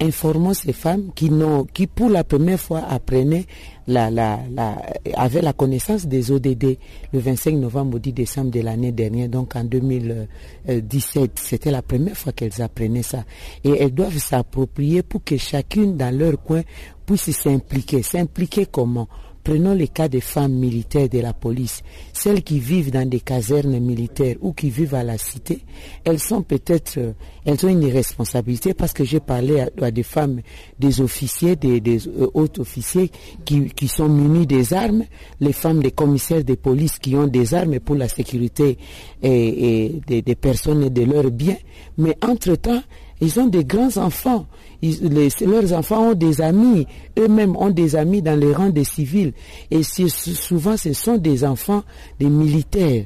informons 0.00 0.54
ces 0.54 0.72
femmes 0.72 1.10
qui, 1.14 1.30
qui 1.74 1.86
pour 1.86 2.08
la 2.08 2.24
première 2.24 2.58
fois 2.58 2.80
apprenaient 2.88 3.46
la, 3.86 4.10
la, 4.10 4.40
la, 4.54 4.76
avaient 5.14 5.42
la 5.42 5.52
connaissance 5.52 6.06
des 6.06 6.30
ODD 6.30 6.76
le 7.12 7.18
25 7.18 7.54
novembre 7.54 7.96
au 7.96 7.98
10 7.98 8.12
décembre 8.12 8.50
de 8.50 8.60
l'année 8.60 8.92
dernière, 8.92 9.28
donc 9.28 9.56
en 9.56 9.64
2017. 9.64 11.32
C'était 11.38 11.70
la 11.70 11.82
première 11.82 12.16
fois 12.16 12.32
qu'elles 12.32 12.62
apprenaient 12.62 13.02
ça. 13.02 13.24
Et 13.64 13.70
elles 13.70 13.92
doivent 13.94 14.16
s'approprier 14.18 15.02
pour 15.02 15.24
que 15.24 15.36
chacune 15.36 15.96
dans 15.96 16.16
leur 16.16 16.40
coin 16.42 16.62
puisse 17.04 17.30
s'impliquer. 17.32 18.02
S'impliquer 18.02 18.66
comment? 18.66 19.08
Prenons 19.50 19.74
les 19.74 19.88
cas 19.88 20.06
des 20.06 20.20
femmes 20.20 20.52
militaires 20.52 21.08
de 21.08 21.18
la 21.18 21.32
police, 21.32 21.82
celles 22.12 22.44
qui 22.44 22.60
vivent 22.60 22.92
dans 22.92 23.08
des 23.08 23.18
casernes 23.18 23.80
militaires 23.80 24.36
ou 24.42 24.52
qui 24.52 24.70
vivent 24.70 24.94
à 24.94 25.02
la 25.02 25.18
cité, 25.18 25.64
elles 26.04 26.20
sont 26.20 26.42
peut-être, 26.42 26.98
euh, 26.98 27.12
elles 27.44 27.66
ont 27.66 27.68
une 27.68 27.84
responsabilité 27.90 28.74
parce 28.74 28.92
que 28.92 29.02
j'ai 29.02 29.18
parlé 29.18 29.66
à, 29.82 29.90
des 29.90 30.04
femmes, 30.04 30.40
des 30.78 31.00
officiers, 31.00 31.56
des, 31.56 31.80
euh, 32.06 32.30
hauts 32.32 32.46
officiers 32.60 33.10
qui, 33.44 33.64
qui, 33.70 33.88
sont 33.88 34.08
munis 34.08 34.46
des 34.46 34.72
armes, 34.72 35.02
les 35.40 35.52
femmes 35.52 35.82
des 35.82 35.90
commissaires 35.90 36.44
de 36.44 36.54
police 36.54 37.00
qui 37.00 37.16
ont 37.16 37.26
des 37.26 37.52
armes 37.52 37.80
pour 37.80 37.96
la 37.96 38.06
sécurité 38.06 38.78
et 39.20 40.00
des, 40.06 40.22
des 40.22 40.34
personnes 40.36 40.84
et 40.84 40.90
de 40.90 41.02
leurs 41.02 41.32
biens. 41.32 41.56
Mais 41.98 42.16
entre-temps, 42.24 42.82
ils 43.20 43.38
ont 43.40 43.46
des 43.46 43.64
grands 43.64 43.96
enfants. 43.96 44.46
Leurs 44.82 45.72
enfants 45.72 46.10
ont 46.10 46.14
des 46.14 46.40
amis, 46.40 46.86
eux-mêmes 47.18 47.56
ont 47.56 47.70
des 47.70 47.96
amis 47.96 48.22
dans 48.22 48.38
les 48.38 48.52
rangs 48.54 48.70
des 48.70 48.84
civils. 48.84 49.32
Et 49.70 49.82
souvent, 49.82 50.76
ce 50.76 50.92
sont 50.92 51.16
des 51.18 51.44
enfants 51.44 51.84
des 52.18 52.28
militaires 52.30 53.04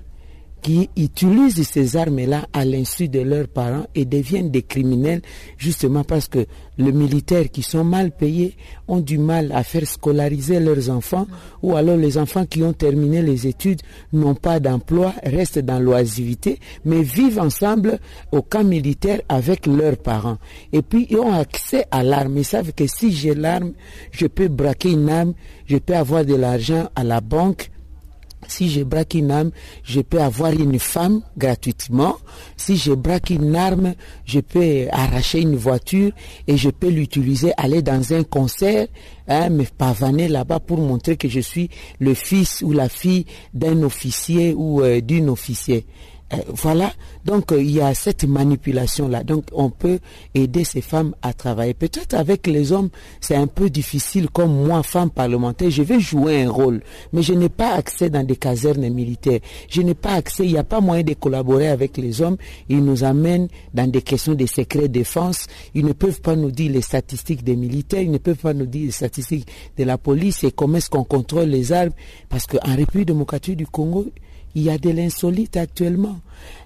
qui 0.65 0.89
utilisent 0.97 1.63
ces 1.69 1.95
armes-là 1.95 2.47
à 2.55 2.65
l'insu 2.65 3.09
de 3.09 3.21
leurs 3.21 3.49
parents 3.49 3.85
et 3.95 4.07
deviennent 4.07 4.51
des 4.51 4.63
criminels 4.63 5.21
justement 5.59 6.05
parce 6.05 6.27
que 6.27 6.47
les 6.79 6.91
militaires 6.91 7.51
qui 7.53 7.63
sont 7.63 7.85
mal 7.85 8.11
payés 8.13 8.57
ont 8.89 9.01
du 9.01 9.19
mal 9.19 9.53
à 9.53 9.63
faire 9.63 9.87
scolariser 9.87 10.61
leurs 10.61 10.89
enfants 10.89 11.27
ou 11.63 11.77
alors 11.77 11.99
les 11.99 12.17
enfants 12.17 12.47
qui 12.47 12.63
ont 12.63 12.73
terminé 12.73 13.21
les 13.21 13.47
études 13.47 13.83
n'ont 14.15 14.35
pas 14.35 14.59
d'emploi, 14.59 15.13
restent 15.23 15.59
dans 15.59 15.79
l'oisivité 15.79 16.59
mais 16.87 17.03
vivent 17.03 17.41
ensemble 17.41 17.99
au 18.33 18.41
camp 18.41 18.65
militaire 18.65 19.21
avec 19.29 19.67
leurs 19.67 19.99
parents. 19.99 20.39
Et 20.73 20.81
puis 20.81 21.07
ils 21.11 21.19
ont 21.19 21.35
accès 21.35 21.85
à 21.91 22.03
l'arme. 22.03 22.39
Ils 22.39 22.45
savent 22.47 22.73
que 22.73 22.87
si 22.87 23.13
j'ai 23.13 23.35
l'arme, 23.35 23.73
je 24.13 24.27
peux 24.27 24.49
braquer 24.49 24.93
une 24.93 25.11
arme, 25.11 25.35
je 25.67 25.77
peux 25.77 25.95
avoir 25.95 26.25
de 26.25 26.35
l'argent 26.35 26.89
à 26.97 27.05
la 27.05 27.21
banque 27.21 27.71
si 28.49 28.71
je 28.71 28.83
braque 28.83 29.15
une 29.15 29.31
arme, 29.31 29.51
je 29.83 30.01
peux 30.01 30.21
avoir 30.21 30.53
une 30.53 30.79
femme 30.79 31.23
gratuitement. 31.37 32.17
Si 32.57 32.77
je 32.77 32.93
braque 32.93 33.31
une 33.31 33.55
arme, 33.57 33.95
je 34.25 34.41
peux 34.41 34.87
arracher 34.91 35.41
une 35.41 35.57
voiture 35.57 36.13
et 36.47 36.57
je 36.57 36.71
peux 36.71 36.89
l'utiliser, 36.89 37.53
aller 37.57 37.83
dans 37.83 38.13
un 38.13 38.23
concert, 38.25 38.87
hein, 39.29 39.51
me 39.51 39.65
pavaner 39.65 40.29
là-bas 40.29 40.61
pour 40.61 40.79
montrer 40.79 41.17
que 41.17 41.29
je 41.29 41.41
suis 41.41 41.71
le 41.99 42.15
fils 42.15 42.63
ou 42.63 42.73
la 42.73 42.89
fille 42.89 43.27
d'un 43.53 43.83
officier 43.83 44.55
ou 44.57 44.83
euh, 44.83 45.01
d'une 45.01 45.29
officier. 45.29 45.87
Euh, 46.35 46.43
voilà, 46.49 46.93
donc 47.25 47.53
euh, 47.53 47.63
il 47.63 47.71
y 47.71 47.81
a 47.81 47.95
cette 47.95 48.25
manipulation-là. 48.25 49.25
Donc 49.25 49.45
on 49.53 49.71
peut 49.71 49.99
aider 50.35 50.65
ces 50.65 50.81
femmes 50.81 51.15
à 51.23 51.33
travailler. 51.33 51.75
Peut-être 51.75 52.15
avec 52.15 52.47
les 52.47 52.73
hommes, 52.73 52.91
c'est 53.21 53.37
un 53.37 53.47
peu 53.47 53.71
difficile, 53.71 54.29
comme 54.31 54.53
moi, 54.67 54.83
femme 54.83 55.11
parlementaire, 55.11 55.71
je 55.71 55.83
vais 55.83 56.01
jouer 56.01 56.43
un 56.43 56.51
rôle, 56.51 56.83
mais 57.13 57.23
je 57.23 57.33
n'ai 57.35 57.49
pas 57.49 57.73
accès 57.75 58.11
dans 58.11 58.25
des 58.27 58.37
casernes 58.37 58.89
militaires. 58.89 59.41
Je 59.69 59.83
n'ai 59.83 59.95
pas 59.95 60.13
accès, 60.15 60.45
il 60.45 60.53
n'y 60.53 60.59
a 60.59 60.65
pas 60.65 60.81
moyen 60.81 61.03
de 61.03 61.15
collaborer 61.15 61.69
avec 61.69 61.97
les 61.97 62.21
hommes. 62.23 62.37
Ils 62.69 62.85
nous 62.85 63.05
amènent 63.05 63.49
dans 63.73 63.91
des 63.91 64.03
questions 64.03 64.35
de 64.35 64.47
secret 64.47 64.89
défense. 64.89 65.47
Ils 65.75 65.85
ne 65.85 65.93
peuvent 65.93 66.21
pas 66.21 66.37
nous 66.37 66.51
dire 66.51 66.73
les 66.73 66.83
statistiques 66.83 67.45
des 67.45 67.57
militaires, 67.57 68.03
ils 68.03 68.11
ne 68.11 68.19
peuvent 68.19 68.37
pas 68.37 68.55
nous 68.55 68.67
dire 68.67 68.87
les 68.87 68.91
statistiques 68.93 69.47
de 69.77 69.85
la 69.85 69.99
police 69.99 70.45
et 70.45 70.53
comment 70.53 70.79
est-ce 70.79 70.91
qu'on 70.91 71.05
contrôle 71.05 71.45
les 71.49 71.73
armes. 71.73 71.93
Parce 72.29 72.47
qu'en 72.47 72.75
République 72.75 73.07
démocratique 73.09 73.57
du 73.57 73.67
Congo, 73.67 74.07
il 74.55 74.63
y 74.63 74.71
a 74.71 74.79
de 74.79 74.91
l'insolite 74.91 75.57
actuellement. 75.57 76.21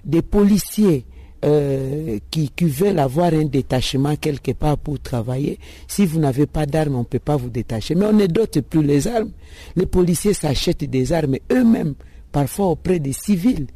Des 0.04 0.22
policiers 0.22 1.04
euh, 1.44 2.18
qui, 2.32 2.50
veulent 2.60 2.98
avoir 2.98 3.32
un 3.32 3.44
détachement 3.44 4.16
quelque 4.16 4.50
part 4.52 4.76
pour 4.76 4.98
travailler. 5.00 5.58
Si 5.86 6.04
vous 6.04 6.18
n'avez 6.18 6.46
pas 6.46 6.66
d'armes, 6.66 6.96
on 6.96 7.00
ne 7.00 7.04
peut 7.04 7.20
pas 7.20 7.36
vous 7.36 7.48
détacher. 7.50 7.94
Mais 7.94 8.06
on 8.06 8.12
ne 8.12 8.26
dote 8.26 8.60
plus 8.62 8.82
les 8.82 9.06
armes. 9.06 9.30
Les 9.76 9.86
policiers 9.86 10.34
s'achètent 10.34 10.82
des 10.84 11.12
armes 11.12 11.36
eux-mêmes, 11.52 11.94
parfois 12.32 12.66
auprès 12.66 12.98
des 12.98 13.12
civils. 13.12 13.68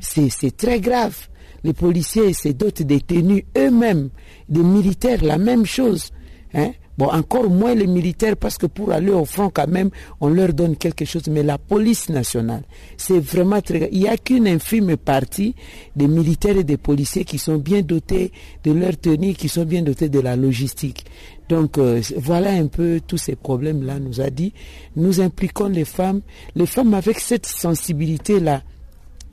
C'est 0.00 0.56
très 0.56 0.80
grave. 0.80 1.28
Les 1.64 1.74
policiers 1.74 2.32
se 2.32 2.48
dotent 2.48 2.82
des 2.82 3.00
tenues 3.00 3.44
eux-mêmes, 3.58 4.08
des 4.48 4.62
militaires, 4.62 5.22
la 5.22 5.36
même 5.38 5.66
chose. 5.66 6.10
Hein? 6.54 6.72
Bon, 6.98 7.06
encore 7.06 7.48
moins 7.48 7.74
les 7.74 7.86
militaires 7.86 8.36
parce 8.36 8.58
que 8.58 8.66
pour 8.66 8.92
aller 8.92 9.10
au 9.10 9.24
front 9.24 9.48
quand 9.48 9.66
même, 9.68 9.90
on 10.20 10.28
leur 10.28 10.52
donne 10.52 10.76
quelque 10.76 11.04
chose. 11.04 11.22
Mais 11.28 11.42
la 11.42 11.56
police 11.56 12.10
nationale, 12.10 12.62
c'est 12.98 13.18
vraiment 13.18 13.62
très... 13.62 13.88
Il 13.92 14.00
n'y 14.00 14.08
a 14.08 14.16
qu'une 14.18 14.46
infime 14.46 14.96
partie 14.96 15.54
des 15.96 16.06
militaires 16.06 16.56
et 16.58 16.64
des 16.64 16.76
policiers 16.76 17.24
qui 17.24 17.38
sont 17.38 17.56
bien 17.56 17.80
dotés 17.80 18.30
de 18.64 18.72
leur 18.72 18.96
tenue, 18.98 19.32
qui 19.32 19.48
sont 19.48 19.64
bien 19.64 19.82
dotés 19.82 20.10
de 20.10 20.20
la 20.20 20.36
logistique. 20.36 21.06
Donc 21.48 21.78
euh, 21.78 22.02
voilà 22.16 22.50
un 22.50 22.66
peu 22.66 23.00
tous 23.06 23.18
ces 23.18 23.36
problèmes-là, 23.36 23.98
nous 23.98 24.20
a 24.20 24.28
dit. 24.28 24.52
Nous 24.94 25.20
impliquons 25.20 25.68
les 25.68 25.84
femmes, 25.86 26.20
les 26.54 26.66
femmes 26.66 26.92
avec 26.92 27.20
cette 27.20 27.46
sensibilité-là 27.46 28.62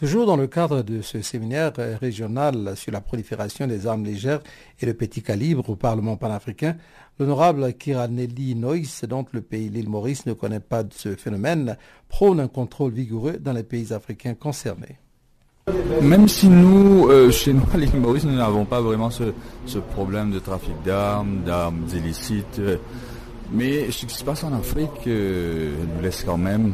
Toujours 0.01 0.25
dans 0.25 0.39
le 0.39 0.47
cadre 0.47 0.81
de 0.81 1.03
ce 1.03 1.21
séminaire 1.21 1.73
régional 2.01 2.73
sur 2.75 2.91
la 2.91 3.03
prolifération 3.03 3.67
des 3.67 3.87
armes 3.87 4.03
légères 4.03 4.41
et 4.81 4.87
le 4.87 4.95
petit 4.95 5.21
calibre 5.21 5.69
au 5.69 5.77
Parlement 5.77 6.17
panafricain, 6.17 6.77
l'honorable 7.19 7.75
Kiranelli 7.75 8.55
Noyce, 8.55 9.05
dont 9.05 9.27
le 9.33 9.43
pays 9.43 9.69
l'île 9.69 9.91
Maurice 9.91 10.25
ne 10.25 10.33
connaît 10.33 10.59
pas 10.59 10.85
de 10.85 10.95
ce 10.95 11.15
phénomène, 11.17 11.77
prône 12.09 12.41
un 12.41 12.49
contrôle 12.49 12.93
vigoureux 12.93 13.37
dans 13.39 13.53
les 13.53 13.63
pays 13.63 13.93
africains 13.93 14.33
concernés. 14.33 14.97
Même 16.01 16.29
si 16.29 16.49
nous, 16.49 17.07
euh, 17.11 17.31
chez 17.31 17.53
nous, 17.53 17.67
l'île 17.77 18.01
Maurice, 18.01 18.25
nous 18.25 18.37
n'avons 18.37 18.65
pas 18.65 18.81
vraiment 18.81 19.11
ce, 19.11 19.35
problème 19.91 20.31
de 20.31 20.39
trafic 20.39 20.73
d'armes, 20.83 21.43
d'armes 21.45 21.85
illicites, 21.95 22.59
euh, 22.59 22.79
mais 23.53 23.91
ce 23.91 24.07
qui 24.07 24.15
se 24.15 24.25
passe 24.25 24.45
en 24.45 24.55
Afrique 24.55 25.07
euh, 25.07 25.75
nous 25.95 26.01
laisse 26.01 26.23
quand 26.25 26.39
même 26.39 26.73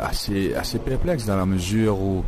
assez, 0.00 0.54
assez 0.54 0.78
perplexe 0.78 1.26
dans 1.26 1.36
la 1.36 1.46
mesure 1.46 1.98
où 2.00 2.24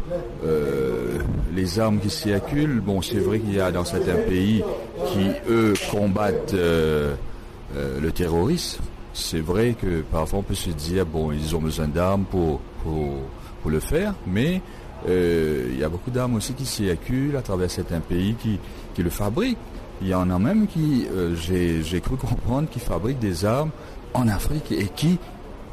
les 1.54 1.78
armes 1.78 1.98
qui 2.00 2.10
circulent, 2.10 2.80
bon, 2.80 3.02
c'est 3.02 3.18
vrai 3.18 3.38
qu'il 3.38 3.54
y 3.54 3.60
a 3.60 3.70
dans 3.70 3.84
certains 3.84 4.16
pays 4.16 4.62
qui, 5.06 5.30
eux, 5.48 5.74
combattent 5.90 6.54
le 6.54 8.10
terrorisme. 8.12 8.82
C'est 9.12 9.40
vrai 9.40 9.76
que 9.80 10.02
parfois 10.02 10.40
on 10.40 10.42
peut 10.42 10.54
se 10.54 10.70
dire, 10.70 11.06
bon, 11.06 11.30
ils 11.30 11.54
ont 11.54 11.60
besoin 11.60 11.86
d'armes 11.86 12.24
pour, 12.24 12.60
pour, 12.82 13.14
pour 13.62 13.70
le 13.70 13.78
faire, 13.78 14.14
mais 14.26 14.60
euh, 15.08 15.68
il 15.70 15.78
y 15.78 15.84
a 15.84 15.88
beaucoup 15.88 16.10
d'armes 16.10 16.34
aussi 16.34 16.54
qui 16.54 16.66
circulent 16.66 17.36
à 17.36 17.42
travers 17.42 17.70
certains 17.70 18.00
pays 18.00 18.34
qui, 18.34 18.58
qui 18.94 19.02
le 19.02 19.10
fabriquent. 19.10 19.58
Il 20.02 20.08
y 20.08 20.14
en 20.14 20.30
a 20.30 20.38
même 20.38 20.66
qui, 20.66 21.06
euh, 21.12 21.34
j'ai 21.36 22.00
cru 22.00 22.16
comprendre, 22.16 22.68
qui 22.68 22.80
fabriquent 22.80 23.20
des 23.20 23.44
armes 23.44 23.70
en 24.14 24.28
Afrique 24.28 24.72
et 24.72 24.86
qui 24.86 25.18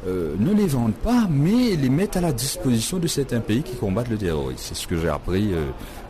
euh, 0.06 0.34
ne 0.38 0.52
les 0.52 0.66
vendent 0.66 0.94
pas, 0.94 1.26
mais 1.30 1.76
les 1.76 1.88
mettent 1.88 2.16
à 2.16 2.20
la 2.20 2.32
disposition 2.32 2.98
de 2.98 3.06
certains 3.06 3.40
pays 3.40 3.62
qui 3.62 3.76
combattent 3.76 4.10
le 4.10 4.18
terrorisme. 4.18 4.58
C'est 4.58 4.74
ce 4.74 4.86
que 4.86 4.96
j'ai 4.96 5.08
appris 5.08 5.50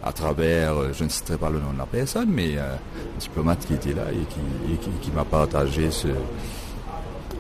à 0.03 0.13
travers, 0.13 0.95
je 0.95 1.05
ne 1.05 1.09
citerai 1.09 1.37
pas 1.37 1.51
le 1.51 1.61
nom 1.61 1.73
de 1.73 1.79
la 1.79 1.87
personne, 1.87 2.29
mais 2.31 2.59
un 2.59 2.79
diplomate 3.19 3.67
qui 3.67 3.75
était 3.75 3.93
là 3.93 4.05
et 4.13 4.77
qui, 4.77 5.11
m'a 5.11 5.25
partagé 5.25 5.91
ce... 5.91 6.09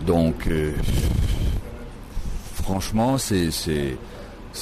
Donc, 0.06 0.48
franchement, 2.54 3.18
c'est, 3.18 3.50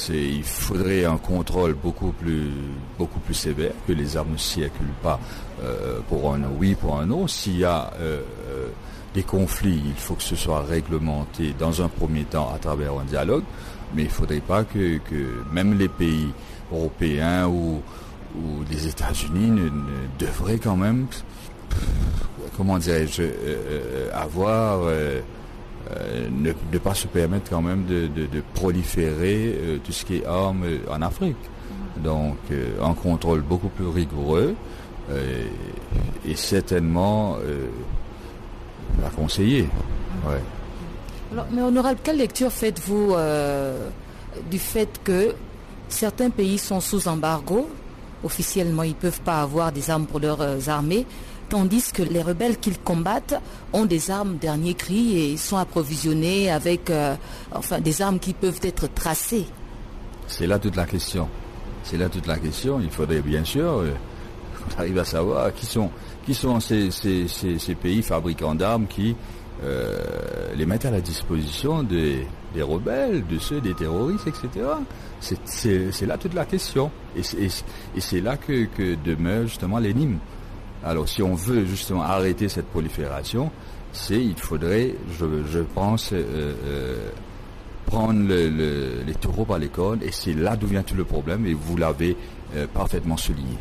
il 0.09 0.43
faudrait 0.43 1.05
un 1.05 1.17
contrôle 1.17 1.73
beaucoup 1.73 2.11
plus, 2.11 2.51
beaucoup 2.97 3.19
plus 3.19 3.33
sévère, 3.33 3.73
que 3.87 3.93
les 3.93 4.17
armes 4.17 4.33
ne 4.33 4.37
circulent 4.37 4.87
pas 5.03 5.19
euh, 5.63 5.99
pour 6.09 6.33
un 6.33 6.41
oui, 6.57 6.75
pour 6.75 6.99
un 6.99 7.05
non. 7.05 7.27
S'il 7.27 7.57
y 7.57 7.65
a 7.65 7.91
euh, 9.11 9.19
euh, 9.19 9.19
des 9.19 9.23
conflits, 9.23 9.81
il 9.85 9.95
faut 9.95 10.15
que 10.15 10.23
ce 10.23 10.35
soit 10.35 10.63
réglementé 10.63 11.53
dans 11.57 11.81
un 11.81 11.87
premier 11.87 12.23
temps 12.23 12.51
à 12.53 12.57
travers 12.57 12.93
un 12.93 13.05
dialogue, 13.05 13.43
mais 13.93 14.03
il 14.03 14.07
ne 14.07 14.11
faudrait 14.11 14.39
pas 14.39 14.63
que, 14.63 14.97
que, 14.97 15.43
même 15.51 15.77
les 15.77 15.89
pays 15.89 16.29
européens 16.71 17.47
ou, 17.47 17.81
ou 18.35 18.63
les 18.69 18.87
États-Unis 18.87 19.49
ne, 19.51 19.69
devraient 20.19 20.59
quand 20.59 20.77
même, 20.77 21.07
comment 22.55 22.77
dirais-je, 22.77 23.23
avoir 24.13 24.79
euh, 25.97 26.29
ne, 26.31 26.77
pas 26.77 26.93
se 26.93 27.07
permettre 27.07 27.49
quand 27.49 27.61
même 27.61 27.85
de, 27.85 28.09
proliférer 28.53 29.55
euh, 29.57 29.77
tout 29.83 29.91
ce 29.91 30.05
qui 30.05 30.17
est 30.17 30.25
armes 30.25 30.63
euh, 30.63 30.77
en 30.89 31.01
Afrique. 31.01 31.37
Donc 31.97 32.37
un 32.81 32.93
contrôle 32.93 33.41
beaucoup 33.41 33.67
plus 33.67 33.87
rigoureux 33.87 34.55
et 36.25 36.35
certainement 36.35 37.35
à 39.05 39.09
conseiller. 39.09 39.67
mais 41.51 41.61
honorable, 41.61 41.99
quelle 42.03 42.17
lecture 42.17 42.51
faites-vous 42.51 43.15
du 44.49 44.59
fait 44.59 44.89
que 45.03 45.35
certains 45.89 46.29
pays 46.29 46.57
sont 46.57 46.79
sous 46.79 47.07
embargo? 47.07 47.67
Officiellement, 48.23 48.83
ils 48.83 48.89
ne 48.89 48.95
peuvent 48.95 49.21
pas 49.21 49.41
avoir 49.41 49.71
des 49.71 49.89
armes 49.89 50.05
pour 50.05 50.19
leurs 50.19 50.69
armées, 50.69 51.05
tandis 51.51 51.91
que 51.91 52.01
les 52.01 52.21
rebelles 52.21 52.57
qu'ils 52.57 52.79
combattent 52.79 53.35
ont 53.73 53.85
des 53.85 54.09
armes 54.09 54.37
dernier 54.37 54.73
cri 54.73 55.19
et 55.19 55.37
sont 55.37 55.57
approvisionnés 55.57 56.49
avec 56.49 56.89
euh, 56.89 57.15
enfin, 57.51 57.81
des 57.81 58.01
armes 58.01 58.19
qui 58.19 58.33
peuvent 58.33 58.61
être 58.63 58.87
tracées. 58.87 59.45
C'est 60.27 60.47
là 60.47 60.57
toute 60.57 60.77
la 60.77 60.85
question. 60.85 61.27
C'est 61.83 61.97
là 61.97 62.07
toute 62.07 62.25
la 62.25 62.39
question. 62.39 62.79
Il 62.79 62.89
faudrait 62.89 63.21
bien 63.21 63.43
sûr 63.43 63.79
euh, 63.79 63.91
qu'on 64.75 64.79
arrive 64.79 64.97
à 64.97 65.03
savoir 65.03 65.53
qui 65.53 65.65
sont, 65.65 65.91
qui 66.25 66.33
sont 66.33 66.59
ces, 66.59 66.89
pays 67.81 68.01
fabricants 68.01 68.55
d'armes 68.55 68.87
qui 68.87 69.15
euh, 69.63 70.53
les 70.55 70.65
mettent 70.65 70.85
à 70.85 70.91
la 70.91 71.01
disposition 71.01 71.83
des, 71.83 72.25
rebelles, 72.59 73.25
de 73.27 73.39
ceux 73.39 73.61
des 73.61 73.73
terroristes, 73.73 74.27
etc. 74.27 74.65
C'est 75.19 76.05
là 76.05 76.17
toute 76.17 76.33
la 76.33 76.45
question. 76.45 76.91
Et 77.15 77.99
c'est 77.99 78.21
là 78.21 78.37
que, 78.37 78.65
que 78.65 78.95
demeure 79.03 79.43
justement 79.47 79.79
l'énigme. 79.79 80.17
Alors 80.83 81.07
si 81.07 81.21
on 81.21 81.35
veut 81.35 81.65
justement 81.65 82.01
arrêter 82.01 82.49
cette 82.49 82.67
prolifération, 82.67 83.51
c'est 83.91 84.23
il 84.23 84.37
faudrait, 84.37 84.95
je, 85.19 85.59
pense, 85.59 86.11
euh, 86.13 86.53
euh, 86.65 87.09
prendre 87.85 88.21
les 88.23 89.13
taureaux 89.15 89.45
par 89.45 89.59
les 89.59 89.67
cornes 89.67 89.99
et 90.01 90.11
c'est 90.11 90.33
là 90.33 90.55
d'où 90.55 90.67
vient 90.67 90.83
tout 90.83 90.95
le 90.95 91.03
problème 91.03 91.45
et 91.45 91.53
vous 91.53 91.77
l'avez 91.77 92.15
euh, 92.55 92.65
parfaitement 92.73 93.17
souligné. 93.17 93.57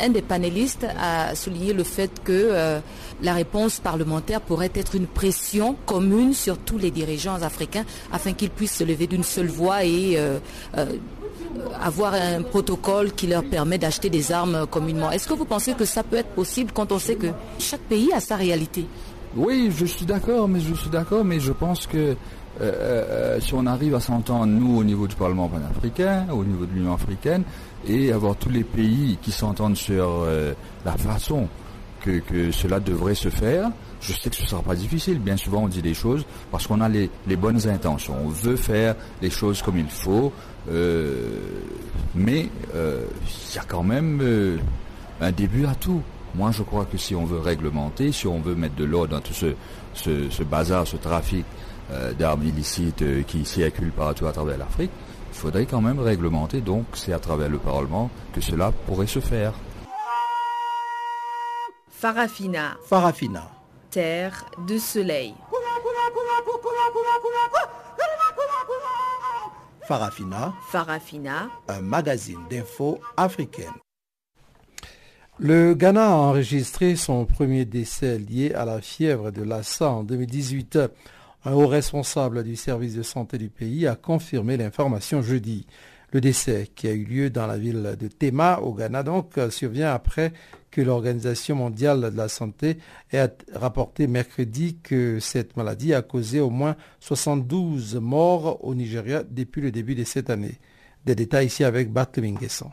Un 0.00 0.08
des 0.08 0.22
panélistes 0.22 0.86
a 0.98 1.34
souligné 1.34 1.72
le 1.72 1.84
fait 1.84 2.10
que 2.24 2.80
la 3.22 3.32
réponse 3.34 3.78
parlementaire 3.80 4.40
pourrait 4.40 4.72
être 4.74 4.94
une 4.94 5.06
pression 5.06 5.76
commune 5.86 6.32
sur 6.34 6.58
tous 6.58 6.78
les 6.78 6.90
dirigeants 6.90 7.42
africains 7.42 7.84
afin 8.10 8.32
qu'ils 8.32 8.50
puissent 8.50 8.76
se 8.76 8.84
lever 8.84 9.06
d'une 9.06 9.24
seule 9.24 9.48
voix 9.48 9.84
et 9.84 10.18
avoir 11.80 12.14
un 12.14 12.42
protocole 12.42 13.12
qui 13.12 13.26
leur 13.26 13.44
permet 13.44 13.78
d'acheter 13.78 14.08
des 14.08 14.32
armes 14.32 14.66
communément. 14.66 15.10
Est-ce 15.10 15.28
que 15.28 15.34
vous 15.34 15.44
pensez 15.44 15.74
que 15.74 15.84
ça 15.84 16.02
peut 16.02 16.16
être 16.16 16.30
possible 16.30 16.72
quand 16.72 16.90
on 16.92 16.98
sait 16.98 17.16
que 17.16 17.28
chaque 17.58 17.82
pays 17.82 18.10
a 18.14 18.20
sa 18.20 18.36
réalité? 18.36 18.86
Oui, 19.36 19.70
je 19.74 19.86
suis 19.86 20.04
d'accord, 20.04 20.48
mais 20.48 20.60
je 20.60 20.74
suis 20.74 20.90
d'accord, 20.90 21.24
mais 21.24 21.40
je 21.40 21.52
pense 21.52 21.86
que 21.86 22.16
euh, 22.62 22.72
euh, 22.72 23.40
si 23.40 23.54
on 23.54 23.66
arrive 23.66 23.94
à 23.94 24.00
s'entendre, 24.00 24.46
nous, 24.46 24.78
au 24.78 24.84
niveau 24.84 25.06
du 25.06 25.16
Parlement 25.16 25.48
panafricain, 25.48 26.26
au 26.32 26.44
niveau 26.44 26.64
de 26.64 26.72
l'Union 26.72 26.94
africaine, 26.94 27.42
et 27.86 28.12
avoir 28.12 28.36
tous 28.36 28.50
les 28.50 28.64
pays 28.64 29.18
qui 29.20 29.32
s'entendent 29.32 29.76
sur 29.76 30.06
euh, 30.08 30.52
la 30.84 30.92
façon 30.92 31.48
que, 32.00 32.50
cela 32.50 32.80
devrait 32.80 33.14
se 33.14 33.28
faire, 33.28 33.70
je 34.00 34.12
sais 34.12 34.30
que 34.30 34.36
ce 34.36 34.42
ne 34.42 34.48
sera 34.48 34.62
pas 34.62 34.74
difficile. 34.74 35.18
Bien 35.20 35.36
souvent, 35.36 35.62
on 35.64 35.68
dit 35.68 35.82
des 35.82 35.94
choses 35.94 36.24
parce 36.50 36.66
qu'on 36.66 36.80
a 36.80 36.88
les, 36.88 37.10
bonnes 37.36 37.68
intentions. 37.68 38.16
On 38.24 38.28
veut 38.28 38.56
faire 38.56 38.96
les 39.20 39.30
choses 39.30 39.62
comme 39.62 39.78
il 39.78 39.88
faut. 39.88 40.32
Euh, 40.70 41.38
mais 42.14 42.48
euh, 42.74 43.04
il 43.50 43.56
y 43.56 43.58
a 43.58 43.64
quand 43.66 43.84
même 43.84 44.20
un 45.20 45.30
début 45.30 45.66
à 45.66 45.74
tout. 45.74 46.02
Moi, 46.34 46.50
je 46.50 46.62
crois 46.62 46.86
que 46.86 46.96
si 46.96 47.14
on 47.14 47.24
veut 47.24 47.38
réglementer, 47.38 48.10
si 48.10 48.26
on 48.26 48.40
veut 48.40 48.54
mettre 48.54 48.74
de 48.74 48.84
l'ordre 48.84 49.10
dans 49.14 49.20
tout 49.20 49.34
ce, 49.34 49.54
ce, 49.94 50.42
bazar, 50.42 50.86
ce 50.86 50.96
trafic 50.96 51.44
d'armes 52.18 52.44
illicites 52.44 53.24
qui 53.26 53.44
circulent 53.44 53.92
partout 53.92 54.26
à 54.26 54.32
travers 54.32 54.58
l'Afrique, 54.58 54.90
il 55.32 55.38
faudrait 55.38 55.66
quand 55.66 55.80
même 55.80 55.98
réglementer. 55.98 56.60
Donc, 56.60 56.84
c'est 56.94 57.12
à 57.12 57.18
travers 57.18 57.48
le 57.48 57.58
Parlement 57.58 58.10
que 58.34 58.40
cela 58.40 58.72
pourrait 58.86 59.06
se 59.06 59.20
faire. 59.20 59.52
Farafina. 61.90 62.76
Farafina. 62.84 63.50
Terre 63.90 64.44
de 64.66 64.76
soleil. 64.76 65.34
Farafina. 69.86 70.52
Farafina. 70.68 71.48
Un 71.68 71.80
magazine 71.80 72.40
d'infos 72.50 72.98
africaine. 73.16 73.72
Le 75.38 75.74
Ghana 75.74 76.06
a 76.06 76.10
enregistré 76.10 76.94
son 76.96 77.24
premier 77.24 77.64
décès 77.64 78.18
lié 78.18 78.52
à 78.54 78.64
la 78.64 78.80
fièvre 78.80 79.30
de 79.30 79.42
Lassa 79.42 79.90
en 79.90 80.02
2018. 80.02 80.78
Un 81.44 81.54
haut 81.54 81.66
responsable 81.66 82.44
du 82.44 82.54
service 82.54 82.94
de 82.94 83.02
santé 83.02 83.36
du 83.36 83.48
pays 83.48 83.88
a 83.88 83.96
confirmé 83.96 84.56
l'information 84.56 85.22
jeudi. 85.22 85.66
Le 86.12 86.20
décès 86.20 86.70
qui 86.74 86.86
a 86.86 86.92
eu 86.92 87.04
lieu 87.04 87.30
dans 87.30 87.48
la 87.48 87.58
ville 87.58 87.96
de 87.98 88.06
Tema 88.06 88.58
au 88.58 88.74
Ghana 88.74 89.02
donc 89.02 89.40
survient 89.50 89.92
après 89.92 90.32
que 90.70 90.80
l'Organisation 90.80 91.56
mondiale 91.56 92.12
de 92.12 92.16
la 92.16 92.28
santé 92.28 92.78
ait 93.12 93.28
rapporté 93.54 94.06
mercredi 94.06 94.76
que 94.82 95.18
cette 95.18 95.56
maladie 95.56 95.94
a 95.94 96.02
causé 96.02 96.38
au 96.38 96.50
moins 96.50 96.76
72 97.00 97.96
morts 97.96 98.64
au 98.64 98.74
Nigeria 98.74 99.24
depuis 99.28 99.62
le 99.62 99.72
début 99.72 99.94
de 99.94 100.04
cette 100.04 100.30
année. 100.30 100.60
Des 101.06 101.16
détails 101.16 101.46
ici 101.46 101.64
avec 101.64 101.90
Barthélémy 101.92 102.38
Guesson. 102.38 102.70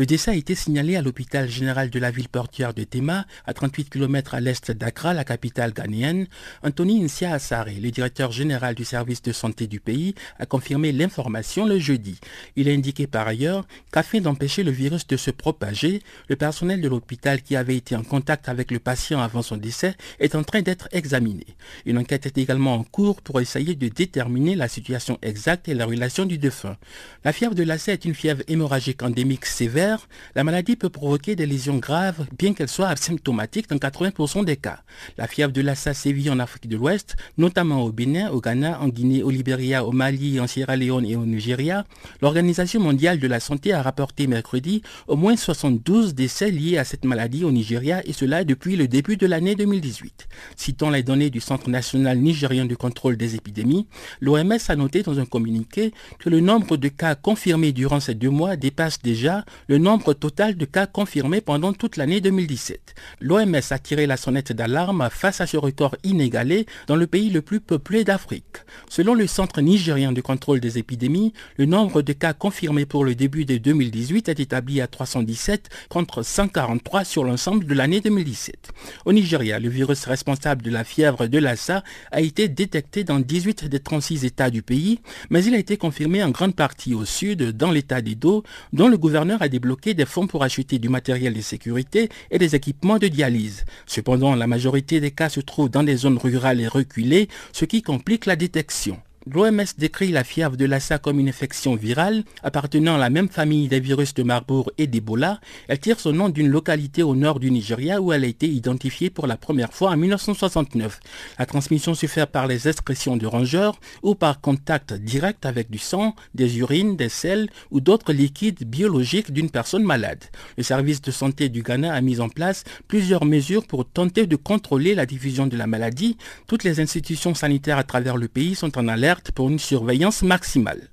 Le 0.00 0.06
décès 0.06 0.30
a 0.30 0.34
été 0.34 0.54
signalé 0.54 0.96
à 0.96 1.02
l'hôpital 1.02 1.46
général 1.46 1.90
de 1.90 1.98
la 1.98 2.10
ville 2.10 2.30
portuaire 2.30 2.72
de 2.72 2.84
Tema, 2.84 3.26
à 3.44 3.52
38 3.52 3.90
km 3.90 4.32
à 4.32 4.40
l'est 4.40 4.70
d'Accra, 4.70 5.12
la 5.12 5.24
capitale 5.24 5.74
ghanéenne. 5.74 6.26
Anthony 6.62 7.02
Nsia 7.02 7.34
Assare, 7.34 7.66
le 7.66 7.90
directeur 7.90 8.32
général 8.32 8.74
du 8.74 8.86
service 8.86 9.20
de 9.20 9.32
santé 9.32 9.66
du 9.66 9.78
pays, 9.78 10.14
a 10.38 10.46
confirmé 10.46 10.92
l'information 10.92 11.66
le 11.66 11.78
jeudi. 11.78 12.18
Il 12.56 12.70
a 12.70 12.72
indiqué 12.72 13.06
par 13.06 13.28
ailleurs 13.28 13.66
qu'afin 13.92 14.22
d'empêcher 14.22 14.62
le 14.62 14.70
virus 14.70 15.06
de 15.06 15.18
se 15.18 15.30
propager, 15.30 16.00
le 16.30 16.36
personnel 16.36 16.80
de 16.80 16.88
l'hôpital 16.88 17.42
qui 17.42 17.54
avait 17.54 17.76
été 17.76 17.94
en 17.94 18.02
contact 18.02 18.48
avec 18.48 18.70
le 18.70 18.78
patient 18.78 19.20
avant 19.20 19.42
son 19.42 19.58
décès 19.58 19.96
est 20.18 20.34
en 20.34 20.44
train 20.44 20.62
d'être 20.62 20.88
examiné. 20.92 21.44
Une 21.84 21.98
enquête 21.98 22.24
est 22.24 22.38
également 22.38 22.72
en 22.72 22.84
cours 22.84 23.20
pour 23.20 23.38
essayer 23.38 23.74
de 23.74 23.88
déterminer 23.88 24.56
la 24.56 24.68
situation 24.68 25.18
exacte 25.20 25.68
et 25.68 25.74
la 25.74 25.84
relation 25.84 26.24
du 26.24 26.38
défunt. 26.38 26.78
La 27.22 27.34
fièvre 27.34 27.54
de 27.54 27.64
lacet 27.64 27.92
est 27.92 28.06
une 28.06 28.14
fièvre 28.14 28.42
hémorragique 28.48 29.02
endémique 29.02 29.44
sévère 29.44 29.89
la 30.34 30.44
maladie 30.44 30.76
peut 30.76 30.88
provoquer 30.88 31.36
des 31.36 31.46
lésions 31.46 31.78
graves, 31.78 32.26
bien 32.38 32.54
qu'elle 32.54 32.68
soit 32.68 32.88
asymptomatique 32.88 33.68
dans 33.68 33.76
80% 33.76 34.44
des 34.44 34.56
cas. 34.56 34.80
La 35.18 35.26
fièvre 35.26 35.52
de 35.52 35.60
Lassa 35.60 35.94
sévit 35.94 36.30
en 36.30 36.38
Afrique 36.38 36.68
de 36.68 36.76
l'Ouest, 36.76 37.16
notamment 37.38 37.82
au 37.82 37.92
Bénin, 37.92 38.30
au 38.30 38.40
Ghana, 38.40 38.80
en 38.80 38.88
Guinée, 38.88 39.22
au 39.22 39.30
Libéria, 39.30 39.84
au 39.84 39.92
Mali, 39.92 40.40
en 40.40 40.46
Sierra 40.46 40.76
Leone 40.76 41.06
et 41.06 41.16
au 41.16 41.24
Nigeria. 41.24 41.84
L'Organisation 42.22 42.80
mondiale 42.80 43.18
de 43.18 43.26
la 43.26 43.40
santé 43.40 43.72
a 43.72 43.82
rapporté 43.82 44.26
mercredi 44.26 44.82
au 45.06 45.16
moins 45.16 45.36
72 45.36 46.14
décès 46.14 46.50
liés 46.50 46.78
à 46.78 46.84
cette 46.84 47.04
maladie 47.04 47.44
au 47.44 47.50
Nigeria 47.50 48.02
et 48.06 48.12
cela 48.12 48.44
depuis 48.44 48.76
le 48.76 48.88
début 48.88 49.16
de 49.16 49.26
l'année 49.26 49.54
2018. 49.54 50.28
Citant 50.56 50.90
les 50.90 51.02
données 51.02 51.30
du 51.30 51.40
Centre 51.40 51.68
national 51.68 52.18
nigérien 52.18 52.66
de 52.66 52.74
contrôle 52.74 53.16
des 53.16 53.34
épidémies, 53.34 53.86
l'OMS 54.20 54.58
a 54.68 54.76
noté 54.76 55.02
dans 55.02 55.18
un 55.18 55.26
communiqué 55.26 55.92
que 56.18 56.28
le 56.28 56.40
nombre 56.40 56.76
de 56.76 56.88
cas 56.88 57.14
confirmés 57.14 57.72
durant 57.72 58.00
ces 58.00 58.14
deux 58.14 58.30
mois 58.30 58.56
dépasse 58.56 59.00
déjà 59.02 59.44
le 59.70 59.78
nombre 59.78 60.14
total 60.14 60.56
de 60.56 60.64
cas 60.64 60.88
confirmés 60.88 61.40
pendant 61.40 61.72
toute 61.72 61.96
l'année 61.96 62.20
2017. 62.20 62.96
L'OMS 63.20 63.54
a 63.70 63.78
tiré 63.78 64.08
la 64.08 64.16
sonnette 64.16 64.50
d'alarme 64.52 65.08
face 65.12 65.40
à 65.40 65.46
ce 65.46 65.56
record 65.56 65.94
inégalé 66.02 66.66
dans 66.88 66.96
le 66.96 67.06
pays 67.06 67.30
le 67.30 67.40
plus 67.40 67.60
peuplé 67.60 68.02
d'Afrique. 68.02 68.64
Selon 68.88 69.14
le 69.14 69.28
Centre 69.28 69.60
nigérien 69.60 70.10
de 70.10 70.20
contrôle 70.20 70.58
des 70.58 70.78
épidémies, 70.78 71.32
le 71.56 71.66
nombre 71.66 72.02
de 72.02 72.12
cas 72.12 72.32
confirmés 72.32 72.84
pour 72.84 73.04
le 73.04 73.14
début 73.14 73.44
de 73.44 73.58
2018 73.58 74.28
est 74.28 74.40
établi 74.40 74.80
à 74.80 74.88
317 74.88 75.68
contre 75.88 76.24
143 76.24 77.04
sur 77.04 77.22
l'ensemble 77.22 77.64
de 77.64 77.74
l'année 77.74 78.00
2017. 78.00 78.72
Au 79.04 79.12
Nigeria, 79.12 79.60
le 79.60 79.68
virus 79.68 80.04
responsable 80.04 80.62
de 80.62 80.70
la 80.72 80.82
fièvre 80.82 81.28
de 81.28 81.38
Lassa 81.38 81.84
a 82.10 82.20
été 82.20 82.48
détecté 82.48 83.04
dans 83.04 83.20
18 83.20 83.66
des 83.66 83.78
36 83.78 84.24
États 84.24 84.50
du 84.50 84.62
pays, 84.62 84.98
mais 85.30 85.44
il 85.44 85.54
a 85.54 85.58
été 85.58 85.76
confirmé 85.76 86.24
en 86.24 86.30
grande 86.30 86.56
partie 86.56 86.92
au 86.92 87.04
sud, 87.04 87.52
dans 87.52 87.70
l'État 87.70 88.00
d'Edo, 88.00 88.42
dont 88.72 88.88
le 88.88 88.98
gouverneur 88.98 89.40
a 89.42 89.48
débloqué 89.60 89.92
des 89.92 90.06
fonds 90.06 90.26
pour 90.26 90.42
acheter 90.42 90.78
du 90.78 90.88
matériel 90.88 91.34
de 91.34 91.40
sécurité 91.42 92.08
et 92.30 92.38
des 92.38 92.54
équipements 92.54 92.98
de 92.98 93.08
dialyse. 93.08 93.66
Cependant, 93.86 94.34
la 94.34 94.46
majorité 94.46 95.00
des 95.00 95.10
cas 95.10 95.28
se 95.28 95.40
trouvent 95.40 95.68
dans 95.68 95.82
des 95.82 95.96
zones 95.96 96.16
rurales 96.16 96.62
et 96.62 96.66
reculées, 96.66 97.28
ce 97.52 97.66
qui 97.66 97.82
complique 97.82 98.24
la 98.24 98.36
détection. 98.36 98.98
L'OMS 99.26 99.66
décrit 99.76 100.12
la 100.12 100.24
fièvre 100.24 100.56
de 100.56 100.64
Lassa 100.64 100.98
comme 100.98 101.20
une 101.20 101.28
infection 101.28 101.74
virale 101.76 102.24
appartenant 102.42 102.94
à 102.94 102.98
la 102.98 103.10
même 103.10 103.28
famille 103.28 103.68
des 103.68 103.78
virus 103.78 104.14
de 104.14 104.22
Marburg 104.22 104.70
et 104.78 104.86
d'Ebola. 104.86 105.40
Elle 105.68 105.78
tire 105.78 106.00
son 106.00 106.14
nom 106.14 106.30
d'une 106.30 106.48
localité 106.48 107.02
au 107.02 107.14
nord 107.14 107.38
du 107.38 107.50
Nigeria 107.50 108.00
où 108.00 108.14
elle 108.14 108.24
a 108.24 108.26
été 108.26 108.48
identifiée 108.48 109.10
pour 109.10 109.26
la 109.26 109.36
première 109.36 109.74
fois 109.74 109.90
en 109.90 109.98
1969. 109.98 111.00
La 111.38 111.44
transmission 111.44 111.92
se 111.94 112.06
fait 112.06 112.24
par 112.24 112.46
les 112.46 112.66
excrétions 112.66 113.18
de 113.18 113.26
rongeurs 113.26 113.78
ou 114.02 114.14
par 114.14 114.40
contact 114.40 114.94
direct 114.94 115.44
avec 115.44 115.70
du 115.70 115.78
sang, 115.78 116.14
des 116.34 116.56
urines, 116.56 116.96
des 116.96 117.10
selles 117.10 117.50
ou 117.70 117.80
d'autres 117.80 118.14
liquides 118.14 118.64
biologiques 118.64 119.32
d'une 119.32 119.50
personne 119.50 119.84
malade. 119.84 120.24
Le 120.56 120.62
service 120.62 121.02
de 121.02 121.10
santé 121.10 121.50
du 121.50 121.62
Ghana 121.62 121.92
a 121.92 122.00
mis 122.00 122.20
en 122.20 122.30
place 122.30 122.64
plusieurs 122.88 123.26
mesures 123.26 123.66
pour 123.66 123.84
tenter 123.84 124.26
de 124.26 124.36
contrôler 124.36 124.94
la 124.94 125.04
diffusion 125.04 125.46
de 125.46 125.58
la 125.58 125.66
maladie. 125.66 126.16
Toutes 126.46 126.64
les 126.64 126.80
institutions 126.80 127.34
sanitaires 127.34 127.76
à 127.76 127.84
travers 127.84 128.16
le 128.16 128.26
pays 128.26 128.54
sont 128.54 128.78
en 128.78 128.88
alerte 128.88 129.09
pour 129.34 129.48
une 129.48 129.58
surveillance 129.58 130.22
maximale. 130.22 130.88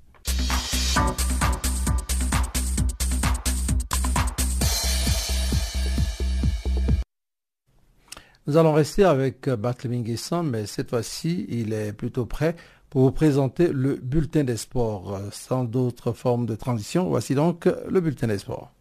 Nous 8.46 8.56
allons 8.56 8.72
rester 8.72 9.04
avec 9.04 9.48
Barthélémy 9.48 10.02
Guesson, 10.02 10.42
mais 10.42 10.66
cette 10.66 10.90
fois-ci, 10.90 11.46
il 11.48 11.72
est 11.72 11.92
plutôt 11.92 12.24
prêt 12.24 12.56
pour 12.90 13.02
vous 13.02 13.12
présenter 13.12 13.68
le 13.68 13.96
bulletin 13.96 14.42
des 14.44 14.56
sports. 14.56 15.20
Sans 15.32 15.64
d'autres 15.64 16.12
formes 16.12 16.46
de 16.46 16.54
transition, 16.54 17.08
voici 17.08 17.34
donc 17.34 17.66
le 17.66 18.00
bulletin 18.00 18.26
des 18.26 18.38
sports. 18.38 18.72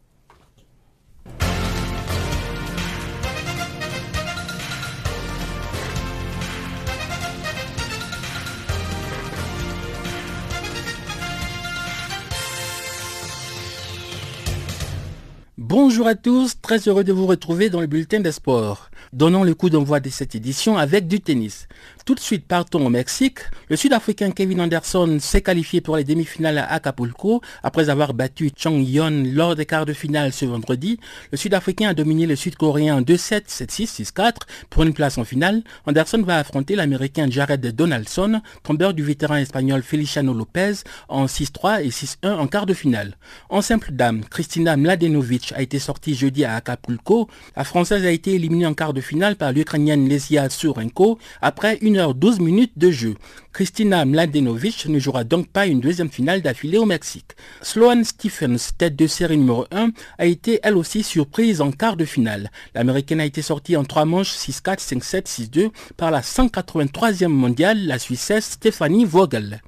Bonjour 15.70 16.07
à 16.07 16.15
tous, 16.15 16.61
très 16.61 16.88
heureux 16.88 17.03
de 17.03 17.11
vous 17.11 17.28
retrouver 17.28 17.70
dans 17.70 17.82
le 17.82 17.88
bulletin 17.88 18.22
des 18.22 18.32
sports. 18.32 18.89
Donnons 19.14 19.43
le 19.43 19.53
coup 19.53 19.70
d'envoi 19.70 19.99
de 19.99 20.10
cette 20.10 20.36
édition 20.36 20.78
avec 20.78 21.08
du 21.08 21.22
tennis. 21.22 21.68
Tout 22.05 22.16
de 22.16 22.20
suite, 22.20 22.45
partons 22.45 22.86
au 22.86 22.89
Mexique. 22.89 23.39
Le 23.70 23.76
Sud-Africain 23.76 24.32
Kevin 24.32 24.62
Anderson 24.62 25.18
s'est 25.20 25.41
qualifié 25.41 25.82
pour 25.82 25.97
les 25.97 26.03
demi-finales 26.03 26.58
à 26.58 26.72
Acapulco 26.72 27.41
après 27.64 27.89
avoir 27.89 28.14
battu 28.14 28.51
Chang 28.55 28.80
Yon 28.80 29.24
lors 29.34 29.55
des 29.55 29.66
quarts 29.66 29.86
de 29.86 29.93
finale 29.93 30.34
ce 30.34 30.45
vendredi. 30.45 30.99
Le 31.32 31.38
Sud-Africain 31.38 31.89
a 31.89 31.93
dominé 31.93 32.26
le 32.26 32.36
Sud-Coréen 32.36 33.01
2-7, 33.01 33.47
7-6, 33.47 34.12
6-4 34.14 34.34
pour 34.70 34.84
une 34.84 34.93
place 34.93 35.18
en 35.18 35.24
finale. 35.24 35.64
Anderson 35.86 36.22
va 36.22 36.38
affronter 36.38 36.76
l'Américain 36.76 37.28
Jared 37.30 37.66
Donaldson, 37.76 38.41
tombeur 38.64 38.93
du 38.93 39.03
vétéran 39.03 39.36
espagnol 39.36 39.84
Feliciano 39.84 40.34
Lopez 40.34 40.84
en 41.08 41.26
6-3 41.26 41.84
et 41.84 41.89
6-1 41.89 42.36
en 42.36 42.47
quart 42.47 42.66
de 42.66 42.74
finale. 42.74 43.18
En 43.49 43.62
simple 43.62 43.91
dame, 43.91 44.24
Kristina 44.26 44.76
Mladenovic 44.78 45.53
a 45.55 45.62
été 45.62 45.80
sortie 45.80 46.16
jeudi 46.16 46.43
à 46.45 46.55
Acapulco. 46.55 47.30
La 47.55 47.64
Française 47.64 48.05
a 48.05 48.12
été 48.12 48.34
éliminée 48.34 48.66
en 48.66 48.74
quart 48.74 48.93
de 48.93 48.97
finale 49.02 49.36
par 49.36 49.52
l'Ukrainienne 49.52 50.08
Lesia 50.08 50.50
Surenko 50.50 51.20
après 51.41 51.76
1h12 51.76 52.41
minutes 52.41 52.78
de 52.78 52.91
jeu. 52.91 53.16
Kristina 53.54 54.06
Mladenovic 54.06 54.86
ne 54.88 55.00
jouera 55.00 55.24
donc 55.24 55.48
pas 55.48 55.66
une 55.66 55.80
deuxième 55.80 56.12
finale 56.12 56.41
d'affilée 56.41 56.78
au 56.78 56.86
Mexique. 56.86 57.32
Sloane 57.62 58.04
Stephens, 58.04 58.74
tête 58.78 58.95
de 58.95 59.08
série 59.08 59.38
numéro 59.38 59.66
1, 59.72 59.89
a 60.18 60.26
été 60.26 60.60
elle 60.64 60.78
aussi 60.78 61.04
surprise 61.04 61.62
en 61.62 61.72
quart 61.72 61.98
de 61.98 62.06
finale. 62.06 62.52
L'Américaine 62.76 63.20
a 63.20 63.26
été 63.26 63.41
sortie 63.41 63.76
en 63.76 63.84
trois 63.84 64.06
manches 64.06 64.36
6-4, 64.36 64.80
5-7, 64.80 65.50
6-2 65.50 65.70
par 65.98 66.12
la 66.12 66.22
183e 66.22 67.28
mondiale, 67.28 67.86
la 67.86 68.00
Suissesse 68.00 68.52
Stéphanie 68.52 69.06
Vogel. 69.06 69.62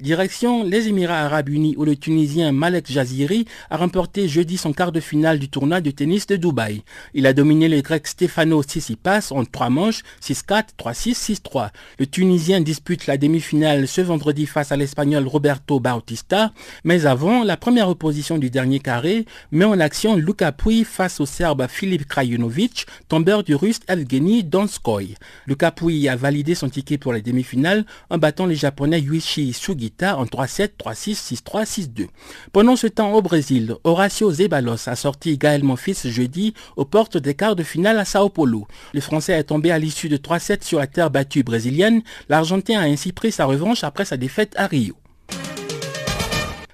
Direction 0.00 0.62
les 0.62 0.86
Émirats 0.86 1.24
Arabes 1.24 1.48
Unis 1.48 1.74
où 1.76 1.84
le 1.84 1.96
Tunisien 1.96 2.52
Malek 2.52 2.88
Jaziri 2.88 3.46
a 3.68 3.76
remporté 3.76 4.28
jeudi 4.28 4.56
son 4.56 4.72
quart 4.72 4.92
de 4.92 5.00
finale 5.00 5.40
du 5.40 5.48
tournoi 5.48 5.80
de 5.80 5.90
tennis 5.90 6.28
de 6.28 6.36
Dubaï. 6.36 6.82
Il 7.14 7.26
a 7.26 7.32
dominé 7.32 7.68
le 7.68 7.80
grec 7.80 8.06
Stefano 8.06 8.62
Tsitsipas 8.62 9.32
en 9.32 9.44
trois 9.44 9.70
manches 9.70 10.04
6-4, 10.22 10.66
3-6, 10.78 11.40
6-3. 11.42 11.70
Le 11.98 12.06
Tunisien 12.06 12.60
dispute 12.60 13.08
la 13.08 13.16
demi-finale 13.16 13.88
ce 13.88 14.00
vendredi 14.00 14.46
face 14.46 14.70
à 14.70 14.76
l'Espagnol 14.76 15.26
Roberto 15.26 15.80
Bautista, 15.80 16.52
mais 16.84 17.04
avant, 17.04 17.42
la 17.42 17.56
première 17.56 17.88
opposition 17.88 18.38
du 18.38 18.50
dernier 18.50 18.78
carré 18.78 19.26
met 19.50 19.64
en 19.64 19.80
action 19.80 20.14
Luka 20.14 20.52
Pouy 20.52 20.84
face 20.84 21.18
au 21.18 21.26
Serbe 21.26 21.66
Filip 21.68 22.06
Krajinovic, 22.06 22.86
tombeur 23.08 23.42
du 23.42 23.56
Russe 23.56 23.80
Evgeny 23.88 24.44
Donskoy. 24.44 25.16
Luka 25.48 25.72
Pouy 25.72 26.08
a 26.08 26.14
validé 26.14 26.54
son 26.54 26.68
ticket 26.68 26.98
pour 26.98 27.12
les 27.12 27.22
demi-finales 27.22 27.84
en 28.10 28.18
battant 28.18 28.46
les 28.46 28.54
Japonais 28.54 29.00
Yuichi 29.00 29.52
Sugi 29.52 29.87
en 30.02 30.24
3-7, 30.24 30.70
3-6, 30.78 31.42
6-3, 31.42 31.64
6-2. 31.64 32.06
Pendant 32.52 32.76
ce 32.76 32.86
temps 32.86 33.12
au 33.12 33.22
Brésil, 33.22 33.74
Horacio 33.84 34.30
Zeballos 34.30 34.88
a 34.88 34.96
sorti 34.96 35.38
Gaël 35.38 35.64
Monfils 35.64 36.10
jeudi 36.10 36.54
aux 36.76 36.84
portes 36.84 37.16
des 37.16 37.34
quarts 37.34 37.56
de 37.56 37.62
finale 37.62 37.98
à 37.98 38.04
Sao 38.04 38.28
Paulo. 38.28 38.66
Le 38.94 39.00
Français 39.00 39.32
est 39.32 39.44
tombé 39.44 39.70
à 39.70 39.78
l'issue 39.78 40.08
de 40.08 40.16
3-7 40.16 40.64
sur 40.64 40.78
la 40.78 40.86
terre 40.86 41.10
battue 41.10 41.42
brésilienne. 41.42 42.02
L'Argentin 42.28 42.78
a 42.78 42.84
ainsi 42.84 43.12
pris 43.12 43.32
sa 43.32 43.46
revanche 43.46 43.84
après 43.84 44.04
sa 44.04 44.16
défaite 44.16 44.54
à 44.56 44.66
Rio. 44.66 44.94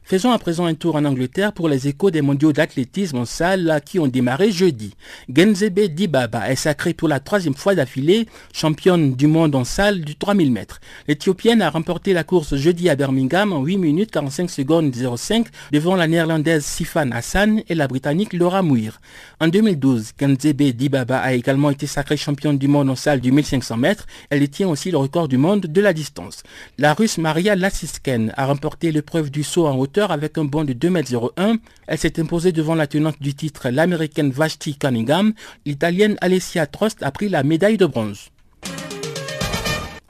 Faisons 0.07 0.33
à 0.33 0.39
présent 0.39 0.67
un 0.67 0.75
tour 0.75 0.97
en 0.97 1.07
Angleterre 1.07 1.55
pour 1.55 1.67
les 1.67 1.89
échos 1.89 2.11
des 2.11 2.21
mondiaux 2.21 2.53
d'athlétisme 2.53 3.17
en 3.17 3.25
salle 3.25 3.81
qui 3.87 3.99
ont 3.99 4.07
démarré 4.07 4.53
jeudi. 4.53 4.93
Genzebe 5.35 5.89
Dibaba 5.89 6.51
est 6.51 6.57
sacrée 6.57 6.93
pour 6.93 7.09
la 7.09 7.21
troisième 7.21 7.55
fois 7.55 7.75
d'affilée 7.75 8.27
championne 8.53 9.15
du 9.15 9.27
monde 9.27 9.55
en 9.55 9.65
salle 9.65 10.03
du 10.03 10.15
3000 10.15 10.53
mètres. 10.53 10.81
L'Éthiopienne 11.09 11.63
a 11.63 11.71
remporté 11.71 12.13
la 12.13 12.23
course 12.23 12.55
jeudi 12.55 12.91
à 12.91 12.97
Birmingham 12.97 13.55
en 13.55 13.63
8 13.63 13.79
minutes 13.79 14.11
45 14.11 14.51
secondes 14.51 14.95
05 14.95 15.47
devant 15.73 15.97
la 15.97 16.07
néerlandaise 16.07 16.67
Sifan 16.67 17.11
Hassan 17.11 17.63
et 17.67 17.75
la 17.75 17.89
britannique 17.89 18.35
Laura 18.35 18.63
Muir. 18.63 19.01
En 19.41 19.49
2012, 19.49 20.13
Genzebe 20.21 20.75
Dibaba 20.75 21.19
a 21.19 21.33
également 21.33 21.71
été 21.71 21.87
sacrée 21.87 22.19
championne 22.19 22.59
du 22.59 22.69
monde 22.69 22.91
en 22.91 22.97
salle 22.97 23.23
du 23.23 23.33
1500 23.33 23.79
mètres. 23.79 24.07
Elle 24.29 24.41
détient 24.41 24.69
aussi 24.69 24.91
le 24.91 24.99
record 24.99 25.29
du 25.29 25.39
monde 25.39 25.63
de 25.63 25.81
la 25.81 25.95
distance. 25.95 26.43
La 26.77 26.93
russe 26.93 27.17
Maria 27.17 27.57
Lassisken 27.57 28.35
a 28.37 28.45
remporté 28.45 28.93
l'épreuve 28.93 29.31
du 29.31 29.43
saut 29.43 29.67
en 29.67 29.79
hauteur 29.79 29.93
avec 30.03 30.38
un 30.38 30.45
bond 30.45 30.64
de 30.64 30.72
2,01 30.72 31.59
Elle 31.86 31.99
s'est 31.99 32.20
imposée 32.20 32.53
devant 32.53 32.74
la 32.74 32.86
tenante 32.86 33.20
du 33.20 33.34
titre, 33.34 33.68
l'américaine 33.68 34.30
Vashti 34.30 34.76
Cunningham. 34.76 35.34
L'italienne 35.64 36.16
Alessia 36.20 36.66
Trost 36.66 37.03
a 37.03 37.11
pris 37.11 37.28
la 37.28 37.42
médaille 37.42 37.76
de 37.76 37.86
bronze. 37.86 38.30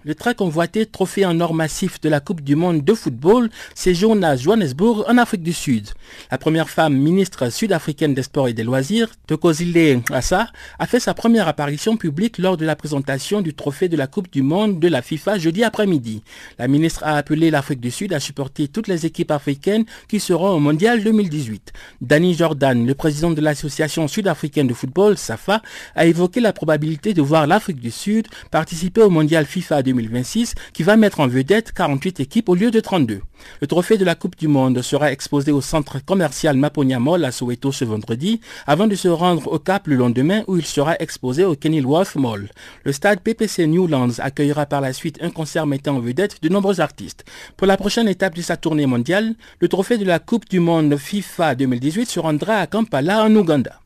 Le 0.06 0.14
très 0.14 0.34
convoité 0.34 0.84
trophée 0.84 1.24
en 1.24 1.40
or 1.40 1.54
massif 1.54 1.98
de 1.98 2.10
la 2.10 2.20
Coupe 2.20 2.42
du 2.42 2.56
monde 2.56 2.84
de 2.84 2.92
football 2.92 3.48
séjourne 3.74 4.22
à 4.22 4.36
Johannesburg 4.36 5.02
en 5.08 5.16
Afrique 5.16 5.42
du 5.42 5.54
Sud. 5.54 5.88
La 6.30 6.36
première 6.36 6.68
femme 6.68 6.94
ministre 6.94 7.50
sud-africaine 7.50 8.12
des 8.12 8.22
Sports 8.22 8.48
et 8.48 8.52
des 8.52 8.64
Loisirs, 8.64 9.08
Tokozile 9.26 10.02
Assa, 10.12 10.48
a 10.78 10.86
fait 10.86 11.00
sa 11.00 11.14
première 11.14 11.48
apparition 11.48 11.96
publique 11.96 12.36
lors 12.36 12.58
de 12.58 12.66
la 12.66 12.76
présentation 12.76 13.40
du 13.40 13.54
trophée 13.54 13.88
de 13.88 13.96
la 13.96 14.06
Coupe 14.06 14.30
du 14.30 14.42
monde 14.42 14.78
de 14.78 14.88
la 14.88 15.00
FIFA 15.00 15.38
jeudi 15.38 15.64
après-midi. 15.64 16.22
La 16.58 16.68
ministre 16.68 17.02
a 17.02 17.16
appelé 17.16 17.50
l'Afrique 17.50 17.80
du 17.80 17.90
Sud 17.90 18.12
à 18.12 18.20
supporter 18.20 18.68
toutes 18.68 18.88
les 18.88 19.06
équipes 19.06 19.30
africaines 19.30 19.86
qui 20.06 20.20
seront 20.20 20.50
au 20.50 20.60
Mondial 20.60 21.02
2018. 21.02 21.72
Danny 22.02 22.34
Jordan, 22.34 22.86
le 22.86 22.94
président 22.94 23.30
de 23.30 23.40
l'association 23.40 24.06
sud-africaine 24.06 24.66
de 24.66 24.74
football, 24.74 25.16
SAFA, 25.16 25.62
a 25.94 26.04
évoqué 26.04 26.40
la 26.40 26.52
probabilité 26.52 27.14
de 27.14 27.22
voir 27.22 27.46
l'Afrique 27.46 27.80
du 27.80 27.90
Sud 27.90 28.26
participer 28.50 29.00
au 29.00 29.08
Mondial 29.08 29.46
FIFA 29.46 29.82
2018 29.82 29.93
2026 29.94 30.54
qui 30.72 30.82
va 30.82 30.96
mettre 30.96 31.20
en 31.20 31.28
vedette 31.28 31.72
48 31.72 32.20
équipes 32.20 32.48
au 32.48 32.54
lieu 32.54 32.70
de 32.70 32.80
32. 32.80 33.20
Le 33.60 33.66
trophée 33.66 33.96
de 33.96 34.04
la 34.04 34.14
Coupe 34.14 34.36
du 34.36 34.48
Monde 34.48 34.80
sera 34.82 35.12
exposé 35.12 35.52
au 35.52 35.60
centre 35.60 36.04
commercial 36.04 36.56
Maponia 36.56 36.98
Mall 36.98 37.24
à 37.24 37.32
Soweto 37.32 37.72
ce 37.72 37.84
vendredi 37.84 38.40
avant 38.66 38.86
de 38.86 38.94
se 38.94 39.08
rendre 39.08 39.52
au 39.52 39.58
Cap 39.58 39.86
le 39.86 39.96
lendemain 39.96 40.42
où 40.46 40.56
il 40.56 40.64
sera 40.64 40.96
exposé 40.98 41.44
au 41.44 41.54
Kenilworth 41.54 42.16
Mall. 42.16 42.50
Le 42.84 42.92
stade 42.92 43.20
PPC 43.20 43.66
Newlands 43.66 44.18
accueillera 44.18 44.66
par 44.66 44.80
la 44.80 44.92
suite 44.92 45.18
un 45.20 45.30
concert 45.30 45.66
mettant 45.66 45.96
en 45.96 46.00
vedette 46.00 46.42
de 46.42 46.48
nombreux 46.48 46.80
artistes. 46.80 47.24
Pour 47.56 47.66
la 47.66 47.76
prochaine 47.76 48.08
étape 48.08 48.34
de 48.34 48.42
sa 48.42 48.56
tournée 48.56 48.86
mondiale, 48.86 49.34
le 49.60 49.68
trophée 49.68 49.98
de 49.98 50.04
la 50.04 50.18
Coupe 50.18 50.48
du 50.48 50.60
Monde 50.60 50.96
FIFA 50.96 51.54
2018 51.54 52.06
se 52.06 52.20
rendra 52.20 52.56
à 52.56 52.66
Kampala 52.66 53.24
en 53.24 53.34
Ouganda. 53.34 53.80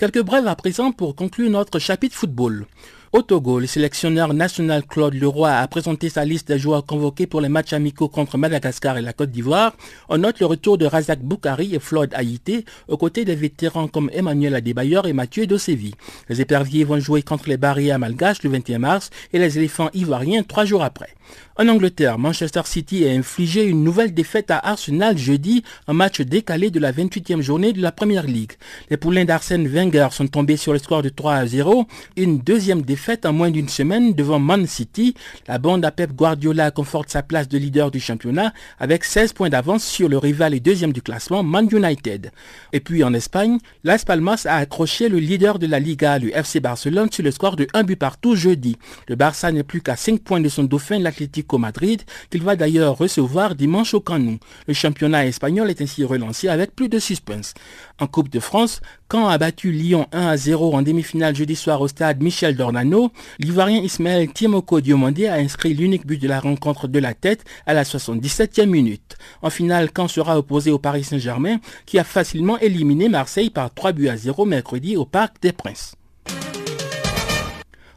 Quelques 0.00 0.22
brèves 0.22 0.46
à 0.46 0.56
présent 0.56 0.92
pour 0.92 1.14
conclure 1.14 1.50
notre 1.50 1.78
chapitre 1.78 2.16
football. 2.16 2.64
Au 3.12 3.22
Togo, 3.22 3.58
le 3.58 3.66
sélectionneur 3.66 4.32
national 4.34 4.84
Claude 4.86 5.14
Leroy 5.14 5.50
a 5.50 5.66
présenté 5.66 6.08
sa 6.08 6.24
liste 6.24 6.46
des 6.46 6.60
joueurs 6.60 6.86
convoqués 6.86 7.26
pour 7.26 7.40
les 7.40 7.48
matchs 7.48 7.72
amicaux 7.72 8.06
contre 8.06 8.38
Madagascar 8.38 8.98
et 8.98 9.02
la 9.02 9.12
Côte 9.12 9.32
d'Ivoire. 9.32 9.72
On 10.08 10.18
note 10.18 10.38
le 10.38 10.46
retour 10.46 10.78
de 10.78 10.86
Razak 10.86 11.18
Boukari 11.18 11.74
et 11.74 11.80
Floyd 11.80 12.14
Haïté, 12.14 12.64
aux 12.86 12.96
côtés 12.96 13.24
des 13.24 13.34
vétérans 13.34 13.88
comme 13.88 14.10
Emmanuel 14.12 14.54
Adebayor 14.54 15.08
et 15.08 15.12
Mathieu 15.12 15.48
Dosevi. 15.48 15.92
Les 16.28 16.40
éperviers 16.40 16.84
vont 16.84 17.00
jouer 17.00 17.22
contre 17.22 17.48
les 17.48 17.56
barrières 17.56 17.98
malgaches 17.98 18.44
le 18.44 18.50
21 18.50 18.78
mars 18.78 19.10
et 19.32 19.40
les 19.40 19.58
éléphants 19.58 19.90
ivoiriens 19.92 20.44
trois 20.44 20.64
jours 20.64 20.84
après. 20.84 21.16
En 21.56 21.66
Angleterre, 21.66 22.16
Manchester 22.16 22.62
City 22.64 23.06
a 23.06 23.10
infligé 23.10 23.64
une 23.64 23.82
nouvelle 23.82 24.14
défaite 24.14 24.52
à 24.52 24.58
Arsenal 24.58 25.18
jeudi, 25.18 25.64
un 25.88 25.92
match 25.92 26.20
décalé 26.20 26.70
de 26.70 26.78
la 26.78 26.92
28e 26.92 27.40
journée 27.40 27.72
de 27.72 27.82
la 27.82 27.90
Première 27.90 28.22
Ligue. 28.22 28.52
Les 28.88 28.96
poulains 28.96 29.24
d'Arsène 29.24 29.66
Wenger 29.66 30.08
sont 30.12 30.28
tombés 30.28 30.56
sur 30.56 30.72
le 30.72 30.78
score 30.78 31.02
de 31.02 31.08
3 31.08 31.34
à 31.34 31.46
0, 31.46 31.86
une 32.16 32.38
deuxième 32.38 32.82
défaite 32.82 33.26
en 33.26 33.32
moins 33.32 33.50
d'une 33.50 33.68
semaine 33.68 34.14
devant 34.14 34.38
Man 34.38 34.66
City, 34.68 35.14
la 35.48 35.58
bande 35.58 35.84
à 35.84 35.90
Pep 35.90 36.12
Guardiola 36.12 36.70
conforte 36.70 37.10
sa 37.10 37.24
place 37.24 37.48
de 37.48 37.58
leader 37.58 37.90
du 37.90 37.98
championnat 37.98 38.54
avec 38.78 39.04
16 39.04 39.32
points 39.32 39.50
d'avance 39.50 39.84
sur 39.84 40.08
le 40.08 40.18
rival 40.18 40.54
et 40.54 40.60
deuxième 40.60 40.92
du 40.92 41.02
classement 41.02 41.42
Man 41.42 41.68
United. 41.70 42.30
Et 42.72 42.80
puis 42.80 43.02
en 43.02 43.12
Espagne, 43.12 43.58
Las 43.82 44.04
Palmas 44.04 44.44
a 44.46 44.54
accroché 44.54 45.08
le 45.08 45.18
leader 45.18 45.58
de 45.58 45.66
la 45.66 45.80
Liga, 45.80 46.20
le 46.20 46.34
FC 46.34 46.60
Barcelone, 46.60 47.10
sur 47.10 47.24
le 47.24 47.32
score 47.32 47.56
de 47.56 47.66
1 47.74 47.82
but 47.82 47.96
partout 47.96 48.36
jeudi. 48.36 48.76
Le 49.08 49.16
Barça 49.16 49.50
n'est 49.50 49.64
plus 49.64 49.82
qu'à 49.82 49.96
5 49.96 50.20
points 50.20 50.40
de 50.40 50.48
son 50.48 50.62
dauphin, 50.62 51.00
l'Atlético 51.00 51.39
Madrid, 51.58 52.02
qu'il 52.30 52.42
va 52.42 52.56
d'ailleurs 52.56 52.96
recevoir 52.96 53.54
dimanche 53.54 53.94
au 53.94 54.00
Canou. 54.00 54.38
Le 54.66 54.74
championnat 54.74 55.26
espagnol 55.26 55.70
est 55.70 55.80
ainsi 55.80 56.04
relancé 56.04 56.48
avec 56.48 56.74
plus 56.74 56.88
de 56.88 56.98
suspense. 56.98 57.54
En 57.98 58.06
Coupe 58.06 58.30
de 58.30 58.40
France, 58.40 58.80
Caen 59.10 59.28
a 59.28 59.38
battu 59.38 59.72
Lyon 59.72 60.06
1 60.12 60.26
à 60.28 60.36
0 60.36 60.74
en 60.74 60.82
demi-finale 60.82 61.36
jeudi 61.36 61.56
soir 61.56 61.80
au 61.80 61.88
stade 61.88 62.22
Michel 62.22 62.56
Dornano. 62.56 63.12
L'Ivoirien 63.38 63.80
Ismaël 63.80 64.32
Tiemoko 64.32 64.80
Diomandé 64.80 65.26
a 65.26 65.34
inscrit 65.34 65.74
l'unique 65.74 66.06
but 66.06 66.20
de 66.20 66.28
la 66.28 66.40
rencontre 66.40 66.88
de 66.88 66.98
la 66.98 67.14
tête 67.14 67.44
à 67.66 67.74
la 67.74 67.82
77e 67.82 68.66
minute. 68.66 69.16
En 69.42 69.50
finale, 69.50 69.90
Caen 69.94 70.08
sera 70.08 70.38
opposé 70.38 70.70
au 70.70 70.78
Paris 70.78 71.04
Saint-Germain 71.04 71.58
qui 71.86 71.98
a 71.98 72.04
facilement 72.04 72.58
éliminé 72.58 73.08
Marseille 73.08 73.50
par 73.50 73.72
3 73.74 73.92
buts 73.92 74.08
à 74.08 74.16
0 74.16 74.44
mercredi 74.44 74.96
au 74.96 75.04
Parc 75.04 75.40
des 75.42 75.52
Princes. 75.52 75.94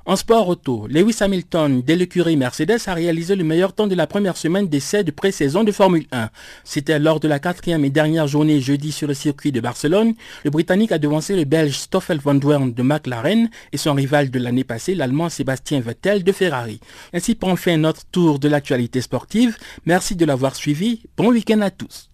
En 0.05 0.17
sport 0.17 0.49
auto, 0.49 0.85
Lewis 0.89 1.15
Hamilton, 1.21 1.81
dès 1.81 1.95
l'écurie 1.95 2.35
Mercedes, 2.35 2.81
a 2.87 2.93
réalisé 2.93 3.37
le 3.37 3.45
meilleur 3.45 3.71
temps 3.71 3.87
de 3.87 3.95
la 3.95 4.05
première 4.05 4.35
semaine 4.35 4.67
d'essai 4.67 5.05
de 5.05 5.11
pré-saison 5.11 5.63
de 5.63 5.71
Formule 5.71 6.07
1. 6.11 6.29
C'était 6.65 6.99
lors 6.99 7.21
de 7.21 7.29
la 7.29 7.39
quatrième 7.39 7.85
et 7.85 7.89
dernière 7.89 8.27
journée 8.27 8.59
jeudi 8.59 8.91
sur 8.91 9.07
le 9.07 9.13
circuit 9.13 9.53
de 9.53 9.61
Barcelone. 9.61 10.13
Le 10.43 10.49
Britannique 10.49 10.91
a 10.91 10.97
devancé 10.97 11.37
le 11.37 11.45
Belge 11.45 11.77
Stoffel 11.77 12.19
van 12.19 12.35
Dorn 12.35 12.73
de 12.73 12.83
McLaren 12.83 13.49
et 13.71 13.77
son 13.77 13.93
rival 13.93 14.29
de 14.29 14.39
l'année 14.39 14.65
passée, 14.65 14.93
l'Allemand 14.93 15.29
Sébastien 15.29 15.79
Vettel 15.79 16.25
de 16.25 16.31
Ferrari. 16.33 16.81
Ainsi 17.13 17.35
prend 17.35 17.55
fin 17.55 17.77
notre 17.77 18.05
tour 18.07 18.39
de 18.39 18.49
l'actualité 18.49 18.99
sportive. 18.99 19.55
Merci 19.85 20.17
de 20.17 20.25
l'avoir 20.25 20.57
suivi. 20.57 21.03
Bon 21.15 21.29
week-end 21.29 21.61
à 21.61 21.71
tous. 21.71 22.09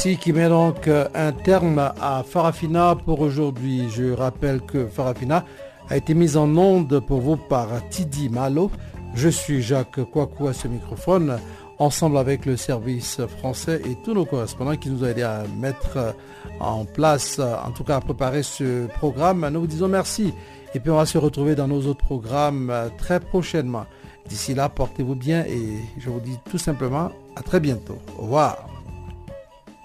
Voici 0.00 0.16
qui 0.16 0.32
met 0.32 0.48
donc 0.48 0.88
un 0.88 1.32
terme 1.32 1.80
à 2.00 2.22
Farafina 2.22 2.94
pour 3.04 3.18
aujourd'hui. 3.18 3.90
Je 3.90 4.12
rappelle 4.12 4.60
que 4.60 4.86
Farafina 4.86 5.44
a 5.88 5.96
été 5.96 6.14
mise 6.14 6.36
en 6.36 6.56
onde 6.56 7.00
pour 7.00 7.20
vous 7.20 7.36
par 7.36 7.66
Tidi 7.88 8.28
Malo. 8.28 8.70
Je 9.14 9.28
suis 9.28 9.60
Jacques 9.60 10.00
Kouakou 10.04 10.46
à 10.46 10.52
ce 10.52 10.68
microphone, 10.68 11.40
ensemble 11.80 12.16
avec 12.16 12.46
le 12.46 12.56
service 12.56 13.20
français 13.26 13.82
et 13.90 13.96
tous 14.04 14.14
nos 14.14 14.24
correspondants 14.24 14.76
qui 14.76 14.88
nous 14.88 15.02
ont 15.02 15.08
aidés 15.08 15.24
à 15.24 15.42
mettre 15.58 16.14
en 16.60 16.84
place, 16.84 17.40
en 17.40 17.72
tout 17.72 17.82
cas 17.82 17.96
à 17.96 18.00
préparer 18.00 18.44
ce 18.44 18.86
programme. 18.86 19.48
Nous 19.48 19.62
vous 19.62 19.66
disons 19.66 19.88
merci 19.88 20.32
et 20.76 20.78
puis 20.78 20.92
on 20.92 20.96
va 20.96 21.06
se 21.06 21.18
retrouver 21.18 21.56
dans 21.56 21.66
nos 21.66 21.88
autres 21.88 22.04
programmes 22.04 22.72
très 22.98 23.18
prochainement. 23.18 23.86
D'ici 24.28 24.54
là, 24.54 24.68
portez-vous 24.68 25.16
bien 25.16 25.44
et 25.44 25.58
je 25.98 26.08
vous 26.08 26.20
dis 26.20 26.38
tout 26.48 26.58
simplement 26.58 27.10
à 27.34 27.42
très 27.42 27.58
bientôt. 27.58 27.98
Au 28.16 28.22
revoir. 28.22 28.77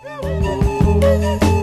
Woo! 0.03 1.62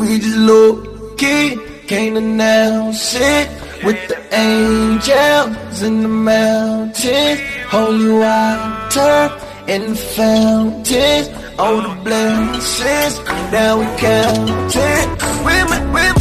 We 0.00 0.18
just 0.18 0.36
low 0.38 1.14
key, 1.18 1.58
can't 1.86 2.16
announce 2.16 3.14
it. 3.14 3.48
With 3.84 4.00
the 4.08 4.18
angels 4.34 5.82
in 5.82 6.02
the 6.02 6.08
mountains, 6.08 7.40
holy 7.68 8.12
water 8.12 9.30
and 9.68 9.98
fountains, 9.98 11.28
all 11.58 11.82
the 11.82 11.94
blessings. 12.02 13.14
Now 13.52 13.78
we 13.80 13.86
count 13.98 14.74
it. 14.74 15.08
Women, 15.44 15.92
women. 15.92 16.19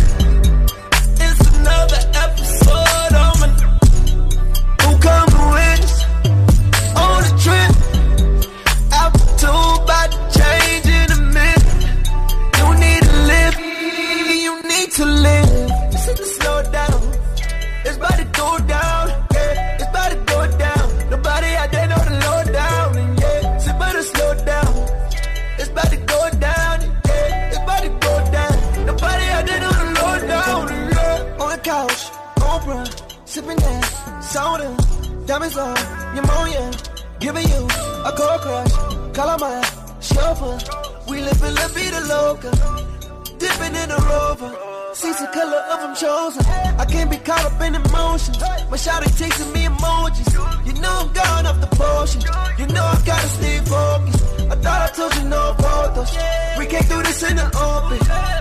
Call 39.29 39.43
on 39.43 39.61
my 39.61 39.61
chauffeur. 40.01 40.57
We 41.07 41.21
live 41.21 41.41
in 41.43 41.53
La 41.53 41.67
Vida 41.67 42.01
Loca. 42.07 42.51
Dipping 43.37 43.75
in 43.75 43.91
a 43.91 43.99
rover. 44.09 44.51
See 44.93 45.11
the 45.11 45.29
color 45.31 45.61
of 45.71 45.81
them 45.81 45.95
chosen. 45.95 46.43
I 46.79 46.85
can't 46.85 47.11
be 47.11 47.17
caught 47.17 47.45
up 47.45 47.61
in 47.61 47.75
emotions. 47.75 48.39
My 48.71 48.77
shawty 48.77 49.09
texting 49.19 49.53
me 49.53 49.65
emojis. 49.65 50.33
You 50.65 50.73
know 50.81 50.95
I'm 51.03 51.13
gone 51.13 51.45
off 51.45 51.61
the 51.61 51.67
potion. 51.67 52.21
You 52.57 52.65
know 52.73 52.83
I 52.83 52.99
gotta 53.05 53.27
stay 53.27 53.57
focused. 53.59 54.23
I 54.51 54.55
thought 54.63 54.81
I 54.87 54.89
told 54.97 55.13
you 55.17 55.25
no 55.25 55.53
photos. 55.59 56.11
We 56.57 56.65
can't 56.65 56.89
do 56.89 57.03
this 57.03 57.21
in 57.29 57.35
the 57.35 57.47
open. 57.67 57.99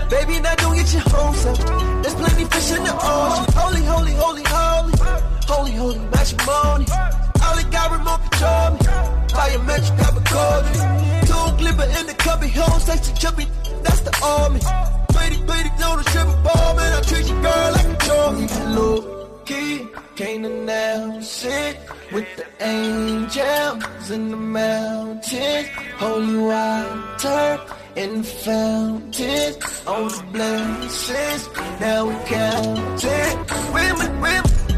Baby, 0.09 0.39
now 0.39 0.55
don't 0.55 0.75
get 0.75 0.91
your 0.91 1.03
hopes 1.05 1.45
up. 1.45 1.57
There's 2.01 2.15
plenty 2.15 2.45
fish 2.45 2.71
in 2.71 2.83
the 2.83 2.95
ocean. 2.97 3.45
Holy, 3.53 3.83
holy, 3.85 4.13
holy, 4.13 4.43
holy. 4.47 4.93
Holy, 5.45 5.71
holy 5.71 5.99
matrimony. 6.09 6.85
Ollie 7.45 7.69
got 7.69 7.91
remote 7.91 8.21
control 8.31 8.71
me. 8.71 9.18
Biometric, 9.31 9.97
got 9.97 10.17
a 10.17 10.23
code. 10.33 10.65
Two 11.27 11.45
glipper 11.59 11.99
in 11.99 12.05
the 12.07 12.15
cubby 12.15 12.49
home, 12.49 12.79
sexy 12.79 13.13
chubby. 13.13 13.45
That's 13.83 14.01
the 14.01 14.13
army. 14.23 14.59
Brady, 15.13 15.41
Brady, 15.43 15.69
know 15.79 15.97
the 15.97 16.03
triple 16.03 16.35
ball, 16.43 16.75
man. 16.75 16.93
I 16.93 17.01
treat 17.01 17.27
your 17.27 17.41
girl 17.41 17.71
like 17.71 17.87
a 17.87 17.97
trophy. 18.05 18.47
Low 18.75 19.29
key, 19.45 19.87
can't 20.15 20.45
announce 20.45 21.45
it. 21.45 21.77
With 22.11 22.27
the 22.37 22.45
angels 22.65 24.11
in 24.11 24.29
the 24.29 24.37
mountains. 24.37 25.67
Holy 25.97 26.37
water 26.37 27.59
and 27.95 28.25
fountains. 28.25 29.83
All 29.85 30.09
the 30.09 30.23
blessings, 30.31 31.49
now 31.79 32.07
we 32.07 32.15
count 32.25 33.03
it. 33.03 33.73
Women, 33.73 34.21
women. 34.21 34.68